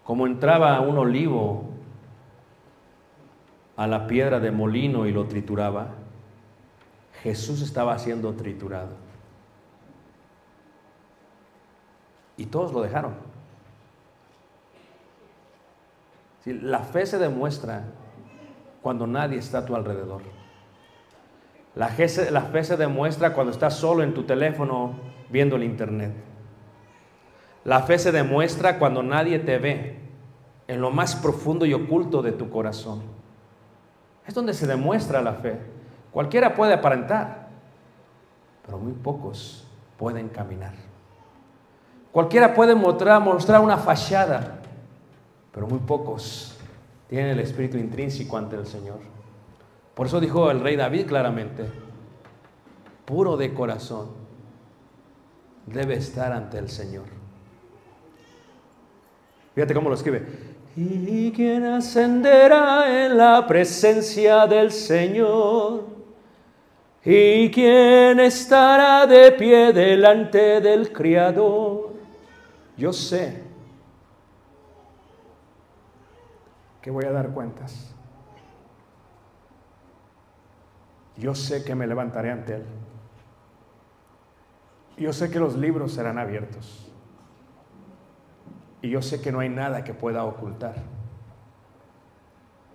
como 0.04 0.26
entraba 0.26 0.80
un 0.80 0.98
olivo 0.98 1.70
a 3.76 3.86
la 3.86 4.06
piedra 4.06 4.40
de 4.40 4.50
molino 4.50 5.06
y 5.06 5.12
lo 5.12 5.26
trituraba, 5.26 5.88
Jesús 7.22 7.62
estaba 7.62 7.98
siendo 7.98 8.34
triturado. 8.34 8.96
Y 12.36 12.46
todos 12.46 12.72
lo 12.72 12.82
dejaron. 12.82 13.14
La 16.44 16.80
fe 16.80 17.06
se 17.06 17.18
demuestra 17.18 17.84
cuando 18.82 19.06
nadie 19.06 19.38
está 19.38 19.58
a 19.58 19.64
tu 19.64 19.74
alrededor. 19.74 20.22
La 21.74 21.88
fe, 21.88 22.08
se, 22.08 22.76
demuestra 22.76 23.32
cuando 23.32 23.52
estás 23.52 23.76
solo 23.76 24.02
en 24.02 24.12
tu 24.12 24.24
teléfono 24.24 24.94
viendo 25.30 25.56
el 25.56 25.62
internet. 25.62 26.12
La 27.64 27.80
fe 27.82 27.98
se 27.98 28.12
demuestra 28.12 28.78
cuando 28.78 29.02
nadie 29.02 29.38
te 29.38 29.58
ve 29.58 29.98
en 30.68 30.80
lo 30.80 30.90
más 30.90 31.16
profundo 31.16 31.64
y 31.64 31.72
oculto 31.72 32.20
de 32.20 32.32
tu 32.32 32.50
corazón. 32.50 33.02
Es 34.26 34.34
donde 34.34 34.52
se 34.52 34.66
demuestra 34.66 35.22
la 35.22 35.34
fe. 35.34 35.58
Cualquiera 36.10 36.54
puede 36.54 36.74
aparentar, 36.74 37.48
pero 38.66 38.76
muy 38.78 38.92
pocos 38.92 39.66
pueden 39.96 40.28
caminar. 40.28 40.74
Cualquiera 42.10 42.52
puede 42.52 42.74
mostrar 42.74 43.22
una 43.62 43.78
fachada, 43.78 44.60
pero 45.52 45.66
muy 45.66 45.78
pocos 45.78 46.51
tienen 47.12 47.32
el 47.32 47.40
espíritu 47.40 47.76
intrínseco 47.76 48.38
ante 48.38 48.56
el 48.56 48.66
Señor. 48.66 48.98
Por 49.94 50.06
eso 50.06 50.18
dijo 50.18 50.50
el 50.50 50.60
rey 50.60 50.76
David 50.76 51.04
claramente, 51.04 51.66
puro 53.04 53.36
de 53.36 53.52
corazón, 53.52 54.12
debe 55.66 55.92
estar 55.92 56.32
ante 56.32 56.56
el 56.56 56.70
Señor. 56.70 57.04
Fíjate 59.54 59.74
cómo 59.74 59.90
lo 59.90 59.94
escribe. 59.94 60.26
¿Y 60.74 61.30
quién 61.32 61.66
ascenderá 61.66 63.04
en 63.04 63.18
la 63.18 63.46
presencia 63.46 64.46
del 64.46 64.72
Señor? 64.72 65.84
¿Y 67.04 67.50
quién 67.50 68.20
estará 68.20 69.06
de 69.06 69.32
pie 69.32 69.74
delante 69.74 70.62
del 70.62 70.90
Criador? 70.90 71.92
Yo 72.78 72.90
sé 72.90 73.41
que 76.82 76.90
voy 76.90 77.04
a 77.04 77.12
dar 77.12 77.30
cuentas. 77.30 77.94
Yo 81.16 81.34
sé 81.34 81.64
que 81.64 81.74
me 81.74 81.86
levantaré 81.86 82.32
ante 82.32 82.56
Él. 82.56 82.64
Yo 84.98 85.12
sé 85.12 85.30
que 85.30 85.38
los 85.38 85.56
libros 85.56 85.92
serán 85.92 86.18
abiertos. 86.18 86.90
Y 88.82 88.90
yo 88.90 89.00
sé 89.00 89.20
que 89.20 89.30
no 89.30 89.40
hay 89.40 89.48
nada 89.48 89.84
que 89.84 89.94
pueda 89.94 90.24
ocultar. 90.24 90.74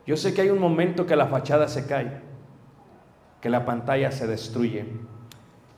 Yo 0.06 0.16
sé 0.16 0.34
que 0.34 0.42
hay 0.42 0.50
un 0.50 0.60
momento 0.60 1.06
que 1.06 1.18
la 1.18 1.28
fachada 1.28 1.68
se 1.68 1.86
cae, 1.86 2.22
que 3.42 3.50
la 3.50 3.66
pantalla 3.66 4.12
se 4.12 4.26
destruye, 4.26 4.86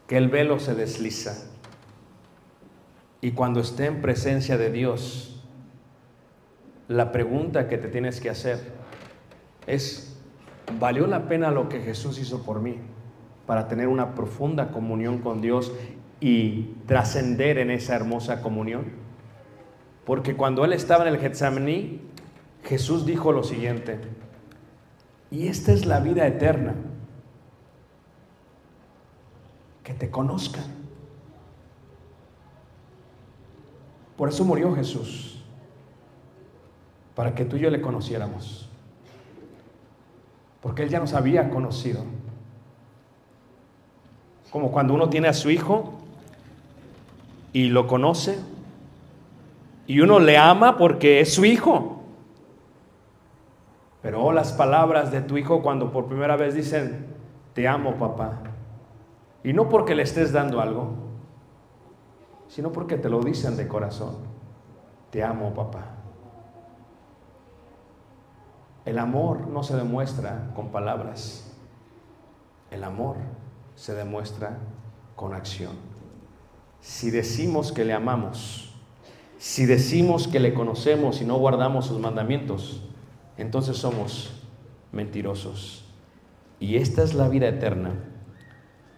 que 0.08 0.18
el 0.18 0.30
velo 0.30 0.60
se 0.60 0.76
desliza. 0.76 1.48
Y 3.22 3.32
cuando 3.32 3.60
esté 3.60 3.88
en 3.88 4.02
presencia 4.02 4.58
de 4.58 4.70
Dios, 4.70 5.29
la 6.90 7.12
pregunta 7.12 7.68
que 7.68 7.78
te 7.78 7.88
tienes 7.88 8.20
que 8.20 8.32
hacer 8.32 8.60
es, 9.68 10.18
¿valió 10.80 11.06
la 11.06 11.28
pena 11.28 11.52
lo 11.52 11.70
que 11.70 11.82
Jesús 11.82 12.20
hizo 12.20 12.44
por 12.44 12.62
mí 12.62 12.78
para 13.46 13.68
tener 13.68 13.88
una 13.88 14.16
profunda 14.16 14.72
comunión 14.72 15.20
con 15.20 15.40
Dios 15.40 15.72
y 16.20 16.74
trascender 16.88 17.60
en 17.60 17.70
esa 17.70 17.96
hermosa 17.96 18.42
comunión? 18.42 18.86
Porque 20.04 20.36
cuando 20.36 20.66
él 20.66 20.74
estaba 20.74 21.08
en 21.08 21.14
el 21.14 21.20
Getsemaní, 21.20 22.02
Jesús 22.64 23.06
dijo 23.06 23.32
lo 23.32 23.44
siguiente, 23.44 24.00
y 25.30 25.48
esta 25.48 25.72
es 25.72 25.86
la 25.86 26.00
vida 26.00 26.26
eterna, 26.26 26.74
que 29.84 29.94
te 29.94 30.10
conozcan. 30.10 30.66
Por 34.18 34.30
eso 34.30 34.44
murió 34.44 34.74
Jesús, 34.76 35.39
para 37.20 37.36
que 37.36 37.44
tú 37.44 37.58
y 37.58 37.60
yo 37.60 37.70
le 37.70 37.82
conociéramos, 37.82 38.70
porque 40.62 40.84
él 40.84 40.90
ya 40.90 41.02
nos 41.02 41.14
había 41.14 41.50
conocido. 41.50 42.06
Como 44.52 44.72
cuando 44.72 44.94
uno 44.94 45.10
tiene 45.10 45.28
a 45.28 45.34
su 45.34 45.50
hijo 45.50 45.96
y 47.52 47.68
lo 47.68 47.88
conoce, 47.88 48.40
y 49.86 50.00
uno 50.00 50.22
le 50.22 50.38
ama 50.38 50.78
porque 50.78 51.20
es 51.20 51.34
su 51.34 51.44
hijo. 51.44 52.04
Pero 54.02 54.24
oh, 54.24 54.32
las 54.32 54.54
palabras 54.54 55.12
de 55.12 55.20
tu 55.20 55.38
hijo 55.38 55.62
cuando 55.62 55.92
por 55.92 56.06
primera 56.06 56.38
vez 56.38 56.56
dicen, 56.56 57.06
te 57.54 57.68
amo 57.68 57.96
papá. 57.96 58.44
Y 59.44 59.52
no 59.52 59.68
porque 59.68 59.94
le 59.94 60.04
estés 60.04 60.32
dando 60.32 60.62
algo, 60.62 60.94
sino 62.48 62.72
porque 62.72 62.96
te 62.96 63.10
lo 63.10 63.20
dicen 63.20 63.58
de 63.58 63.68
corazón. 63.68 64.16
Te 65.12 65.22
amo 65.22 65.54
papá. 65.54 65.99
El 68.90 68.98
amor 68.98 69.48
no 69.50 69.62
se 69.62 69.78
demuestra 69.78 70.52
con 70.56 70.70
palabras. 70.70 71.54
El 72.72 72.84
amor 72.84 73.18
se 73.76 73.94
demuestra 73.94 74.58
con 75.16 75.36
acción. 75.36 75.74
Si 76.82 77.12
decimos 77.12 77.72
que 77.72 77.86
le 77.86 77.94
amamos, 77.94 78.74
si 79.38 79.68
decimos 79.68 80.28
que 80.28 80.40
le 80.40 80.56
conocemos 80.56 81.22
y 81.22 81.26
no 81.26 81.38
guardamos 81.38 81.86
sus 81.86 82.00
mandamientos, 82.00 82.82
entonces 83.38 83.78
somos 83.78 84.42
mentirosos. 84.92 85.86
Y 86.60 86.78
esta 86.78 87.04
es 87.04 87.14
la 87.14 87.30
vida 87.30 87.48
eterna, 87.48 87.92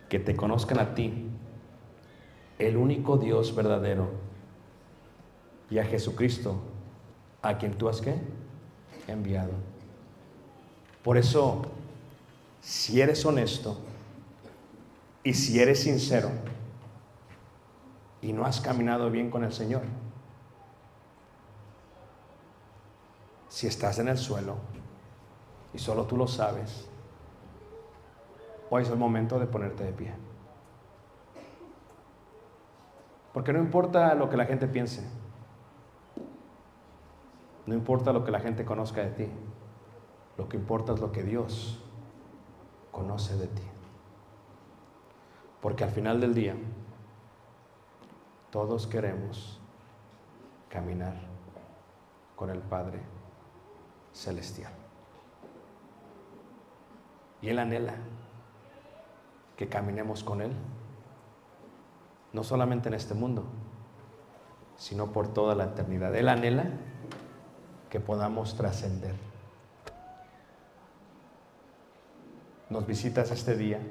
que 0.08 0.20
te 0.20 0.38
conozcan 0.38 0.80
a 0.80 0.96
ti, 0.96 1.28
el 2.60 2.78
único 2.78 3.18
Dios 3.18 3.54
verdadero, 3.54 4.10
y 5.70 5.80
a 5.80 5.84
Jesucristo, 5.84 6.62
a 7.42 7.58
quien 7.58 7.74
tú 7.74 7.90
has 7.90 8.00
¿qué? 8.00 8.16
enviado. 9.10 9.71
Por 11.04 11.18
eso, 11.18 11.64
si 12.62 13.02
eres 13.02 13.26
honesto 13.26 13.78
y 15.24 15.34
si 15.34 15.60
eres 15.60 15.82
sincero 15.82 16.30
y 18.22 18.34
no 18.34 18.46
has 18.46 18.62
caminado 18.62 19.10
bien 19.10 19.32
con 19.32 19.44
el 19.44 19.52
Señor, 19.52 19.82
si 23.50 23.68
estás 23.68 23.98
en 24.00 24.08
el 24.08 24.18
suelo 24.18 24.58
y 25.74 25.80
solo 25.80 26.06
tú 26.06 26.18
lo 26.18 26.28
sabes, 26.28 26.88
hoy 28.70 28.84
es 28.84 28.90
el 28.90 28.98
momento 28.98 29.40
de 29.40 29.48
ponerte 29.48 29.84
de 29.84 29.94
pie. 29.94 30.14
Porque 33.34 33.54
no 33.54 33.60
importa 33.60 34.14
lo 34.14 34.30
que 34.30 34.38
la 34.38 34.46
gente 34.46 34.68
piense, 34.68 35.04
no 37.66 37.74
importa 37.74 38.14
lo 38.14 38.24
que 38.24 38.32
la 38.32 38.40
gente 38.40 38.66
conozca 38.66 39.02
de 39.02 39.12
ti, 39.12 39.28
lo 40.38 40.48
que 40.48 40.58
importa 40.58 40.94
es 40.94 41.00
lo 41.00 41.12
que 41.12 41.24
Dios 41.24 41.80
conoce 42.92 43.36
de 43.38 43.48
ti. 43.48 43.64
Porque 45.62 45.84
al 45.84 45.92
final 45.92 46.20
del 46.20 46.34
día, 46.34 46.56
todos 48.50 48.88
queremos 48.88 49.60
caminar 50.70 51.16
con 52.36 52.50
el 52.50 52.60
Padre 52.60 53.00
celestial. 54.14 54.74
Y 57.42 57.50
Él 57.50 57.60
anhela 57.60 57.96
que 59.58 59.68
caminemos 59.68 60.24
con 60.24 60.42
Él, 60.42 60.52
no 62.34 62.44
solamente 62.44 62.90
en 62.90 62.96
este 62.96 63.14
mundo, 63.14 63.46
sino 64.76 65.12
por 65.12 65.28
toda 65.28 65.54
la 65.54 65.66
eternidad. 65.66 66.16
Él 66.16 66.30
anhela 66.30 66.66
que 67.90 68.00
podamos 68.00 68.56
trascender. 68.56 69.31
Nos 72.72 72.88
visitas 72.88 73.32
este 73.32 73.58
día, 73.58 73.82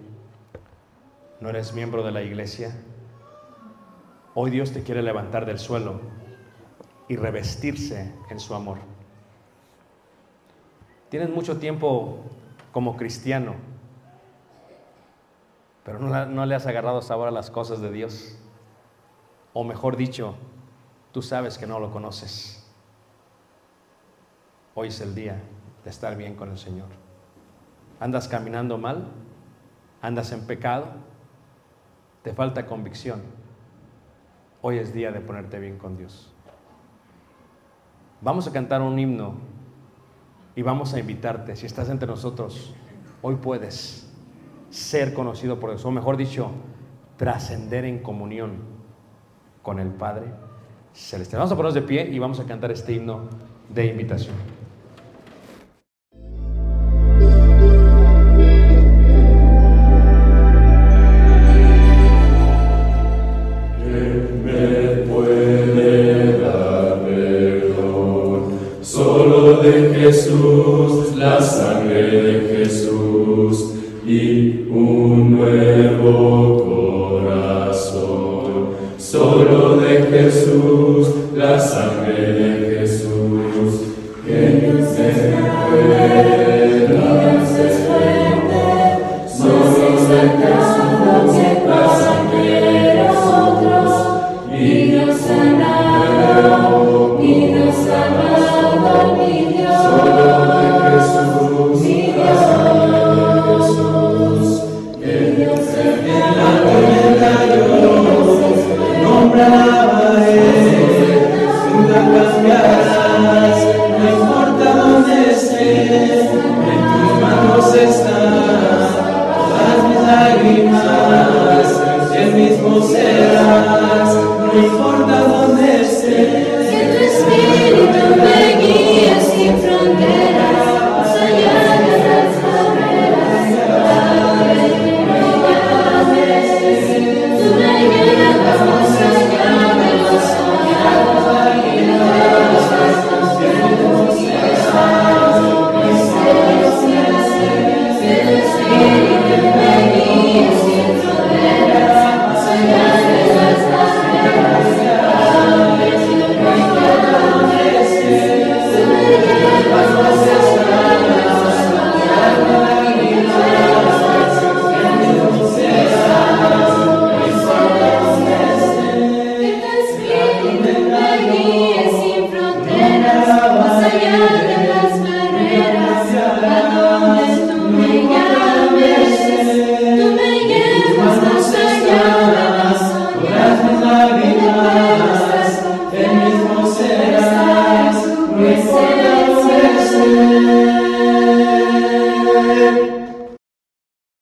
no 1.39 1.51
eres 1.51 1.75
miembro 1.75 2.03
de 2.03 2.13
la 2.13 2.23
iglesia, 2.23 2.75
hoy 4.35 4.51
Dios 4.51 4.73
te 4.73 4.83
quiere 4.83 5.03
levantar 5.03 5.45
del 5.45 5.59
suelo 5.59 6.01
y 7.07 7.17
revestirse 7.17 8.15
en 8.31 8.41
su 8.41 8.55
amor. 8.55 8.79
Tienes 11.11 11.29
mucho 11.29 11.59
tiempo 11.59 12.21
como 12.73 12.97
cristiano, 12.97 13.57
pero 15.85 15.99
no, 15.99 16.47
le 16.47 16.55
has 16.55 16.67
agarrado 16.67 17.03
sabor 17.03 17.29
a 17.29 17.33
las 17.33 17.51
cosas 17.51 17.83
de 17.83 17.93
Dios. 17.93 18.39
O 19.53 19.63
mejor 19.63 19.99
dicho, 19.99 20.37
tú 21.13 21.21
sabes 21.21 21.59
que 21.59 21.67
no 21.67 21.81
lo 21.81 21.91
conoces. 21.91 22.67
Hoy 24.75 24.89
es 24.89 25.03
el 25.03 25.15
día 25.15 25.39
de 25.85 25.91
estar 25.91 26.17
bien 26.17 26.35
con 26.35 26.51
el 26.51 26.57
Señor. 26.57 27.10
¿Andas 28.01 28.29
caminando 28.29 28.79
mal? 28.79 29.09
¿Andas 30.01 30.33
en 30.33 30.47
pecado? 30.47 30.87
¿Te 32.23 32.33
falta 32.33 32.65
convicción? 32.65 33.21
Hoy 34.63 34.79
es 34.79 34.95
día 34.95 35.13
de 35.13 35.21
ponerte 35.21 35.59
bien 35.59 35.77
con 35.77 35.99
Dios. 35.99 36.33
Vamos 38.23 38.47
a 38.49 38.53
cantar 38.53 38.81
un 38.81 38.99
himno 38.99 39.35
y 40.57 40.63
vamos 40.63 40.95
a 40.95 40.99
invitarte, 40.99 41.55
si 41.57 41.67
estás 41.67 41.91
entre 41.91 42.09
nosotros, 42.09 42.75
hoy 43.23 43.37
puedes 43.37 44.11
ser 44.71 45.13
conocido 45.15 45.61
por 45.61 45.71
Dios, 45.71 45.85
o 45.85 45.91
mejor 45.91 46.17
dicho, 46.17 46.51
trascender 47.17 47.85
en 47.85 47.99
comunión 47.99 48.53
con 49.63 49.79
el 49.79 49.89
Padre 49.89 50.33
Celestial. 50.95 51.41
Vamos 51.41 51.53
a 51.53 51.57
ponernos 51.57 51.75
de 51.75 51.83
pie 51.83 52.09
y 52.11 52.19
vamos 52.19 52.41
a 52.41 52.47
cantar 52.47 52.71
este 52.71 52.95
himno 52.95 53.29
de 53.69 53.87
invitación. 53.87 54.50